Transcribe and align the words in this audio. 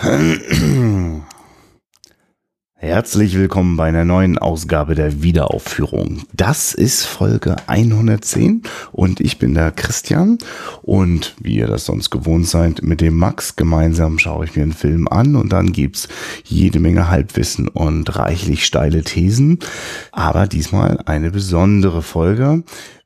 Herzlich 2.74 3.36
willkommen 3.36 3.76
bei 3.76 3.84
einer 3.88 4.06
neuen 4.06 4.38
Ausgabe 4.38 4.94
der 4.94 5.22
Wiederaufführung. 5.22 6.22
Das 6.32 6.72
ist 6.72 7.04
Folge 7.04 7.56
110 7.66 8.62
und 8.92 9.20
ich 9.20 9.38
bin 9.38 9.52
der 9.52 9.72
Christian 9.72 10.38
und 10.80 11.36
wie 11.38 11.56
ihr 11.56 11.66
das 11.66 11.84
sonst 11.84 12.08
gewohnt 12.08 12.48
seid, 12.48 12.82
mit 12.82 13.02
dem 13.02 13.18
Max 13.18 13.56
gemeinsam 13.56 14.18
schaue 14.18 14.46
ich 14.46 14.56
mir 14.56 14.62
einen 14.62 14.72
Film 14.72 15.06
an 15.06 15.36
und 15.36 15.52
dann 15.52 15.72
gibt's 15.72 16.08
jede 16.44 16.80
Menge 16.80 17.10
Halbwissen 17.10 17.68
und 17.68 18.16
reichlich 18.16 18.64
steile 18.64 19.02
Thesen, 19.02 19.58
aber 20.12 20.46
diesmal 20.46 21.02
eine 21.04 21.30
besondere 21.30 22.00
Folge. 22.00 22.62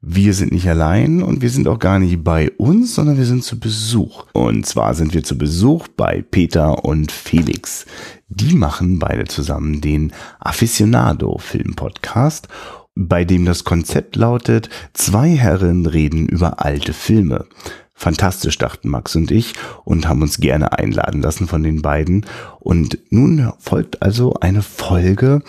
Wir 0.06 0.34
sind 0.34 0.52
nicht 0.52 0.68
allein 0.68 1.22
und 1.22 1.40
wir 1.40 1.48
sind 1.48 1.66
auch 1.66 1.78
gar 1.78 1.98
nicht 1.98 2.22
bei 2.22 2.50
uns, 2.58 2.94
sondern 2.94 3.16
wir 3.16 3.24
sind 3.24 3.42
zu 3.42 3.58
Besuch. 3.58 4.26
Und 4.34 4.66
zwar 4.66 4.94
sind 4.94 5.14
wir 5.14 5.24
zu 5.24 5.38
Besuch 5.38 5.88
bei 5.88 6.20
Peter 6.20 6.84
und 6.84 7.10
Felix. 7.10 7.86
Die 8.28 8.54
machen 8.54 8.98
beide 8.98 9.24
zusammen 9.24 9.80
den 9.80 10.12
Aficionado 10.40 11.38
Film 11.38 11.74
Podcast, 11.74 12.48
bei 12.94 13.24
dem 13.24 13.46
das 13.46 13.64
Konzept 13.64 14.16
lautet, 14.16 14.68
zwei 14.92 15.30
Herren 15.30 15.86
reden 15.86 16.28
über 16.28 16.62
alte 16.62 16.92
Filme. 16.92 17.46
Fantastisch, 17.94 18.58
dachten 18.58 18.90
Max 18.90 19.16
und 19.16 19.30
ich 19.30 19.54
und 19.84 20.06
haben 20.06 20.20
uns 20.20 20.36
gerne 20.36 20.76
einladen 20.78 21.22
lassen 21.22 21.46
von 21.46 21.62
den 21.62 21.80
beiden. 21.80 22.26
Und 22.60 22.98
nun 23.08 23.54
folgt 23.58 24.02
also 24.02 24.34
eine 24.34 24.60
Folge 24.60 25.40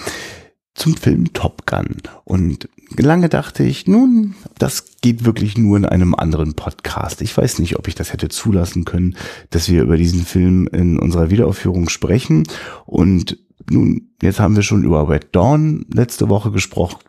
zum 0.75 0.95
Film 0.95 1.33
Top 1.33 1.65
Gun. 1.65 1.97
Und 2.23 2.69
lange 2.97 3.29
dachte 3.29 3.63
ich, 3.63 3.87
nun, 3.87 4.35
das 4.57 4.97
geht 5.01 5.25
wirklich 5.25 5.57
nur 5.57 5.77
in 5.77 5.85
einem 5.85 6.15
anderen 6.15 6.53
Podcast. 6.53 7.21
Ich 7.21 7.35
weiß 7.35 7.59
nicht, 7.59 7.77
ob 7.77 7.87
ich 7.87 7.95
das 7.95 8.13
hätte 8.13 8.29
zulassen 8.29 8.85
können, 8.85 9.15
dass 9.49 9.69
wir 9.69 9.83
über 9.83 9.97
diesen 9.97 10.25
Film 10.25 10.67
in 10.67 10.99
unserer 10.99 11.29
Wiederaufführung 11.29 11.89
sprechen. 11.89 12.47
Und 12.85 13.37
nun, 13.69 14.09
jetzt 14.21 14.39
haben 14.39 14.55
wir 14.55 14.63
schon 14.63 14.83
über 14.83 15.09
Red 15.09 15.35
Dawn 15.35 15.85
letzte 15.91 16.29
Woche 16.29 16.51
gesprochen. 16.51 16.99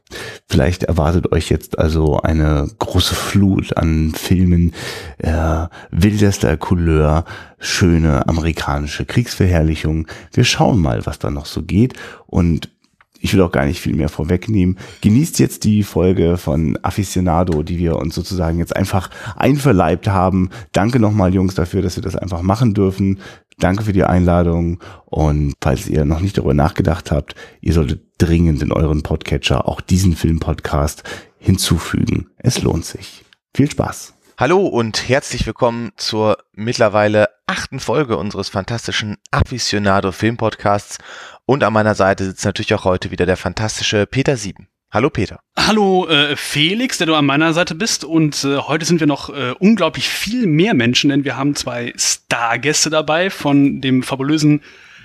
Vielleicht 0.49 0.85
erwartet 0.85 1.33
euch 1.33 1.51
jetzt 1.51 1.79
also 1.79 2.21
eine 2.21 2.71
große 2.79 3.15
Flut 3.15 3.77
an 3.77 4.13
Filmen 4.15 4.73
äh, 5.19 5.67
wildester 5.91 6.57
Couleur, 6.57 7.25
schöne 7.59 8.27
amerikanische 8.27 9.05
Kriegsverherrlichung. 9.05 10.07
Wir 10.33 10.45
schauen 10.45 10.81
mal, 10.81 11.05
was 11.05 11.19
da 11.19 11.31
noch 11.31 11.47
so 11.47 11.63
geht. 11.63 11.95
Und 12.27 12.71
ich 13.27 13.35
will 13.35 13.43
auch 13.43 13.51
gar 13.51 13.67
nicht 13.67 13.81
viel 13.81 13.97
mehr 13.97 14.09
vorwegnehmen. 14.09 14.79
Genießt 15.01 15.41
jetzt 15.41 15.65
die 15.65 15.83
Folge 15.83 16.37
von 16.37 16.79
Aficionado, 16.83 17.65
die 17.65 17.77
wir 17.77 17.97
uns 17.97 18.15
sozusagen 18.15 18.61
jetzt 18.61 18.77
einfach 18.77 19.11
einverleibt 19.35 20.07
haben. 20.07 20.51
Danke 20.71 21.01
nochmal, 21.01 21.35
Jungs, 21.35 21.57
dafür, 21.57 21.83
dass 21.83 21.97
wir 21.97 22.05
das 22.05 22.15
einfach 22.15 22.43
machen 22.43 22.73
dürfen. 22.73 23.19
Danke 23.59 23.83
für 23.83 23.93
die 23.93 24.05
Einladung. 24.05 24.79
Und 25.07 25.55
falls 25.61 25.89
ihr 25.89 26.05
noch 26.05 26.21
nicht 26.21 26.39
darüber 26.39 26.55
nachgedacht 26.55 27.11
habt, 27.11 27.35
ihr 27.61 27.73
solltet 27.73 28.03
dringend 28.19 28.63
in 28.63 28.71
euren 28.71 29.03
Podcatcher 29.03 29.67
auch 29.67 29.81
diesen 29.81 30.15
Filmpodcast 30.15 31.03
hinzufügen. 31.41 32.29
Es 32.39 32.63
lohnt 32.63 32.85
sich. 32.85 33.25
Viel 33.55 33.69
Spaß. 33.69 34.15
Hallo 34.39 34.67
und 34.67 35.09
herzlich 35.09 35.47
willkommen 35.47 35.93
zur 35.97 36.37
mittlerweile 36.53 37.31
achten 37.47 37.81
Folge 37.81 38.19
unseres 38.19 38.51
fantastischen 38.51 39.17
Aficionado 39.31 40.13
Film 40.13 40.37
Podcasts. 40.37 40.99
Und 41.47 41.65
an 41.65 41.73
meiner 41.73 41.95
Seite 41.95 42.27
sitzt 42.27 42.45
natürlich 42.45 42.75
auch 42.75 42.85
heute 42.85 43.11
wieder 43.11 43.25
der 43.25 43.39
fantastische 43.39 44.05
Peter 44.05 44.37
Sieben. 44.37 44.69
Hallo 44.93 45.09
Peter. 45.09 45.41
Hallo 45.57 46.07
äh, 46.09 46.37
Felix, 46.37 46.99
der 46.99 47.07
du 47.07 47.15
an 47.15 47.25
meiner 47.25 47.55
Seite 47.55 47.75
bist. 47.75 48.05
Und 48.05 48.45
äh, 48.45 48.59
heute 48.59 48.85
sind 48.85 49.01
wir 49.01 49.07
noch 49.07 49.31
äh, 49.31 49.55
unglaublich 49.59 50.11
viel 50.11 50.47
mehr 50.47 50.75
Menschen, 50.75 51.09
denn 51.09 51.25
wir 51.25 51.39
haben 51.39 51.55
zwei 51.55 51.95
Stargäste 51.97 52.91
dabei 52.91 53.31
von 53.31 53.81
dem 53.81 54.03
fabulösen 54.03 54.61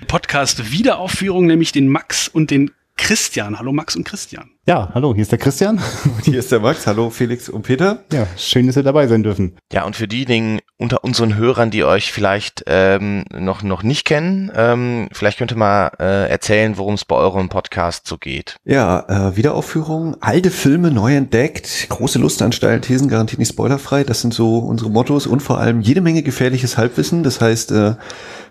Podcast 0.08 0.72
Wiederaufführung, 0.72 1.46
nämlich 1.46 1.72
den 1.72 1.88
Max 1.88 2.28
und 2.28 2.50
den 2.50 2.70
Christian. 2.98 3.58
Hallo 3.58 3.72
Max 3.72 3.96
und 3.96 4.04
Christian. 4.04 4.50
Ja, 4.64 4.90
hallo, 4.94 5.12
hier 5.12 5.22
ist 5.22 5.32
der 5.32 5.40
Christian. 5.40 5.80
Und 6.04 6.24
hier 6.24 6.38
ist 6.38 6.52
der 6.52 6.60
Max. 6.60 6.86
Hallo 6.86 7.10
Felix 7.10 7.48
und 7.48 7.62
Peter. 7.62 8.04
Ja, 8.12 8.28
schön, 8.36 8.68
dass 8.68 8.76
ihr 8.76 8.84
dabei 8.84 9.08
sein 9.08 9.24
dürfen. 9.24 9.56
Ja, 9.72 9.84
und 9.84 9.96
für 9.96 10.06
diejenigen 10.06 10.60
unter 10.78 11.02
unseren 11.02 11.36
Hörern, 11.36 11.72
die 11.72 11.82
euch 11.82 12.12
vielleicht 12.12 12.62
ähm, 12.68 13.24
noch, 13.36 13.64
noch 13.64 13.82
nicht 13.82 14.04
kennen, 14.04 14.52
ähm, 14.54 15.08
vielleicht 15.10 15.38
könnt 15.38 15.50
ihr 15.50 15.56
mal 15.56 15.90
äh, 15.98 16.30
erzählen, 16.30 16.78
worum 16.78 16.94
es 16.94 17.04
bei 17.04 17.16
eurem 17.16 17.48
Podcast 17.48 18.06
so 18.06 18.18
geht. 18.18 18.54
Ja, 18.64 19.30
äh, 19.30 19.36
Wiederaufführung, 19.36 20.16
alte 20.20 20.52
Filme 20.52 20.92
neu 20.92 21.16
entdeckt, 21.16 21.86
große 21.88 22.20
Lust 22.20 22.40
an 22.40 22.52
steilen 22.52 22.82
Thesen, 22.82 23.08
garantiert 23.08 23.40
nicht 23.40 23.52
spoilerfrei. 23.52 24.04
Das 24.04 24.20
sind 24.20 24.32
so 24.32 24.58
unsere 24.58 24.90
Mottos 24.90 25.26
und 25.26 25.42
vor 25.42 25.58
allem 25.58 25.80
jede 25.80 26.00
Menge 26.00 26.22
gefährliches 26.22 26.78
Halbwissen. 26.78 27.24
Das 27.24 27.40
heißt, 27.40 27.72
äh, 27.72 27.94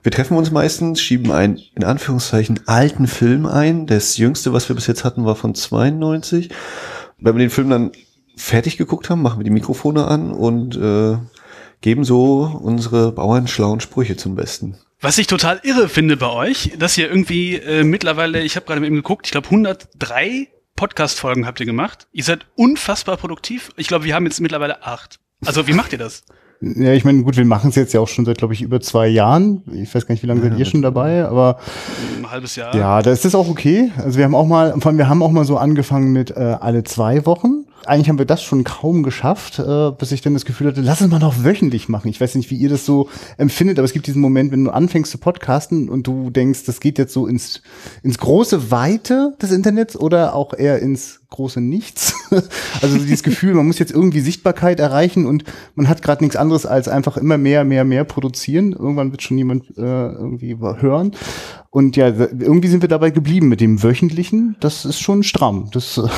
wir 0.04 0.12
treffen 0.12 0.36
uns 0.36 0.50
meistens, 0.50 1.00
schieben 1.00 1.32
einen 1.32 1.60
in 1.76 1.84
Anführungszeichen 1.84 2.62
alten 2.66 3.06
Film 3.08 3.46
ein. 3.46 3.86
Das 3.86 4.18
jüngste, 4.18 4.52
was 4.52 4.68
wir 4.68 4.76
bis 4.76 4.88
jetzt 4.88 5.04
hatten, 5.04 5.26
war 5.26 5.36
von 5.36 5.54
92. 6.02 6.50
Wenn 7.20 7.36
wir 7.36 7.40
den 7.40 7.50
Film 7.50 7.70
dann 7.70 7.92
fertig 8.36 8.78
geguckt 8.78 9.10
haben, 9.10 9.22
machen 9.22 9.40
wir 9.40 9.44
die 9.44 9.52
Mikrofone 9.52 10.08
an 10.08 10.32
und 10.32 10.76
äh, 10.76 11.18
geben 11.82 12.04
so 12.04 12.60
unsere 12.62 13.12
bauernschlauen 13.12 13.80
Sprüche 13.80 14.18
zum 14.18 14.36
Besten. 14.36 14.78
Was 15.00 15.18
ich 15.18 15.28
total 15.28 15.60
irre 15.64 15.90
finde 15.90 16.18
bei 16.18 16.30
euch, 16.30 16.74
dass 16.78 16.98
ihr 16.98 17.10
irgendwie 17.10 17.56
äh, 17.56 17.84
mittlerweile, 17.84 18.42
ich 18.42 18.56
habe 18.56 18.66
gerade 18.66 18.82
mit 18.82 18.90
ihm 18.90 18.96
geguckt, 18.96 19.26
ich 19.26 19.32
glaube 19.32 19.48
103 19.48 20.48
Podcast-Folgen 20.76 21.46
habt 21.46 21.60
ihr 21.60 21.66
gemacht. 21.66 22.08
Ihr 22.12 22.24
seid 22.24 22.46
unfassbar 22.56 23.18
produktiv. 23.18 23.72
Ich 23.78 23.88
glaube, 23.88 24.06
wir 24.06 24.16
haben 24.16 24.26
jetzt 24.26 24.42
mittlerweile 24.42 24.84
acht. 24.84 25.20
Also 25.46 25.68
wie 25.68 25.74
macht 25.74 25.92
ihr 25.92 26.00
das? 26.00 26.24
Ja, 26.62 26.94
ich 26.94 27.04
meine, 27.04 27.24
gut, 27.24 27.38
wir 27.38 27.46
machen 27.46 27.70
es 27.72 27.76
jetzt 27.76 27.94
ja 27.94 28.00
auch 28.00 28.08
schon 28.08 28.24
seit, 28.26 28.38
glaube 28.38 28.54
ich, 28.54 28.62
über 28.62 28.80
zwei 28.82 29.08
Jahren. 29.08 29.64
Ich 29.74 29.94
weiß 29.94 30.06
gar 30.06 30.14
nicht, 30.14 30.22
wie 30.22 30.28
lange 30.28 30.42
seid 30.42 30.60
ihr 30.60 30.66
schon 30.66 30.84
dabei, 30.84 31.26
aber 31.26 31.58
Ein 32.20 32.30
halbes 32.30 32.56
Jahr. 32.56 32.76
ja, 32.76 33.02
da 33.02 33.12
ist 33.12 33.26
das 33.26 33.34
auch 33.34 33.50
okay. 33.50 33.92
Also 33.98 34.18
wir 34.20 34.26
haben 34.26 34.36
auch 34.36 34.46
mal, 34.46 34.74
vor 34.80 34.88
allem 34.88 34.98
wir 35.00 35.10
haben 35.10 35.24
auch 35.24 35.32
mal 35.32 35.44
so 35.44 35.58
angefangen 35.58 36.12
mit 36.12 36.32
äh, 36.32 36.58
alle 36.60 36.84
zwei 36.84 37.26
Wochen. 37.26 37.66
Eigentlich 37.88 38.10
haben 38.10 38.20
wir 38.20 38.26
das 38.28 38.44
schon 38.44 38.64
kaum 38.64 39.02
geschafft, 39.02 39.58
äh, 39.58 39.90
bis 39.98 40.12
ich 40.12 40.22
dann 40.22 40.36
das 40.36 40.46
Gefühl 40.46 40.68
hatte, 40.68 40.82
lass 40.82 41.02
es 41.02 41.08
mal 41.08 41.18
noch 41.18 41.44
wöchentlich 41.44 41.90
machen. 41.90 42.10
Ich 42.10 42.22
weiß 42.22 42.36
nicht, 42.36 42.52
wie 42.52 42.56
ihr 42.56 42.70
das 42.70 42.86
so 42.86 43.10
empfindet, 43.38 43.80
aber 43.80 43.86
es 43.86 43.94
gibt 43.94 44.06
diesen 44.06 44.22
Moment, 44.22 44.52
wenn 44.52 44.64
du 44.64 44.70
anfängst 44.70 45.10
zu 45.12 45.18
podcasten 45.18 45.90
und 45.90 46.06
du 46.06 46.30
denkst, 46.30 46.66
das 46.66 46.80
geht 46.80 47.00
jetzt 47.00 47.12
so 47.12 47.26
ins, 47.26 47.64
ins 48.04 48.20
große 48.20 48.70
Weite 48.70 49.36
des 49.42 49.52
Internets 49.52 49.96
oder 49.98 50.36
auch 50.36 50.54
eher 50.54 50.78
ins 50.80 51.22
große 51.32 51.60
Nichts. 51.60 52.14
also 52.82 52.98
so 52.98 53.04
dieses 53.04 53.24
Gefühl, 53.24 53.54
man 53.54 53.68
muss 53.68 53.80
jetzt 53.80 53.92
irgendwie 53.92 54.22
Sichtbarkeit 54.22 54.80
erreichen 54.80 55.26
und 55.26 55.44
man 55.76 55.88
hat 55.88 56.02
gerade 56.02 56.24
nichts 56.24 56.36
anderes 56.36 56.66
als 56.66 56.88
einfach 56.88 57.18
immer 57.18 57.38
mehr, 57.38 57.64
mehr, 57.64 57.84
mehr 57.84 58.04
produzieren. 58.04 58.74
Irgendwann 58.74 59.12
wird 59.12 59.22
schon 59.22 59.38
jemand 59.38 59.70
äh, 59.78 59.82
irgendwie 59.82 60.58
hören. 60.58 61.12
Und 61.70 61.96
ja, 61.96 62.08
irgendwie 62.08 62.68
sind 62.68 62.82
wir 62.82 62.90
dabei 62.90 63.12
geblieben 63.12 63.48
mit 63.48 63.62
dem 63.62 63.84
wöchentlichen. 63.84 64.56
Das 64.60 64.86
ist 64.86 65.00
schon 65.00 65.24
stramm. 65.24 65.70
Das 65.72 66.02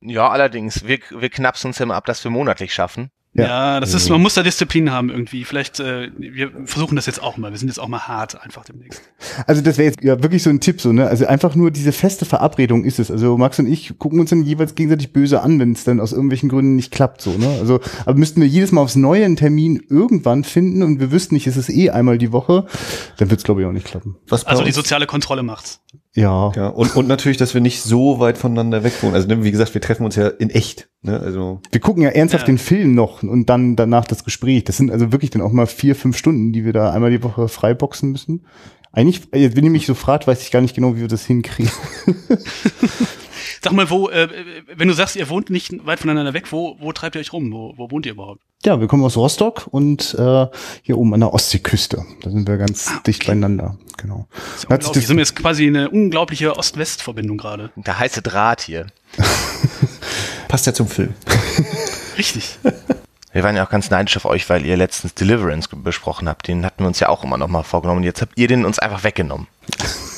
Ja, 0.00 0.28
allerdings, 0.28 0.86
wir, 0.86 0.98
wir 1.10 1.30
knapsen 1.30 1.68
uns 1.68 1.80
immer 1.80 1.94
ab, 1.94 2.04
dass 2.04 2.22
wir 2.22 2.30
monatlich 2.30 2.74
schaffen. 2.74 3.10
Ja. 3.34 3.44
Ja, 3.46 3.80
das 3.80 3.94
ist, 3.94 4.08
man 4.10 4.22
muss 4.22 4.34
da 4.34 4.44
Disziplin 4.44 4.92
haben 4.92 5.10
irgendwie. 5.10 5.44
Vielleicht, 5.44 5.80
äh, 5.80 6.10
wir 6.16 6.52
versuchen 6.66 6.94
das 6.94 7.06
jetzt 7.06 7.20
auch 7.20 7.36
mal. 7.36 7.50
Wir 7.50 7.58
sind 7.58 7.66
jetzt 7.66 7.78
auch 7.78 7.88
mal 7.88 8.06
hart 8.06 8.40
einfach 8.40 8.64
demnächst. 8.64 9.02
Also 9.48 9.60
das 9.60 9.76
wäre 9.76 9.86
jetzt 9.86 10.04
ja 10.04 10.22
wirklich 10.22 10.44
so 10.44 10.50
ein 10.50 10.60
Tipp, 10.60 10.80
so, 10.80 10.92
ne? 10.92 11.08
Also 11.08 11.26
einfach 11.26 11.56
nur 11.56 11.72
diese 11.72 11.90
feste 11.90 12.26
Verabredung 12.26 12.84
ist 12.84 13.00
es. 13.00 13.10
Also 13.10 13.36
Max 13.36 13.58
und 13.58 13.66
ich 13.66 13.98
gucken 13.98 14.20
uns 14.20 14.30
dann 14.30 14.44
jeweils 14.44 14.76
gegenseitig 14.76 15.12
böse 15.12 15.42
an, 15.42 15.58
wenn 15.58 15.72
es 15.72 15.82
dann 15.82 15.98
aus 15.98 16.12
irgendwelchen 16.12 16.48
Gründen 16.48 16.76
nicht 16.76 16.92
klappt, 16.92 17.22
so, 17.22 17.32
ne? 17.32 17.48
Also, 17.60 17.80
aber 18.06 18.16
müssten 18.16 18.40
wir 18.40 18.46
jedes 18.46 18.70
Mal 18.70 18.82
aufs 18.82 18.94
neue 18.94 19.24
einen 19.24 19.36
Termin 19.36 19.82
irgendwann 19.88 20.44
finden 20.44 20.84
und 20.84 21.00
wir 21.00 21.10
wüssten 21.10 21.34
nicht, 21.34 21.48
es 21.48 21.56
ist 21.56 21.70
eh 21.70 21.90
einmal 21.90 22.18
die 22.18 22.30
Woche, 22.30 22.66
dann 23.16 23.30
wird's 23.30 23.42
glaube 23.42 23.62
ich 23.62 23.66
auch 23.66 23.72
nicht 23.72 23.86
klappen. 23.86 24.16
Was 24.28 24.46
Also 24.46 24.62
die 24.62 24.70
soziale 24.70 25.06
Kontrolle 25.06 25.42
macht's. 25.42 25.80
Ja. 26.16 26.52
ja, 26.54 26.68
und, 26.68 26.94
und 26.94 27.08
natürlich, 27.08 27.38
dass 27.38 27.54
wir 27.54 27.60
nicht 27.60 27.82
so 27.82 28.20
weit 28.20 28.38
voneinander 28.38 28.84
weg 28.84 28.92
wohnen. 29.02 29.14
Also 29.14 29.26
ne, 29.26 29.42
wie 29.42 29.50
gesagt, 29.50 29.74
wir 29.74 29.80
treffen 29.80 30.04
uns 30.04 30.14
ja 30.14 30.28
in 30.28 30.48
echt. 30.50 30.88
Ne? 31.02 31.18
Also 31.18 31.60
Wir 31.72 31.80
gucken 31.80 32.02
ja 32.04 32.10
ernsthaft 32.10 32.46
Ja. 32.46 32.52
den 32.54 32.58
Film 32.58 32.94
noch 32.94 33.22
und 33.24 33.50
dann 33.50 33.74
danach 33.74 34.04
das 34.06 34.22
Gespräch. 34.24 34.62
Das 34.62 34.76
sind 34.76 34.92
also 34.92 35.10
wirklich 35.10 35.30
dann 35.32 35.42
auch 35.42 35.50
mal 35.50 35.66
vier, 35.66 35.96
fünf 35.96 36.16
Stunden, 36.16 36.52
die 36.52 36.64
wir 36.64 36.72
da 36.72 36.92
einmal 36.92 37.10
die 37.10 37.22
Woche 37.24 37.48
freiboxen 37.48 38.12
müssen. 38.12 38.46
Eigentlich, 38.92 39.22
wenn 39.32 39.64
ihr 39.64 39.70
mich 39.70 39.86
so 39.86 39.94
fragt, 39.94 40.28
weiß 40.28 40.40
ich 40.42 40.52
gar 40.52 40.60
nicht 40.60 40.76
genau, 40.76 40.94
wie 40.94 41.00
wir 41.00 41.08
das 41.08 41.24
hinkriegen. 41.26 41.72
Sag 43.64 43.72
mal, 43.72 43.88
wo, 43.88 44.10
äh, 44.10 44.28
wenn 44.76 44.88
du 44.88 44.94
sagst, 44.94 45.16
ihr 45.16 45.28
wohnt 45.30 45.48
nicht 45.50 45.86
weit 45.86 45.98
voneinander 46.00 46.34
weg, 46.34 46.52
wo, 46.52 46.76
wo 46.78 46.92
treibt 46.92 47.16
ihr 47.16 47.20
euch 47.20 47.32
rum? 47.32 47.50
Wo, 47.50 47.72
wo 47.76 47.90
wohnt 47.90 48.04
ihr 48.04 48.12
überhaupt? 48.12 48.40
Ja, 48.64 48.78
wir 48.78 48.86
kommen 48.88 49.02
aus 49.04 49.16
Rostock 49.16 49.66
und 49.70 50.14
äh, 50.18 50.46
hier 50.82 50.98
oben 50.98 51.14
an 51.14 51.20
der 51.20 51.32
Ostseeküste. 51.32 52.04
Da 52.22 52.30
sind 52.30 52.46
wir 52.46 52.58
ganz 52.58 52.90
dicht 53.06 53.26
beieinander. 53.26 53.76
Genau. 53.96 54.26
Das- 54.68 54.94
Wir 54.94 55.02
sind 55.02 55.18
jetzt 55.18 55.34
quasi 55.34 55.66
eine 55.66 55.88
unglaubliche 55.90 56.56
Ost-West-Verbindung 56.56 57.38
gerade. 57.38 57.70
Der 57.76 57.98
heiße 57.98 58.20
Draht 58.22 58.60
hier. 58.60 58.86
passt 60.48 60.66
ja 60.66 60.74
zum 60.74 60.88
Film. 60.88 61.14
Richtig. 62.18 62.58
Wir 63.32 63.42
waren 63.42 63.56
ja 63.56 63.64
auch 63.66 63.70
ganz 63.70 63.90
neidisch 63.90 64.16
auf 64.16 64.26
euch, 64.26 64.48
weil 64.48 64.64
ihr 64.64 64.76
letztens 64.76 65.14
Deliverance 65.14 65.68
besprochen 65.74 66.28
habt. 66.28 66.46
Den 66.48 66.64
hatten 66.64 66.82
wir 66.84 66.86
uns 66.86 67.00
ja 67.00 67.08
auch 67.08 67.24
immer 67.24 67.36
noch 67.38 67.48
mal 67.48 67.62
vorgenommen. 67.64 68.04
Jetzt 68.04 68.20
habt 68.22 68.32
ihr 68.38 68.46
den 68.46 68.64
uns 68.64 68.78
einfach 68.78 69.04
weggenommen. 69.04 69.46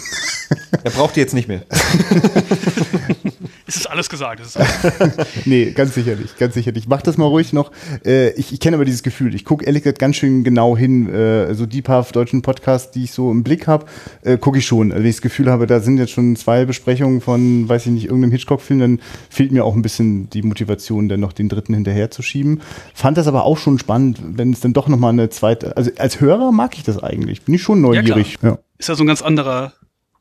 Er 0.84 0.90
braucht 0.90 1.16
die 1.16 1.20
jetzt 1.20 1.34
nicht 1.34 1.48
mehr. 1.48 1.62
Es 3.68 3.74
ist 3.74 3.86
alles 3.90 4.08
gesagt. 4.08 4.40
Es 4.40 4.54
ist 4.54 4.56
alles 4.56 5.26
nee, 5.44 5.72
ganz 5.72 5.94
sicherlich, 5.94 6.36
ganz 6.38 6.54
sicherlich. 6.54 6.86
Mach 6.86 7.02
das 7.02 7.16
mal 7.18 7.24
ruhig 7.24 7.52
noch. 7.52 7.72
Äh, 8.04 8.30
ich 8.34 8.52
ich 8.52 8.60
kenne 8.60 8.76
aber 8.76 8.84
dieses 8.84 9.02
Gefühl. 9.02 9.34
Ich 9.34 9.44
gucke 9.44 9.64
ehrlich 9.66 9.82
gesagt 9.82 9.98
ganz 9.98 10.16
schön 10.16 10.44
genau 10.44 10.76
hin. 10.76 11.12
Äh, 11.12 11.52
so 11.54 11.66
die 11.66 11.82
paar 11.82 12.04
deutschen 12.04 12.42
Podcasts, 12.42 12.92
die 12.92 13.04
ich 13.04 13.12
so 13.12 13.30
im 13.32 13.42
Blick 13.42 13.66
habe, 13.66 13.86
äh, 14.22 14.38
gucke 14.38 14.58
ich 14.58 14.66
schon. 14.66 14.92
Also 14.92 15.02
wenn 15.02 15.10
ich 15.10 15.16
das 15.16 15.22
Gefühl 15.22 15.50
habe, 15.50 15.66
da 15.66 15.80
sind 15.80 15.98
jetzt 15.98 16.12
schon 16.12 16.36
zwei 16.36 16.64
Besprechungen 16.64 17.20
von, 17.20 17.68
weiß 17.68 17.86
ich 17.86 17.92
nicht, 17.92 18.04
irgendeinem 18.04 18.30
Hitchcock-Film, 18.30 18.78
dann 18.78 19.00
fehlt 19.30 19.50
mir 19.50 19.64
auch 19.64 19.74
ein 19.74 19.82
bisschen 19.82 20.30
die 20.30 20.42
Motivation, 20.42 21.08
dann 21.08 21.20
noch 21.20 21.32
den 21.32 21.48
dritten 21.48 21.74
hinterher 21.74 22.12
zu 22.12 22.22
schieben. 22.22 22.60
Fand 22.94 23.18
das 23.18 23.26
aber 23.26 23.44
auch 23.44 23.58
schon 23.58 23.80
spannend, 23.80 24.20
wenn 24.22 24.52
es 24.52 24.60
dann 24.60 24.74
doch 24.74 24.86
nochmal 24.86 25.12
eine 25.12 25.28
zweite. 25.30 25.76
Also 25.76 25.90
als 25.98 26.20
Hörer 26.20 26.52
mag 26.52 26.76
ich 26.76 26.84
das 26.84 27.02
eigentlich. 27.02 27.42
Bin 27.42 27.54
ich 27.54 27.62
schon 27.62 27.80
neugierig. 27.80 28.38
Ja, 28.42 28.58
ist 28.78 28.88
ja 28.88 28.94
so 28.94 29.02
ein 29.02 29.08
ganz 29.08 29.22
anderer 29.22 29.72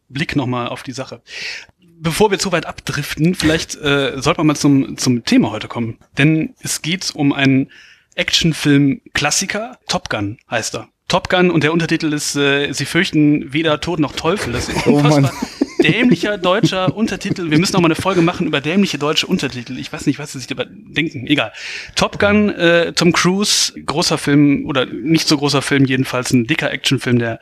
Blick 0.10 0.36
nochmal 0.36 0.68
auf 0.68 0.84
die 0.84 0.92
Sache. 0.92 1.22
Bevor 1.98 2.32
wir 2.32 2.40
zu 2.40 2.52
weit 2.52 2.66
abdriften, 2.66 3.36
vielleicht 3.36 3.76
äh, 3.76 4.14
sollte 4.22 4.40
man 4.40 4.48
mal 4.48 4.56
zum, 4.56 4.98
zum 4.98 5.24
Thema 5.24 5.52
heute 5.52 5.68
kommen. 5.68 5.98
Denn 6.18 6.54
es 6.62 6.82
geht 6.82 7.12
um 7.16 7.32
einen 7.32 7.72
Actionfilm-Klassiker. 8.16 9.80
Top 9.88 10.10
Gun 10.10 10.38
heißt 10.50 10.76
er. 10.76 10.90
Top 11.08 11.30
Gun 11.30 11.52
und 11.52 11.64
der 11.64 11.72
Untertitel 11.72 12.12
ist 12.14 12.36
äh, 12.36 12.72
Sie 12.74 12.86
fürchten 12.86 13.54
weder 13.54 13.80
Tod 13.80 14.00
noch 14.00 14.14
Teufel. 14.14 14.54
Das 14.54 14.70
ist 14.70 14.88
Oh 14.88 14.98
unfassbar 14.98 15.32
dämlicher 15.86 16.38
deutscher 16.38 16.96
Untertitel. 16.96 17.52
Wir 17.52 17.60
müssen 17.60 17.74
noch 17.74 17.82
mal 17.82 17.88
eine 17.88 17.96
Folge 17.96 18.22
machen 18.22 18.48
über 18.48 18.62
dämliche 18.62 18.98
deutsche 18.98 19.28
Untertitel. 19.28 19.78
Ich 19.78 19.92
weiß 19.92 20.06
nicht, 20.06 20.20
was 20.20 20.32
sie 20.32 20.40
sich 20.40 20.48
dabei 20.48 20.66
denken. 20.70 21.28
Egal. 21.28 21.52
Top 21.96 22.20
Gun, 22.20 22.50
äh, 22.50 22.94
Tom 22.94 23.14
Cruise, 23.14 23.74
großer 23.86 24.18
Film 24.18 24.66
oder 24.66 24.86
nicht 24.86 25.28
so 25.28 25.38
großer 25.38 25.62
Film, 25.62 25.86
jedenfalls 25.86 26.32
ein 26.32 26.46
dicker 26.46 26.72
Actionfilm 26.72 27.20
der 27.20 27.40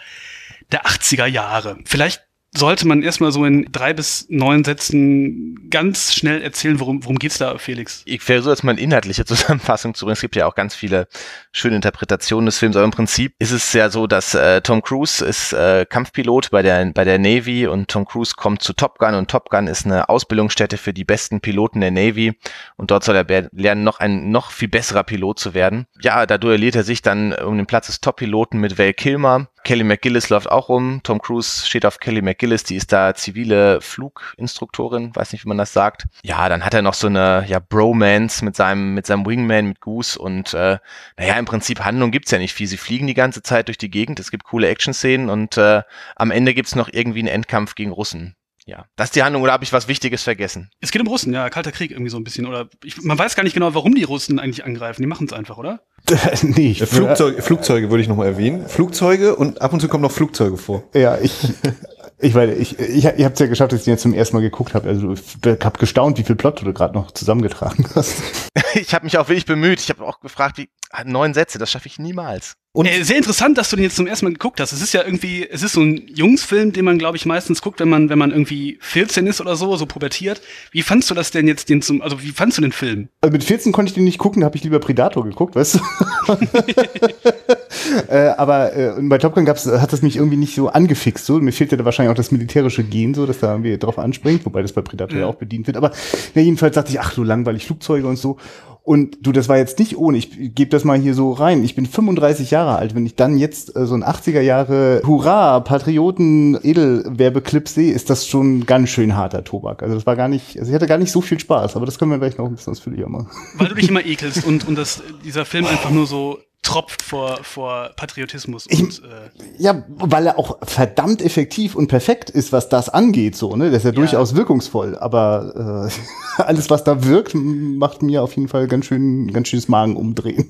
der 0.71 0.85
80er 0.85 1.25
Jahre. 1.25 1.77
Vielleicht 1.85 2.23
sollte 2.55 2.87
man 2.87 3.01
erstmal 3.01 3.31
so 3.31 3.45
in 3.45 3.67
drei 3.71 3.93
bis 3.93 4.27
neun 4.29 4.63
Sätzen 4.63 5.69
ganz 5.69 6.13
schnell 6.13 6.41
erzählen, 6.41 6.79
worum, 6.79 7.03
worum 7.03 7.17
geht's 7.17 7.37
da, 7.37 7.57
Felix? 7.57 8.03
Ich 8.05 8.21
versuche 8.21 8.51
jetzt 8.51 8.63
mal 8.63 8.73
eine 8.73 8.81
inhaltliche 8.81 9.25
Zusammenfassung 9.25 9.95
zu 9.95 10.05
bringen. 10.05 10.13
Es 10.13 10.21
gibt 10.21 10.35
ja 10.35 10.45
auch 10.45 10.55
ganz 10.55 10.75
viele 10.75 11.07
schöne 11.51 11.75
Interpretationen 11.75 12.45
des 12.45 12.59
Films, 12.59 12.75
aber 12.75 12.85
im 12.85 12.91
Prinzip 12.91 13.33
ist 13.39 13.51
es 13.51 13.73
ja 13.73 13.89
so, 13.89 14.07
dass 14.07 14.35
äh, 14.35 14.61
Tom 14.61 14.81
Cruise 14.81 15.25
ist 15.25 15.53
äh, 15.53 15.85
Kampfpilot 15.87 16.51
bei 16.51 16.61
der, 16.61 16.85
bei 16.93 17.03
der 17.03 17.19
Navy 17.19 17.67
und 17.67 17.87
Tom 17.87 18.05
Cruise 18.05 18.33
kommt 18.35 18.61
zu 18.61 18.73
Top 18.73 18.99
Gun 18.99 19.15
und 19.15 19.29
Top 19.29 19.49
Gun 19.49 19.67
ist 19.67 19.85
eine 19.85 20.09
Ausbildungsstätte 20.09 20.77
für 20.77 20.93
die 20.93 21.05
besten 21.05 21.41
Piloten 21.41 21.81
der 21.81 21.91
Navy 21.91 22.33
und 22.77 22.91
dort 22.91 23.03
soll 23.03 23.15
er 23.15 23.49
lernen, 23.51 23.83
noch 23.83 23.99
ein 23.99 24.29
noch 24.29 24.51
viel 24.51 24.67
besserer 24.67 25.03
Pilot 25.03 25.39
zu 25.39 25.53
werden. 25.53 25.87
Ja, 26.01 26.25
da 26.25 26.37
duelliert 26.37 26.75
er 26.75 26.83
sich 26.83 27.01
dann 27.01 27.33
um 27.33 27.57
den 27.57 27.65
Platz 27.65 27.87
des 27.87 28.01
Top-Piloten 28.01 28.59
mit 28.59 28.77
Val 28.77 28.93
Kilmer. 28.93 29.47
Kelly 29.63 29.83
McGillis 29.83 30.29
läuft 30.29 30.49
auch 30.49 30.69
rum. 30.69 31.01
Tom 31.03 31.21
Cruise 31.21 31.65
steht 31.65 31.85
auf 31.85 31.99
Kelly 31.99 32.21
McGillis, 32.21 32.63
die 32.63 32.75
ist 32.75 32.91
da 32.91 33.15
zivile 33.15 33.81
Fluginstruktorin, 33.81 35.15
weiß 35.15 35.31
nicht, 35.31 35.45
wie 35.45 35.47
man 35.47 35.57
das 35.57 35.73
sagt. 35.73 36.05
Ja, 36.23 36.49
dann 36.49 36.65
hat 36.65 36.73
er 36.73 36.81
noch 36.81 36.93
so 36.93 37.07
eine 37.07 37.45
ja, 37.47 37.59
Bromance 37.59 38.43
mit 38.43 38.55
seinem, 38.55 38.93
mit 38.93 39.05
seinem 39.05 39.25
Wingman, 39.25 39.67
mit 39.67 39.79
Goose 39.79 40.19
und 40.19 40.53
äh, 40.53 40.77
naja, 41.17 41.35
im 41.35 41.45
Prinzip 41.45 41.83
Handlung 41.83 42.11
gibt's 42.11 42.31
ja 42.31 42.39
nicht 42.39 42.53
viel. 42.53 42.67
Sie 42.67 42.77
fliegen 42.77 43.07
die 43.07 43.13
ganze 43.13 43.41
Zeit 43.41 43.67
durch 43.67 43.77
die 43.77 43.89
Gegend, 43.91 44.19
es 44.19 44.31
gibt 44.31 44.43
coole 44.43 44.67
Action-Szenen 44.67 45.29
und 45.29 45.57
äh, 45.57 45.81
am 46.15 46.31
Ende 46.31 46.53
gibt's 46.53 46.75
noch 46.75 46.89
irgendwie 46.91 47.19
einen 47.19 47.29
Endkampf 47.29 47.75
gegen 47.75 47.91
Russen. 47.91 48.35
Ja, 48.65 48.85
das 48.95 49.07
ist 49.07 49.15
die 49.15 49.23
Handlung 49.23 49.43
oder 49.43 49.51
habe 49.51 49.63
ich 49.63 49.73
was 49.73 49.87
Wichtiges 49.87 50.23
vergessen? 50.23 50.69
Es 50.79 50.91
geht 50.91 51.01
um 51.01 51.07
Russen, 51.07 51.33
ja, 51.33 51.49
Kalter 51.49 51.71
Krieg 51.71 51.91
irgendwie 51.91 52.09
so 52.09 52.17
ein 52.17 52.23
bisschen. 52.23 52.45
Oder 52.45 52.69
ich, 52.83 53.01
man 53.01 53.17
weiß 53.17 53.35
gar 53.35 53.43
nicht 53.43 53.53
genau, 53.53 53.73
warum 53.73 53.93
die 53.93 54.03
Russen 54.03 54.39
eigentlich 54.39 54.63
angreifen. 54.63 55.01
Die 55.01 55.07
machen 55.07 55.27
es 55.27 55.33
einfach, 55.33 55.57
oder? 55.57 55.81
nee, 56.43 56.71
ich, 56.71 56.81
Äh, 56.81 56.85
Flugzeuge, 56.85 57.41
Flugzeuge 57.41 57.89
würde 57.89 58.01
ich 58.01 58.07
noch 58.07 58.15
mal 58.15 58.25
erwähnen. 58.25 58.67
Flugzeuge 58.67 59.35
und 59.35 59.61
ab 59.61 59.73
und 59.73 59.81
zu 59.81 59.87
kommen 59.87 60.03
noch 60.03 60.11
Flugzeuge 60.11 60.57
vor. 60.57 60.83
Ja, 60.93 61.17
ich, 61.17 61.33
ich 62.19 62.33
meine, 62.33 62.53
ich, 62.53 62.79
ich, 62.79 63.03
ihr 63.03 63.25
habt 63.25 63.33
es 63.35 63.39
ja 63.39 63.47
geschafft, 63.47 63.73
dass 63.73 63.79
ich 63.79 63.85
den 63.85 63.93
jetzt 63.93 64.01
zum 64.03 64.13
ersten 64.13 64.37
Mal 64.37 64.41
geguckt 64.41 64.73
habe. 64.73 64.87
Also 64.87 65.13
ich 65.13 65.21
habe 65.45 65.79
gestaunt, 65.79 66.17
wie 66.17 66.23
viel 66.23 66.35
Plot 66.37 66.61
du 66.61 66.73
gerade 66.73 66.93
noch 66.93 67.11
zusammengetragen 67.11 67.87
hast. 67.95 68.21
Ich 68.75 68.95
habe 68.95 69.05
mich 69.05 69.19
auch 69.19 69.29
wirklich 69.29 69.45
bemüht. 69.45 69.79
Ich 69.79 69.89
habe 69.91 70.03
auch 70.03 70.19
gefragt, 70.19 70.57
wie 70.57 70.67
neun 71.05 71.33
Sätze, 71.33 71.57
das 71.57 71.71
schaffe 71.71 71.87
ich 71.87 71.99
niemals. 71.99 72.55
Und 72.75 72.87
äh, 72.87 73.03
sehr 73.03 73.17
interessant, 73.17 73.59
dass 73.59 73.69
du 73.69 73.75
den 73.75 73.83
jetzt 73.83 73.95
zum 73.95 74.07
ersten 74.07 74.25
Mal 74.25 74.33
geguckt 74.33 74.59
hast. 74.59 74.71
Es 74.71 74.81
ist 74.81 74.93
ja 74.93 75.03
irgendwie, 75.03 75.47
es 75.47 75.61
ist 75.61 75.73
so 75.73 75.81
ein 75.81 76.07
Jungsfilm, 76.07 76.73
den 76.73 76.85
man, 76.85 76.97
glaube 76.97 77.17
ich, 77.17 77.25
meistens 77.27 77.61
guckt, 77.61 77.79
wenn 77.79 77.89
man, 77.89 78.09
wenn 78.09 78.17
man 78.17 78.31
irgendwie 78.31 78.79
14 78.81 79.27
ist 79.27 79.39
oder 79.41 79.55
so, 79.55 79.75
so 79.75 79.85
pubertiert. 79.85 80.41
Wie 80.71 80.81
fandst 80.81 81.11
du 81.11 81.13
das 81.13 81.29
denn 81.29 81.47
jetzt 81.47 81.69
den 81.69 81.83
zum, 81.83 82.01
also 82.01 82.23
wie 82.23 82.31
fandst 82.31 82.57
du 82.57 82.63
den 82.63 82.71
Film? 82.71 83.09
Also 83.21 83.31
mit 83.31 83.43
14 83.43 83.71
konnte 83.71 83.89
ich 83.89 83.93
den 83.93 84.05
nicht 84.05 84.17
gucken, 84.17 84.41
da 84.41 84.45
habe 84.45 84.57
ich 84.57 84.63
lieber 84.63 84.79
Predator 84.79 85.23
geguckt, 85.23 85.55
weißt 85.55 85.75
du? 85.75 85.79
äh, 88.09 88.29
aber 88.37 88.75
äh, 88.75 88.89
und 88.93 89.07
bei 89.07 89.19
Top 89.19 89.35
Gun 89.35 89.45
gab's, 89.45 89.67
hat 89.67 89.93
das 89.93 90.01
mich 90.01 90.15
irgendwie 90.15 90.37
nicht 90.37 90.55
so 90.55 90.69
angefixt. 90.69 91.27
So. 91.27 91.39
Mir 91.39 91.51
fehlte 91.51 91.77
da 91.77 91.85
wahrscheinlich 91.85 92.11
auch 92.11 92.17
das 92.17 92.31
militärische 92.31 92.83
Gen, 92.83 93.13
so 93.13 93.27
dass 93.27 93.39
da 93.39 93.51
irgendwie 93.51 93.77
drauf 93.77 93.99
anspringt, 93.99 94.47
wobei 94.47 94.63
das 94.63 94.73
bei 94.73 94.81
Predator 94.81 95.15
ja, 95.15 95.25
Ja. 95.25 95.27
auch 95.27 95.35
bedient 95.35 95.67
wird. 95.67 95.77
Aber 95.77 95.91
ja, 96.33 96.41
jedenfalls 96.41 96.73
dachte 96.73 96.89
ich, 96.89 96.99
ach 96.99 97.13
so 97.13 97.23
langweilig, 97.23 97.65
Flugzeuge 97.65 98.07
und 98.07 98.17
so. 98.17 98.37
Und 98.85 99.25
du, 99.25 99.31
das 99.31 99.47
war 99.47 99.57
jetzt 99.57 99.79
nicht 99.79 99.97
ohne, 99.97 100.17
ich 100.17 100.53
gebe 100.53 100.69
das 100.69 100.83
mal 100.83 100.99
hier 100.99 101.13
so 101.13 101.31
rein. 101.31 101.63
Ich 101.63 101.73
bin 101.73 101.85
35 101.85 102.51
Jahre 102.51 102.75
alt. 102.75 102.93
Wenn 102.93 103.05
ich 103.05 103.15
dann 103.15 103.37
jetzt 103.37 103.77
äh, 103.77 103.85
so 103.85 103.95
ein 103.95 104.03
80er 104.03 104.41
Jahre 104.41 105.01
Hurra, 105.05 105.61
Patrioten, 105.61 106.59
Edelwerbeclip 106.61 107.69
sehe, 107.69 107.93
ist 107.93 108.09
das 108.09 108.27
schon 108.27 108.65
ganz 108.65 108.89
schön 108.89 109.15
harter 109.15 109.45
Tobak. 109.45 109.83
Also 109.83 109.95
das 109.95 110.05
war 110.05 110.17
gar 110.17 110.27
nicht, 110.27 110.59
also 110.59 110.69
ich 110.69 110.75
hatte 110.75 110.87
gar 110.87 110.97
nicht 110.97 111.13
so 111.13 111.21
viel 111.21 111.39
Spaß, 111.39 111.77
aber 111.77 111.85
das 111.85 111.97
können 111.97 112.11
wir 112.11 112.19
gleich 112.19 112.37
noch 112.37 112.45
ein 112.45 112.55
bisschen 112.55 112.71
ausführlicher 112.71 113.07
machen. 113.07 113.27
Weil 113.55 113.69
du 113.69 113.75
dich 113.75 113.87
immer 113.89 114.05
ekelst 114.05 114.45
und, 114.45 114.67
und 114.67 114.75
das, 114.75 115.01
dieser 115.23 115.45
Film 115.45 115.65
einfach 115.65 115.91
nur 115.91 116.05
so 116.05 116.39
tropft 116.63 117.01
vor, 117.03 117.39
vor 117.43 117.91
Patriotismus 117.95 118.65
Ich- 118.69 118.81
und 118.81 119.01
äh, 119.03 119.29
Ja, 119.61 119.83
weil 119.89 120.25
er 120.27 120.39
auch 120.39 120.57
verdammt 120.63 121.21
effektiv 121.21 121.75
und 121.75 121.87
perfekt 121.87 122.29
ist, 122.29 122.51
was 122.51 122.69
das 122.69 122.89
angeht, 122.89 123.35
so, 123.35 123.55
ne? 123.55 123.65
Das 123.69 123.79
ist 123.79 123.83
ja, 123.83 123.89
Ja. 123.91 123.95
durchaus 123.95 124.35
wirkungsvoll, 124.35 124.97
aber 124.97 125.89
äh, 126.37 126.41
alles, 126.41 126.69
was 126.69 126.83
da 126.83 127.03
wirkt, 127.05 127.35
macht 127.35 128.01
mir 128.01 128.23
auf 128.23 128.35
jeden 128.35 128.47
Fall 128.47 128.67
ganz 128.67 128.85
schön, 128.87 129.31
ganz 129.31 129.49
schönes 129.49 129.67
Magen 129.67 129.95
umdrehen. 129.95 130.49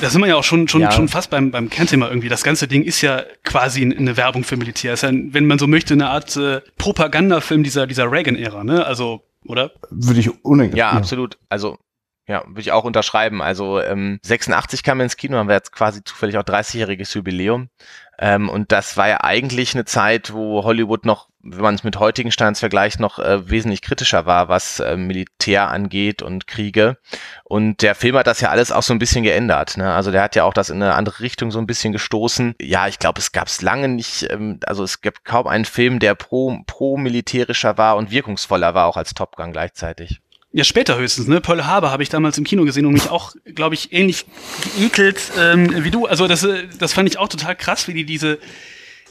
Da 0.00 0.08
sind 0.10 0.20
wir 0.22 0.28
ja 0.28 0.36
auch 0.36 0.44
schon, 0.44 0.66
schon, 0.68 0.80
Ja. 0.80 0.90
schon 0.90 1.08
fast 1.08 1.30
beim, 1.30 1.50
beim 1.50 1.68
Kernthema 1.70 2.08
irgendwie. 2.08 2.28
Das 2.30 2.42
ganze 2.42 2.66
Ding 2.66 2.82
ist 2.82 3.02
ja 3.02 3.22
quasi 3.44 3.82
eine 3.82 4.16
Werbung 4.16 4.42
für 4.44 4.56
Militär. 4.56 4.94
Ist 4.94 5.02
ja, 5.02 5.10
wenn 5.12 5.46
man 5.46 5.58
so 5.58 5.66
möchte, 5.66 5.92
eine 5.94 6.08
Art 6.08 6.34
äh, 6.36 6.62
Propagandafilm 6.78 7.62
dieser, 7.62 7.86
dieser 7.86 8.10
Reagan-Ära, 8.10 8.64
ne? 8.64 8.86
Also, 8.86 9.20
oder? 9.46 9.70
Würde 9.90 10.20
ich 10.20 10.44
unbedingt. 10.44 10.74
Ja, 10.76 10.90
absolut. 10.92 11.36
Also 11.50 11.76
ja, 12.30 12.44
würde 12.46 12.60
ich 12.60 12.70
auch 12.70 12.84
unterschreiben. 12.84 13.42
Also 13.42 13.80
ähm, 13.80 14.20
86 14.22 14.84
kam 14.84 15.00
ins 15.00 15.16
Kino, 15.16 15.36
haben 15.36 15.48
wir 15.48 15.56
jetzt 15.56 15.72
quasi 15.72 16.04
zufällig 16.04 16.38
auch 16.38 16.44
30-jähriges 16.44 17.14
Jubiläum. 17.16 17.70
Ähm, 18.20 18.48
und 18.48 18.70
das 18.70 18.96
war 18.96 19.08
ja 19.08 19.24
eigentlich 19.24 19.74
eine 19.74 19.84
Zeit, 19.84 20.32
wo 20.32 20.62
Hollywood 20.62 21.06
noch, 21.06 21.28
wenn 21.42 21.62
man 21.62 21.74
es 21.74 21.82
mit 21.82 21.98
heutigen 21.98 22.30
Standards 22.30 22.60
vergleicht, 22.60 23.00
noch 23.00 23.18
äh, 23.18 23.50
wesentlich 23.50 23.82
kritischer 23.82 24.26
war, 24.26 24.48
was 24.48 24.78
äh, 24.78 24.96
Militär 24.96 25.70
angeht 25.70 26.22
und 26.22 26.46
Kriege. 26.46 26.98
Und 27.42 27.82
der 27.82 27.96
Film 27.96 28.16
hat 28.16 28.28
das 28.28 28.40
ja 28.40 28.50
alles 28.50 28.70
auch 28.70 28.84
so 28.84 28.92
ein 28.92 29.00
bisschen 29.00 29.24
geändert. 29.24 29.76
Ne? 29.76 29.92
Also 29.92 30.12
der 30.12 30.22
hat 30.22 30.36
ja 30.36 30.44
auch 30.44 30.54
das 30.54 30.70
in 30.70 30.80
eine 30.80 30.94
andere 30.94 31.18
Richtung 31.20 31.50
so 31.50 31.58
ein 31.58 31.66
bisschen 31.66 31.92
gestoßen. 31.92 32.54
Ja, 32.60 32.86
ich 32.86 33.00
glaube, 33.00 33.18
es 33.18 33.32
gab 33.32 33.48
es 33.48 33.60
lange 33.60 33.88
nicht, 33.88 34.30
ähm, 34.30 34.60
also 34.66 34.84
es 34.84 35.00
gab 35.00 35.24
kaum 35.24 35.48
einen 35.48 35.64
Film, 35.64 35.98
der 35.98 36.14
pro, 36.14 36.58
pro 36.64 36.96
militärischer 36.96 37.76
war 37.76 37.96
und 37.96 38.12
wirkungsvoller 38.12 38.74
war, 38.74 38.86
auch 38.86 38.96
als 38.96 39.14
Top 39.14 39.34
Gun 39.34 39.50
gleichzeitig. 39.50 40.20
Ja, 40.52 40.64
später 40.64 40.98
höchstens, 40.98 41.28
ne? 41.28 41.40
Pearl 41.40 41.64
Harbor 41.64 41.92
habe 41.92 42.02
ich 42.02 42.08
damals 42.08 42.36
im 42.36 42.42
Kino 42.42 42.64
gesehen 42.64 42.84
und 42.84 42.92
mich 42.92 43.08
auch, 43.08 43.34
glaube 43.54 43.76
ich, 43.76 43.92
ähnlich 43.92 44.26
geekelt 44.76 45.20
ähm, 45.38 45.84
wie 45.84 45.92
du. 45.92 46.06
Also 46.06 46.26
das, 46.26 46.42
äh, 46.42 46.64
das 46.76 46.92
fand 46.92 47.08
ich 47.08 47.18
auch 47.18 47.28
total 47.28 47.54
krass, 47.54 47.86
wie 47.86 47.94
die 47.94 48.04
diese, 48.04 48.40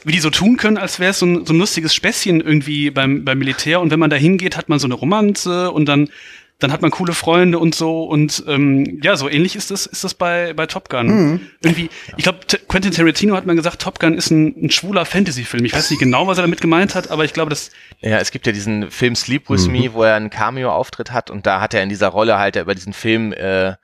wie 0.04 0.12
die 0.12 0.20
so 0.20 0.28
tun 0.28 0.58
können, 0.58 0.76
als 0.76 1.00
wäre 1.00 1.12
es 1.12 1.18
so 1.18 1.24
ein, 1.24 1.46
so 1.46 1.54
ein 1.54 1.58
lustiges 1.58 1.94
Späßchen 1.94 2.42
irgendwie 2.42 2.90
beim, 2.90 3.24
beim 3.24 3.38
Militär. 3.38 3.80
Und 3.80 3.90
wenn 3.90 3.98
man 3.98 4.10
da 4.10 4.16
hingeht, 4.16 4.58
hat 4.58 4.68
man 4.68 4.78
so 4.78 4.86
eine 4.86 4.94
Romanze 4.94 5.70
und 5.70 5.86
dann, 5.86 6.10
dann 6.60 6.72
hat 6.72 6.82
man 6.82 6.90
coole 6.90 7.12
Freunde 7.12 7.58
und 7.58 7.74
so. 7.74 8.04
Und 8.04 8.44
ähm, 8.46 9.00
ja, 9.02 9.16
so 9.16 9.28
ähnlich 9.28 9.56
ist 9.56 9.70
das, 9.70 9.86
ist 9.86 10.04
das 10.04 10.14
bei, 10.14 10.52
bei 10.52 10.66
Top 10.66 10.88
Gun. 10.88 11.40
Irgendwie, 11.62 11.90
ich 12.16 12.22
glaube, 12.22 12.40
Quentin 12.68 12.92
Tarantino 12.92 13.34
hat 13.34 13.46
mal 13.46 13.56
gesagt, 13.56 13.80
Top 13.82 13.98
Gun 13.98 14.14
ist 14.14 14.30
ein, 14.30 14.54
ein 14.64 14.70
schwuler 14.70 15.04
Fantasy-Film. 15.04 15.64
Ich 15.64 15.74
weiß 15.74 15.90
nicht 15.90 15.98
genau, 15.98 16.26
was 16.26 16.38
er 16.38 16.42
damit 16.42 16.60
gemeint 16.60 16.94
hat, 16.94 17.10
aber 17.10 17.24
ich 17.24 17.32
glaube, 17.32 17.50
das 17.50 17.70
Ja, 18.00 18.18
es 18.18 18.30
gibt 18.30 18.46
ja 18.46 18.52
diesen 18.52 18.90
Film 18.90 19.16
Sleep 19.16 19.48
With 19.50 19.68
Me, 19.68 19.92
wo 19.92 20.02
er 20.02 20.14
einen 20.14 20.30
Cameo-Auftritt 20.30 21.12
hat 21.12 21.30
und 21.30 21.46
da 21.46 21.60
hat 21.60 21.74
er 21.74 21.82
in 21.82 21.88
dieser 21.88 22.08
Rolle 22.08 22.38
halt 22.38 22.56
über 22.56 22.74
diesen 22.74 22.92
Film 22.92 23.32
äh, 23.32 23.74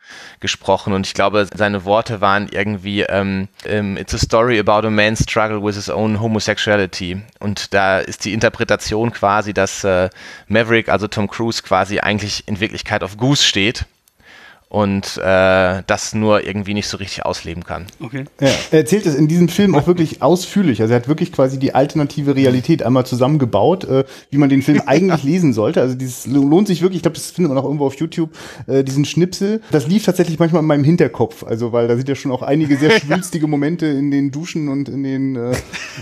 gesprochen 0.41 0.93
und 0.93 1.07
ich 1.07 1.15
glaube, 1.15 1.47
seine 1.55 1.85
Worte 1.85 2.21
waren 2.21 2.49
irgendwie 2.51 3.03
ähm, 3.03 3.49
ähm, 3.65 3.97
It's 3.97 4.15
a 4.15 4.19
story 4.19 4.59
about 4.59 4.87
a 4.87 4.91
man's 4.91 5.23
struggle 5.23 5.63
with 5.63 5.77
his 5.77 5.91
own 5.91 6.21
homosexuality 6.21 7.23
und 7.41 7.73
da 7.75 7.99
ist 7.99 8.25
die 8.25 8.33
Interpretation 8.33 9.13
quasi, 9.13 9.53
dass 9.53 9.85
äh, 9.85 10.11
Maverick, 10.49 10.89
also 10.89 11.09
Tom 11.09 11.29
Cruise, 11.29 11.63
quasi 11.63 12.01
eigentlich 12.01 12.47
in 12.47 12.61
Wirklichkeit 12.67 13.05
auf 13.05 13.17
Goose 13.17 13.45
steht 13.45 13.87
und 14.69 15.19
äh, 15.19 15.83
das 15.87 16.13
nur 16.13 16.45
irgendwie 16.45 16.75
nicht 16.75 16.89
so 16.89 16.97
richtig 16.97 17.25
ausleben 17.25 17.65
kann. 17.65 17.87
Okay. 18.01 18.25
Ja, 18.41 18.49
er 18.73 18.81
erzählt 18.81 19.07
es 19.07 19.15
in 19.15 19.29
diesem 19.29 19.49
Film 19.49 19.77
auch 19.77 19.87
wirklich 19.87 20.23
ausführlich. 20.23 20.83
Also 20.83 20.93
er 20.93 21.01
hat 21.01 21.09
wirklich 21.09 21.33
quasi 21.33 21.59
die 21.59 21.73
alternative 21.73 22.35
Realität 22.35 22.83
einmal 22.83 23.07
zusammengebaut, 23.07 23.85
äh, 23.85 24.05
wie 24.31 24.39
man 24.39 24.49
den 24.49 24.63
Film 24.63 24.83
eigentlich 24.87 25.23
lesen 25.23 25.53
sollte. 25.53 25.81
Also 25.81 25.95
dieses 25.95 26.27
lohnt 26.27 26.67
sich 26.67 26.83
wirklich, 26.83 26.99
ich 26.99 27.03
glaube, 27.03 27.15
das 27.15 27.31
findet 27.31 27.51
man 27.51 27.59
auch 27.63 27.65
irgendwo 27.65 27.87
auf 27.87 27.95
YouTube, 27.95 28.31
äh, 28.67 28.83
diesen 28.83 29.05
Schnipsel. 29.05 29.63
Das 29.71 29.87
lief 29.87 30.05
tatsächlich 30.05 30.41
manchmal 30.41 30.63
in 30.63 30.67
meinem 30.67 30.85
Hinterkopf. 30.85 31.45
Also 31.45 31.73
weil 31.73 31.87
da 31.87 31.97
sind 31.97 32.09
ja 32.09 32.17
schon 32.17 32.33
auch 32.33 32.43
einige 32.43 32.77
sehr 32.77 32.91
schwülstige 33.01 33.47
Momente 33.47 33.87
in 33.87 34.11
den 34.11 34.33
Duschen 34.33 34.69
und 34.69 34.89
in 34.89 35.05
den, 35.05 35.37
äh, 35.37 35.55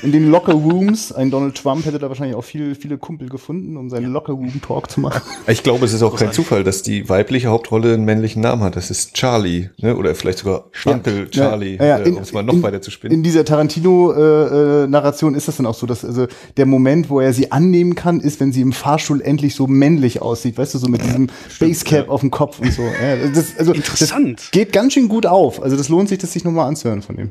in 0.02 0.10
den 0.10 0.30
Locker 0.30 0.54
Rooms. 0.54 1.12
Ein 1.12 1.30
Donald 1.30 1.54
Trump 1.54 1.84
hätte 1.84 1.98
da 1.98 2.08
wahrscheinlich 2.08 2.36
auch 2.36 2.44
viele, 2.44 2.74
viele 2.74 2.96
Kumpel 2.96 3.28
gefunden, 3.28 3.76
um 3.76 3.90
seinen 3.90 4.10
Locker 4.10 4.32
Room 4.32 4.62
Talk 4.62 4.90
zu 4.90 5.00
machen. 5.00 5.20
Ich 5.46 5.62
glaube, 5.62 5.84
es 5.84 5.92
ist 5.92 6.02
auch 6.02 6.16
kein 6.16 6.32
Zufall, 6.32 6.64
dass 6.64 6.82
die 6.82 7.10
weibliche 7.10 7.48
Hauptrolle 7.48 7.92
einen 7.92 8.06
männlichen 8.06 8.40
Namen 8.40 8.53
hat. 8.62 8.76
Das 8.76 8.90
ist 8.90 9.14
Charlie, 9.14 9.70
ne? 9.78 9.96
oder 9.96 10.14
vielleicht 10.14 10.38
sogar 10.38 10.66
Uncle 10.84 11.28
Charlie, 11.30 11.76
ja, 11.76 11.84
ja, 11.84 11.98
äh, 11.98 12.10
um 12.10 12.18
es 12.18 12.32
mal 12.32 12.42
noch 12.42 12.54
in, 12.54 12.62
weiter 12.62 12.80
zu 12.80 12.90
spinnen. 12.90 13.16
In 13.16 13.22
dieser 13.22 13.44
Tarantino-Narration 13.44 15.34
äh, 15.34 15.36
ist 15.36 15.48
das 15.48 15.56
dann 15.56 15.66
auch 15.66 15.74
so, 15.74 15.86
dass 15.86 16.04
also 16.04 16.26
der 16.56 16.66
Moment, 16.66 17.10
wo 17.10 17.20
er 17.20 17.32
sie 17.32 17.52
annehmen 17.52 17.94
kann, 17.94 18.20
ist, 18.20 18.40
wenn 18.40 18.52
sie 18.52 18.60
im 18.60 18.72
Fahrstuhl 18.72 19.20
endlich 19.20 19.54
so 19.54 19.66
männlich 19.66 20.22
aussieht, 20.22 20.58
weißt 20.58 20.74
du, 20.74 20.78
so 20.78 20.88
mit 20.88 21.02
diesem 21.02 21.28
Basecap 21.58 22.08
auf 22.08 22.20
dem 22.20 22.30
Kopf 22.30 22.60
und 22.60 22.72
so. 22.72 22.82
Ja, 22.82 23.28
das, 23.34 23.56
also, 23.58 23.72
Interessant. 23.72 24.40
Das 24.40 24.50
geht 24.50 24.72
ganz 24.72 24.92
schön 24.92 25.08
gut 25.08 25.26
auf. 25.26 25.62
Also 25.62 25.76
das 25.76 25.88
lohnt 25.88 26.08
sich, 26.08 26.18
das 26.18 26.32
sich 26.32 26.44
nochmal 26.44 26.68
anzuhören 26.68 27.02
von 27.02 27.18
ihm. 27.18 27.30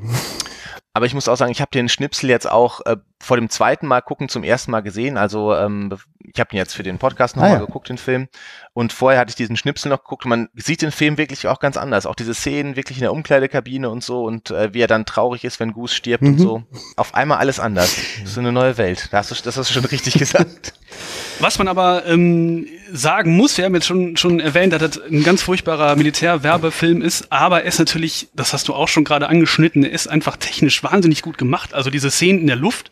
Aber 0.94 1.08
ich 1.08 1.16
muss 1.16 1.28
auch 1.28 1.38
sagen, 1.38 1.52
ich 1.52 1.60
habe 1.60 1.72
den 1.74 1.90
Schnipsel 1.90 2.30
jetzt 2.30 2.50
auch 2.50 2.82
äh, 2.86 2.98
vor 3.24 3.38
dem 3.38 3.50
zweiten 3.50 3.88
Mal 3.88 4.02
gucken 4.02 4.28
zum 4.28 4.44
ersten 4.44 4.72
Mal 4.72 4.82
gesehen. 4.82 5.18
Also 5.18 5.56
ähm, 5.56 5.96
ich 6.20 6.40
habe 6.40 6.54
ihn 6.54 6.58
jetzt 6.58 6.74
für 6.74 6.84
den 6.84 7.00
Podcast 7.00 7.36
nochmal 7.36 7.52
ah, 7.52 7.60
ja. 7.60 7.66
geguckt, 7.66 7.90
den 7.90 7.98
Film. 7.98 8.28
Und 8.74 8.92
vorher 8.92 9.20
hatte 9.20 9.30
ich 9.30 9.36
diesen 9.36 9.56
Schnipsel 9.56 9.90
noch 9.90 10.04
geguckt 10.04 10.26
man 10.26 10.50
sieht 10.56 10.82
den 10.82 10.92
Film 10.92 11.18
wirklich 11.18 11.48
auch 11.48 11.60
ganz 11.60 11.78
anders. 11.78 12.06
Auch 12.06 12.16
diese 12.16 12.34
Szenen 12.34 12.76
wirklich 12.76 12.98
in 12.98 13.04
der 13.04 13.14
Umkleidekabine 13.14 13.90
und 13.90 14.04
so 14.04 14.26
und 14.26 14.52
äh, 14.52 14.74
wie 14.74 14.82
er 14.82 14.88
dann 14.88 15.06
traurig 15.06 15.46
ist, 15.46 15.60
wenn 15.60 15.74
Goose 15.74 15.96
stirbt 15.96 16.24
mhm. 16.24 16.30
und 16.32 16.40
so. 16.40 16.64
Auf 16.98 17.16
einmal 17.16 17.38
alles 17.38 17.60
anders. 17.60 17.96
Das 18.22 18.32
ist 18.32 18.38
eine 18.38 18.52
neue 18.52 18.78
Welt. 18.78 19.08
Das 19.12 19.32
hast 19.32 19.40
du, 19.40 19.46
das 19.46 19.58
hast 19.58 19.70
du 19.70 19.74
schon 19.74 19.86
richtig 19.86 20.16
gesagt. 20.16 20.74
Was 21.40 21.58
man 21.58 21.68
aber 21.68 22.06
ähm, 22.06 22.68
sagen 22.92 23.36
muss, 23.36 23.58
wir 23.58 23.66
haben 23.66 23.74
jetzt 23.74 23.88
schon, 23.88 24.18
schon 24.18 24.40
erwähnt, 24.40 24.74
dass 24.74 24.82
das 24.82 25.02
ein 25.02 25.24
ganz 25.24 25.42
furchtbarer 25.42 25.96
Militärwerbefilm 25.96 27.02
ist, 27.02 27.32
aber 27.32 27.62
er 27.62 27.68
ist 27.68 27.80
natürlich, 27.80 28.30
das 28.36 28.54
hast 28.54 28.68
du 28.68 28.74
auch 28.74 28.88
schon 28.88 29.04
gerade 29.04 29.28
angeschnitten, 29.28 29.84
er 29.84 29.92
ist 29.92 30.08
einfach 30.08 30.38
technisch 30.38 30.84
wahnsinnig 30.84 31.22
gut 31.22 31.38
gemacht. 31.38 31.74
Also 31.74 31.90
diese 31.90 32.12
Szenen 32.12 32.42
in 32.42 32.48
der 32.48 32.56
Luft, 32.56 32.92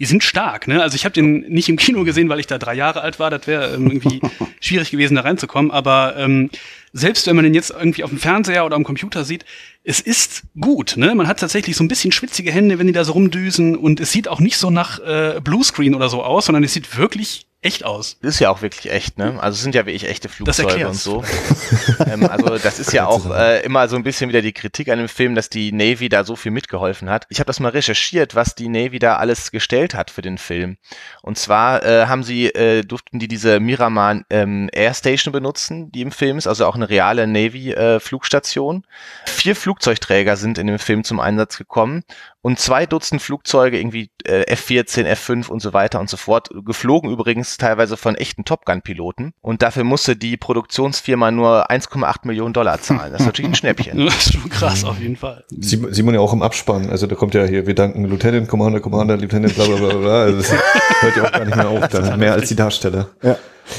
die 0.00 0.06
sind 0.06 0.24
stark. 0.24 0.66
Ne? 0.66 0.82
Also 0.82 0.96
ich 0.96 1.04
habe 1.04 1.12
den 1.12 1.40
nicht 1.40 1.68
im 1.68 1.76
Kino 1.76 2.04
gesehen, 2.04 2.30
weil 2.30 2.40
ich 2.40 2.46
da 2.46 2.56
drei 2.56 2.74
Jahre 2.74 3.02
alt 3.02 3.18
war. 3.18 3.28
Das 3.28 3.46
wäre 3.46 3.74
ähm, 3.74 3.90
irgendwie 3.90 4.22
schwierig 4.60 4.90
gewesen, 4.90 5.14
da 5.14 5.20
reinzukommen. 5.20 5.70
Aber 5.70 6.16
ähm, 6.16 6.48
selbst 6.94 7.26
wenn 7.26 7.36
man 7.36 7.44
den 7.44 7.52
jetzt 7.52 7.70
irgendwie 7.70 8.02
auf 8.02 8.08
dem 8.08 8.18
Fernseher 8.18 8.64
oder 8.64 8.76
am 8.76 8.84
Computer 8.84 9.24
sieht, 9.24 9.44
es 9.84 10.00
ist 10.00 10.44
gut. 10.58 10.96
Ne? 10.96 11.14
Man 11.14 11.28
hat 11.28 11.38
tatsächlich 11.38 11.76
so 11.76 11.84
ein 11.84 11.88
bisschen 11.88 12.12
schwitzige 12.12 12.50
Hände, 12.50 12.78
wenn 12.78 12.86
die 12.86 12.94
da 12.94 13.04
so 13.04 13.12
rumdüsen. 13.12 13.76
Und 13.76 14.00
es 14.00 14.10
sieht 14.10 14.26
auch 14.26 14.40
nicht 14.40 14.56
so 14.56 14.70
nach 14.70 15.00
äh, 15.00 15.38
Bluescreen 15.44 15.94
oder 15.94 16.08
so 16.08 16.24
aus, 16.24 16.46
sondern 16.46 16.64
es 16.64 16.72
sieht 16.72 16.96
wirklich 16.96 17.46
echt 17.62 17.84
aus. 17.84 18.16
Ist 18.22 18.40
ja 18.40 18.48
auch 18.48 18.62
wirklich 18.62 18.90
echt, 18.90 19.18
ne? 19.18 19.38
Also 19.40 19.56
es 19.56 19.62
sind 19.62 19.74
ja 19.74 19.84
wirklich 19.84 20.08
echte 20.08 20.30
Flugzeuge 20.30 20.88
und 20.88 20.94
so. 20.94 21.22
ähm, 22.06 22.24
also 22.24 22.56
das 22.56 22.78
ist 22.78 22.92
ja 22.92 23.06
auch 23.06 23.30
äh, 23.30 23.62
immer 23.64 23.86
so 23.88 23.96
ein 23.96 24.02
bisschen 24.02 24.30
wieder 24.30 24.40
die 24.40 24.54
Kritik 24.54 24.88
an 24.88 24.98
dem 24.98 25.08
Film, 25.08 25.34
dass 25.34 25.50
die 25.50 25.70
Navy 25.70 26.08
da 26.08 26.24
so 26.24 26.36
viel 26.36 26.52
mitgeholfen 26.52 27.10
hat. 27.10 27.26
Ich 27.28 27.38
habe 27.38 27.46
das 27.46 27.60
mal 27.60 27.68
recherchiert, 27.68 28.34
was 28.34 28.54
die 28.54 28.68
Navy 28.68 28.98
da 28.98 29.16
alles 29.16 29.50
gestellt 29.50 29.94
hat 29.94 30.10
für 30.10 30.22
den 30.22 30.38
Film. 30.38 30.78
Und 31.20 31.36
zwar 31.36 31.84
äh, 31.84 32.06
haben 32.06 32.22
sie 32.22 32.46
äh, 32.46 32.82
durften 32.82 33.18
die 33.18 33.28
diese 33.28 33.60
Miramar 33.60 34.22
ähm, 34.30 34.70
Air 34.72 34.94
Station 34.94 35.32
benutzen, 35.32 35.92
die 35.92 36.00
im 36.00 36.12
Film 36.12 36.38
ist, 36.38 36.46
also 36.46 36.64
auch 36.64 36.76
eine 36.76 36.88
reale 36.88 37.26
Navy 37.26 37.72
äh, 37.72 38.00
Flugstation. 38.00 38.84
Vier 39.26 39.54
Flugzeugträger 39.54 40.36
sind 40.36 40.56
in 40.56 40.66
dem 40.66 40.78
Film 40.78 41.04
zum 41.04 41.20
Einsatz 41.20 41.58
gekommen 41.58 42.04
und 42.42 42.58
zwei 42.58 42.86
Dutzend 42.86 43.20
Flugzeuge, 43.20 43.78
irgendwie 43.78 44.10
äh, 44.24 44.42
F-14, 44.46 45.04
F-5 45.04 45.48
und 45.48 45.60
so 45.60 45.72
weiter 45.72 46.00
und 46.00 46.08
so 46.08 46.16
fort, 46.16 46.48
geflogen 46.64 47.10
übrigens 47.10 47.58
teilweise 47.58 47.96
von 47.96 48.14
echten 48.14 48.44
Top 48.44 48.64
Gun-Piloten. 48.64 49.32
Und 49.40 49.62
dafür 49.62 49.84
musste 49.84 50.16
die 50.16 50.36
Produktionsfirma 50.36 51.30
nur 51.30 51.70
1,8 51.70 52.26
Millionen 52.26 52.54
Dollar 52.54 52.80
zahlen. 52.80 53.12
Das 53.12 53.20
ist 53.20 53.26
natürlich 53.26 53.50
ein 53.50 53.54
Schnäppchen. 53.54 53.98
das 54.06 54.26
ist 54.26 54.32
schon 54.34 54.48
krass, 54.48 54.84
auf 54.84 54.98
jeden 54.98 55.16
Fall. 55.16 55.44
Sieht 55.50 56.04
man 56.04 56.14
ja 56.14 56.20
auch 56.20 56.32
im 56.32 56.42
Abspann. 56.42 56.88
Also 56.88 57.06
da 57.06 57.14
kommt 57.14 57.34
ja 57.34 57.44
hier, 57.44 57.66
wir 57.66 57.74
danken 57.74 58.04
Lieutenant, 58.04 58.48
Commander, 58.48 58.80
Commander, 58.80 59.16
Lieutenant, 59.16 59.54
bla 59.54 59.64
bla 59.66 59.76
bla 59.76 59.96
bla. 59.96 60.22
Also 60.22 60.38
das 60.38 60.52
hört 61.00 61.16
ja 61.16 61.24
auch 61.24 61.32
gar 61.32 61.44
nicht 61.44 61.56
mehr 61.56 61.68
auf. 61.68 61.88
Da 61.88 62.16
mehr 62.16 62.32
als 62.32 62.48
die 62.48 62.56
Darsteller. 62.56 63.10
Ja. 63.22 63.36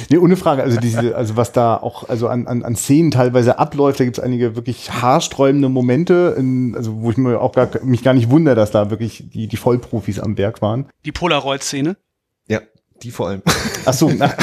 Nee, 0.10 0.18
ohne 0.18 0.38
Frage. 0.38 0.64
Also 0.64 0.80
diese, 0.80 1.16
also 1.16 1.38
was 1.38 1.52
da 1.52 1.78
auch 1.78 2.10
also 2.10 2.28
an, 2.28 2.48
an, 2.48 2.64
an 2.64 2.76
Szenen 2.76 3.12
teilweise 3.12 3.60
abläuft, 3.60 4.00
da 4.00 4.04
gibt 4.04 4.18
es 4.18 4.24
einige 4.24 4.56
wirklich 4.56 4.92
haarsträubende 4.92 5.70
Momente, 5.70 6.36
in, 6.38 6.76
also 6.76 7.02
wo 7.02 7.12
ich 7.12 7.18
mir 7.18 7.40
auch 7.40 7.54
gar, 7.54 7.70
mich 7.84 8.04
gar 8.04 8.14
nicht 8.14 8.30
wundere, 8.30 8.56
dass 8.56 8.72
da 8.72 8.90
wirklich 8.90 9.30
die, 9.30 9.48
die 9.48 9.58
Vollprofis 9.58 10.20
am 10.20 10.38
Werk 10.38 10.62
waren. 10.62 10.88
Die 11.06 11.12
Polaroid-Szene? 11.12 11.98
Ja. 12.48 12.62
Die 13.04 13.12
vor 13.12 13.30
allem. 13.30 13.42
Ach 13.86 13.94
so, 13.94 14.12
na, 14.18 14.34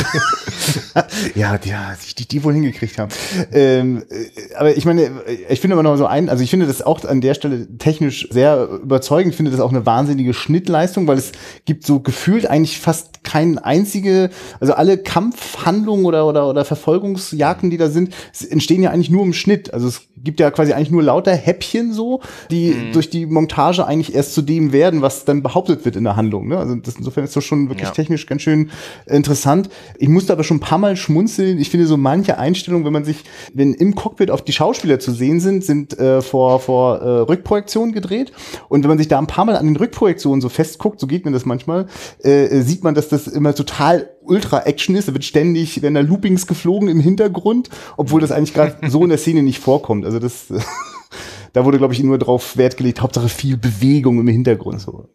ja, 1.34 1.58
die, 1.58 1.72
die, 2.18 2.26
die 2.26 2.44
wohl 2.44 2.54
hingekriegt 2.54 2.98
haben. 2.98 3.10
Ähm, 3.52 4.02
äh, 4.10 4.54
aber 4.56 4.76
ich 4.76 4.84
meine, 4.84 5.10
ich 5.48 5.60
finde 5.60 5.74
aber 5.74 5.82
noch 5.84 5.96
so 5.96 6.06
ein, 6.06 6.28
also 6.28 6.42
ich 6.42 6.50
finde 6.50 6.66
das 6.66 6.82
auch 6.82 7.04
an 7.04 7.20
der 7.20 7.34
Stelle 7.34 7.68
technisch 7.78 8.28
sehr 8.30 8.68
überzeugend. 8.82 9.32
Ich 9.32 9.36
finde 9.36 9.52
das 9.52 9.60
auch 9.60 9.70
eine 9.70 9.86
wahnsinnige 9.86 10.34
Schnittleistung, 10.34 11.06
weil 11.06 11.18
es 11.18 11.32
gibt 11.66 11.86
so 11.86 12.00
gefühlt 12.00 12.46
eigentlich 12.46 12.80
fast 12.80 13.22
kein 13.22 13.58
einzige, 13.58 14.30
also 14.58 14.72
alle 14.72 14.98
Kampfhandlungen 14.98 16.06
oder, 16.06 16.26
oder, 16.26 16.48
oder 16.48 16.64
Verfolgungsjagden, 16.64 17.70
die 17.70 17.76
da 17.76 17.88
sind, 17.88 18.14
entstehen 18.50 18.82
ja 18.82 18.90
eigentlich 18.90 19.10
nur 19.10 19.22
im 19.22 19.34
Schnitt. 19.34 19.72
Also 19.72 19.86
es 19.86 20.02
gibt 20.16 20.40
ja 20.40 20.50
quasi 20.50 20.72
eigentlich 20.72 20.90
nur 20.90 21.02
lauter 21.02 21.34
Häppchen 21.34 21.92
so, 21.92 22.20
die 22.50 22.70
mhm. 22.70 22.92
durch 22.92 23.10
die 23.10 23.26
Montage 23.26 23.86
eigentlich 23.86 24.14
erst 24.14 24.34
zu 24.34 24.42
dem 24.42 24.72
werden, 24.72 25.02
was 25.02 25.24
dann 25.24 25.42
behauptet 25.42 25.84
wird 25.84 25.94
in 25.96 26.04
der 26.04 26.16
Handlung. 26.16 26.48
Ne? 26.48 26.58
Also 26.58 26.74
das, 26.76 26.96
insofern 26.96 27.24
ist 27.24 27.36
das 27.36 27.44
schon 27.44 27.68
wirklich 27.68 27.88
ja. 27.88 27.94
technisch 27.94 28.26
ganz 28.26 28.42
schön 28.42 28.47
interessant. 29.06 29.68
Ich 29.98 30.08
musste 30.08 30.32
aber 30.32 30.44
schon 30.44 30.58
ein 30.58 30.60
paar 30.60 30.78
Mal 30.78 30.96
schmunzeln. 30.96 31.58
Ich 31.58 31.70
finde 31.70 31.86
so 31.86 31.96
manche 31.96 32.38
Einstellungen, 32.38 32.84
wenn 32.84 32.92
man 32.92 33.04
sich, 33.04 33.24
wenn 33.54 33.74
im 33.74 33.94
Cockpit 33.94 34.30
auf 34.30 34.42
die 34.42 34.52
Schauspieler 34.52 34.98
zu 34.98 35.12
sehen 35.12 35.40
sind, 35.40 35.64
sind 35.64 35.98
äh, 35.98 36.22
vor, 36.22 36.60
vor 36.60 36.98
äh, 37.00 37.08
Rückprojektionen 37.20 37.92
gedreht. 37.92 38.32
Und 38.68 38.82
wenn 38.82 38.88
man 38.88 38.98
sich 38.98 39.08
da 39.08 39.18
ein 39.18 39.26
paar 39.26 39.44
Mal 39.44 39.56
an 39.56 39.66
den 39.66 39.76
Rückprojektionen 39.76 40.40
so 40.40 40.48
festguckt, 40.48 41.00
so 41.00 41.06
geht 41.06 41.24
mir 41.24 41.32
das 41.32 41.44
manchmal, 41.44 41.86
äh, 42.22 42.60
sieht 42.60 42.84
man, 42.84 42.94
dass 42.94 43.08
das 43.08 43.26
immer 43.26 43.54
total 43.54 44.10
Ultra-Action 44.22 44.94
ist. 44.96 45.08
Da 45.08 45.12
wird 45.14 45.24
ständig, 45.24 45.82
werden 45.82 45.94
da 45.94 46.00
Loopings 46.00 46.46
geflogen 46.46 46.88
im 46.88 47.00
Hintergrund, 47.00 47.70
obwohl 47.96 48.20
das 48.20 48.30
eigentlich 48.30 48.54
gerade 48.54 48.76
so 48.88 49.02
in 49.02 49.08
der 49.08 49.18
Szene 49.18 49.42
nicht 49.42 49.58
vorkommt. 49.58 50.04
Also 50.04 50.18
das 50.18 50.46
da 51.52 51.64
wurde, 51.64 51.78
glaube 51.78 51.94
ich, 51.94 52.02
nur 52.02 52.18
drauf 52.18 52.56
Wert 52.56 52.76
gelegt, 52.76 53.00
Hauptsache 53.00 53.28
viel 53.28 53.56
Bewegung 53.56 54.20
im 54.20 54.28
Hintergrund. 54.28 54.80
So. 54.80 55.08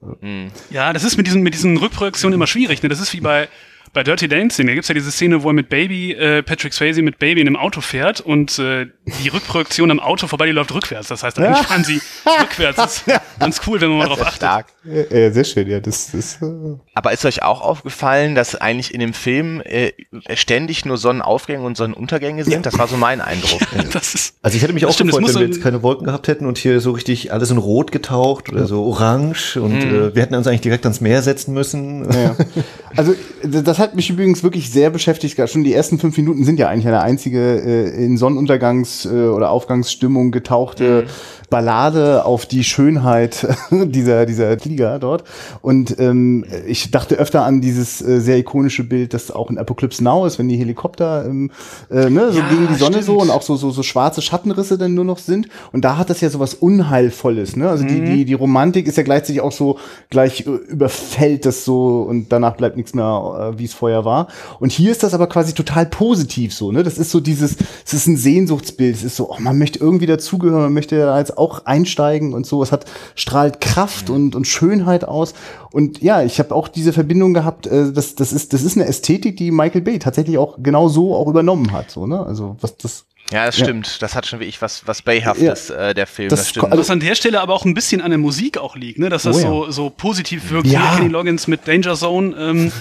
Ja, 0.70 0.94
das 0.94 1.04
ist 1.04 1.18
mit 1.18 1.28
diesen, 1.28 1.44
mit 1.44 1.54
diesen 1.54 1.78
Rückprojektionen 1.78 2.36
immer 2.36 2.48
schwierig. 2.48 2.82
Ne? 2.84 2.90
Das 2.90 3.00
ist 3.00 3.14
wie 3.14 3.22
bei 3.22 3.48
bei 3.94 4.04
Dirty 4.04 4.28
Dancing, 4.28 4.66
da 4.66 4.74
gibt's 4.74 4.88
ja 4.88 4.96
diese 4.96 5.12
Szene, 5.12 5.44
wo 5.44 5.50
er 5.50 5.54
mit 5.54 5.70
Baby, 5.70 6.14
äh, 6.14 6.42
Patrick 6.42 6.74
Swayze 6.74 7.04
mit 7.04 7.20
Baby 7.20 7.42
in 7.42 7.48
einem 7.48 7.56
Auto 7.58 7.80
fährt 7.80 8.22
und 8.22 8.58
äh, 8.58 8.88
die 9.24 9.30
Rückprojektion 9.30 9.92
am 9.92 10.00
Auto 10.00 10.28
vorbei, 10.28 10.48
die 10.48 10.52
läuft 10.52 10.74
rückwärts. 10.74 11.10
Das 11.10 11.22
heißt, 11.22 11.38
eigentlich 11.40 11.68
fahren 11.68 11.84
sie 11.84 12.02
rückwärts. 12.42 12.78
Das 12.78 12.98
ist 12.98 13.06
ganz 13.40 13.62
cool, 13.68 13.80
wenn 13.82 13.90
man 13.90 14.00
mal 14.00 14.08
drauf 14.08 14.22
achtet. 14.22 14.38
Stark. 14.38 14.66
Ja, 14.84 15.32
sehr 15.32 15.44
schön, 15.44 15.70
ja. 15.70 15.80
Das, 15.80 16.12
das, 16.12 16.42
äh 16.42 16.76
Aber 16.96 17.14
ist 17.14 17.24
euch 17.24 17.44
auch 17.44 17.62
aufgefallen, 17.62 18.36
dass 18.36 18.56
eigentlich 18.56 18.94
in 18.94 19.00
dem 19.00 19.14
Film 19.14 19.62
äh, 19.64 19.92
ständig 20.34 20.86
nur 20.86 20.98
Sonnenaufgänge 20.98 21.64
und 21.64 21.78
Sonnenuntergänge 21.78 22.44
sind? 22.44 22.54
Ja. 22.54 22.60
Das 22.60 22.78
war 22.78 22.88
so 22.88 22.98
mein 22.98 23.22
Eindruck. 23.22 23.62
Ja, 23.74 23.82
das 23.92 24.14
ist, 24.14 24.36
also 24.44 24.56
ich 24.56 24.62
hätte 24.62 24.74
mich 24.74 24.86
auch 24.86 24.94
stimmt, 24.94 25.12
gefreut, 25.12 25.34
wenn 25.34 25.42
wir 25.42 25.48
jetzt 25.48 25.64
keine 25.64 25.82
Wolken 25.82 26.06
gehabt 26.06 26.28
hätten 26.28 26.46
und 26.46 26.60
hier 26.60 26.80
so 26.80 26.92
richtig 26.92 27.34
alles 27.34 27.50
in 27.50 27.58
Rot 27.58 27.92
getaucht 27.92 28.52
oder 28.52 28.68
so 28.68 28.84
orange 28.84 29.58
und 29.58 29.84
mhm. 29.84 29.96
äh, 29.96 30.16
wir 30.16 30.22
hätten 30.22 30.36
uns 30.36 30.46
eigentlich 30.46 30.62
direkt 30.62 30.86
ans 30.86 31.02
Meer 31.02 31.24
setzen 31.24 31.54
müssen. 31.54 32.12
Ja. 32.12 32.36
Also 32.96 33.14
das 33.44 33.80
hat 33.80 33.96
mich 33.96 34.10
übrigens 34.10 34.44
wirklich 34.44 34.72
sehr 34.72 34.90
beschäftigt. 34.90 35.38
Schon 35.50 35.64
die 35.64 35.74
ersten 35.74 36.00
fünf 36.00 36.18
Minuten 36.18 36.44
sind 36.44 36.60
ja 36.60 36.70
eigentlich 36.70 36.88
eine 36.88 37.02
einzige 37.02 37.40
äh, 37.40 38.06
in 38.06 38.18
Sonnenuntergangs- 38.18 39.10
äh, 39.10 39.30
oder 39.30 39.50
Aufgangsstimmung 39.50 40.32
getauchte 40.32 41.06
mhm. 41.06 41.10
Ballade 41.54 42.26
auf 42.26 42.48
die 42.48 42.64
Schönheit 42.64 43.48
dieser, 43.72 44.26
dieser 44.26 44.56
Liga 44.56 44.98
dort. 44.98 45.24
Und 45.62 46.00
ähm, 46.00 46.46
ich 46.66 46.90
dachte 46.90 47.14
öfter 47.14 47.46
an 47.46 47.62
dieses 47.62 48.02
äh, 48.02 48.20
sehr 48.22 48.40
ikonische 48.40 48.84
Bild, 48.84 49.14
das 49.14 49.30
auch 49.30 49.52
in 49.52 49.60
Apocalypse 49.60 50.04
Now 50.04 50.26
ist, 50.26 50.40
wenn 50.40 50.50
die 50.50 50.58
Helikopter 50.58 51.26
ähm, 51.28 51.52
äh, 51.92 52.10
ne, 52.10 52.32
so 52.32 52.40
ja, 52.40 52.50
gegen 52.50 52.68
die 52.70 52.74
Sonne 52.74 52.94
stimmt. 52.94 53.06
so 53.06 53.18
und 53.20 53.30
auch 53.30 53.44
so, 53.44 53.56
so, 53.56 53.70
so 53.70 53.84
schwarze 53.84 54.24
Schattenrisse 54.24 54.80
dann 54.80 54.96
nur 54.96 55.06
noch 55.06 55.20
sind. 55.20 55.48
Und 55.72 55.86
da 55.86 55.98
hat 55.98 56.10
das 56.10 56.22
ja 56.22 56.32
so 56.32 56.40
was 56.40 56.56
Unheilvolles. 56.56 57.56
Ne? 57.56 57.70
Also 57.70 57.84
mhm. 57.84 57.90
die, 57.90 58.02
die, 58.02 58.26
die 58.26 58.34
Romantik 58.34 58.88
ist 58.88 58.98
ja 58.98 59.04
gleichzeitig 59.04 59.42
auch 59.42 59.52
so, 59.52 59.78
gleich 60.10 60.48
überfällt 60.48 61.46
das 61.46 61.66
so 61.66 62.02
und 62.02 62.32
danach 62.32 62.58
bleibt 62.58 62.78
nichts 62.78 62.96
mehr, 62.96 63.54
äh, 63.54 63.60
wie 63.60 63.66
es 63.66 63.76
vorher 63.76 64.06
war. 64.06 64.26
Und 64.60 64.72
hier 64.72 64.90
ist 64.90 65.04
das 65.04 65.14
aber 65.14 65.28
quasi 65.28 65.54
total 65.54 65.86
positiv 65.86 66.52
so. 66.52 66.72
Ne? 66.72 66.82
Das 66.82 66.98
ist 66.98 67.12
so 67.12 67.20
dieses, 67.20 67.58
es 67.86 67.94
ist 67.94 68.08
ein 68.08 68.18
Sehnsuchtsbild. 68.18 68.96
Es 68.96 69.04
ist 69.04 69.18
so, 69.18 69.30
oh, 69.30 69.36
man 69.38 69.60
möchte 69.60 69.78
irgendwie 69.78 70.08
dazugehören, 70.08 70.64
man 70.64 70.74
möchte 70.74 70.96
ja 70.96 71.20
jetzt 71.20 71.38
auch 71.38 71.43
auch 71.44 71.66
einsteigen 71.66 72.34
und 72.34 72.46
so. 72.46 72.64
Es 72.64 72.72
hat 72.72 72.86
strahlt 73.16 73.62
Kraft 73.62 74.10
mhm. 74.10 74.16
und, 74.16 74.36
und 74.36 74.48
Schönheit 74.48 75.04
aus. 75.06 75.34
Und 75.72 76.02
ja, 76.02 76.24
ich 76.24 76.40
habe 76.40 76.54
auch 76.56 76.68
diese 76.68 76.94
Verbindung 76.94 77.34
gehabt, 77.34 77.68
äh, 77.68 77.92
das, 77.92 78.16
das, 78.16 78.32
ist, 78.32 78.54
das 78.54 78.64
ist 78.64 78.78
eine 78.78 78.86
Ästhetik, 78.86 79.38
die 79.38 79.52
Michael 79.52 79.82
Bay 79.82 80.00
tatsächlich 80.00 80.38
auch 80.38 80.58
genau 80.62 80.88
so 80.88 81.16
auch 81.16 81.28
übernommen 81.28 81.72
hat. 81.72 81.92
So, 81.92 82.08
ne? 82.08 82.26
Also 82.26 82.58
was 82.62 82.78
das 82.78 83.06
Ja, 83.32 83.46
das 83.46 83.58
stimmt. 83.58 83.88
Ja. 83.88 83.94
Das 84.00 84.16
hat 84.16 84.26
schon 84.26 84.40
wirklich 84.40 84.62
was, 84.62 84.88
was 84.88 85.02
Bayhaftes, 85.02 85.70
ja. 85.70 85.90
äh, 85.90 85.94
der 85.94 86.08
Film. 86.08 86.30
Das, 86.30 86.40
das 86.40 86.50
stimmt. 86.50 86.66
Also 86.66 86.80
was 86.80 86.90
an 86.90 87.00
der 87.00 87.16
Stelle 87.16 87.42
aber 87.42 87.54
auch 87.54 87.66
ein 87.66 87.74
bisschen 87.74 88.02
an 88.02 88.12
der 88.12 88.20
Musik 88.20 88.58
auch 88.58 88.76
liegt, 88.76 89.00
ne? 89.00 89.10
dass 89.10 89.24
das 89.24 89.38
oh, 89.44 89.66
so, 89.66 89.72
so 89.72 89.90
positiv 89.90 90.50
wirkt. 90.52 90.68
Ja. 90.68 90.96
Kenny 90.96 91.10
Loggins 91.10 91.48
mit 91.48 91.68
Danger 91.68 91.96
Zone. 91.96 92.36
Ähm, 92.38 92.72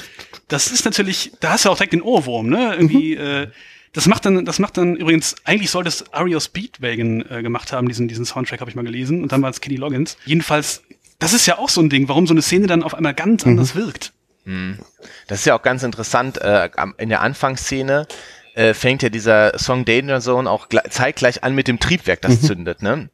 das 0.48 0.70
ist 0.70 0.84
natürlich, 0.84 1.32
da 1.40 1.50
hast 1.50 1.64
du 1.64 1.70
auch 1.70 1.76
direkt 1.76 1.94
den 1.94 2.02
Ohrwurm, 2.02 2.48
ne? 2.48 2.74
Irgendwie, 2.74 3.16
mhm. 3.16 3.22
äh, 3.22 3.46
das 3.92 4.06
macht 4.06 4.24
dann, 4.24 4.44
das 4.44 4.58
macht 4.58 4.76
dann 4.76 4.96
übrigens, 4.96 5.36
eigentlich 5.44 5.70
sollte 5.70 5.88
es 5.88 6.12
Ario 6.12 6.40
Speedwagon 6.40 7.24
äh, 7.30 7.42
gemacht 7.42 7.72
haben, 7.72 7.88
diesen, 7.88 8.08
diesen 8.08 8.24
Soundtrack 8.24 8.60
habe 8.60 8.70
ich 8.70 8.74
mal 8.74 8.84
gelesen, 8.84 9.22
und 9.22 9.32
dann 9.32 9.42
war 9.42 9.50
es 9.50 9.60
Kenny 9.60 9.76
Loggins. 9.76 10.16
Jedenfalls, 10.24 10.82
das 11.18 11.32
ist 11.32 11.46
ja 11.46 11.58
auch 11.58 11.68
so 11.68 11.80
ein 11.80 11.90
Ding, 11.90 12.08
warum 12.08 12.26
so 12.26 12.34
eine 12.34 12.42
Szene 12.42 12.66
dann 12.66 12.82
auf 12.82 12.94
einmal 12.94 13.14
ganz 13.14 13.44
mhm. 13.44 13.52
anders 13.52 13.74
wirkt. 13.74 14.12
Mhm. 14.44 14.78
Das 15.26 15.40
ist 15.40 15.44
ja 15.44 15.54
auch 15.54 15.62
ganz 15.62 15.82
interessant, 15.82 16.38
äh, 16.38 16.70
in 16.96 17.10
der 17.10 17.20
Anfangsszene 17.20 18.06
äh, 18.54 18.74
fängt 18.74 19.02
ja 19.02 19.08
dieser 19.08 19.58
Song 19.58 19.84
Danger 19.84 20.20
Zone 20.20 20.50
auch 20.50 20.68
zeitgleich 20.90 21.44
an 21.44 21.54
mit 21.54 21.68
dem 21.68 21.78
Triebwerk, 21.78 22.22
das 22.22 22.42
mhm. 22.42 22.46
zündet, 22.46 22.82
ne? 22.82 23.10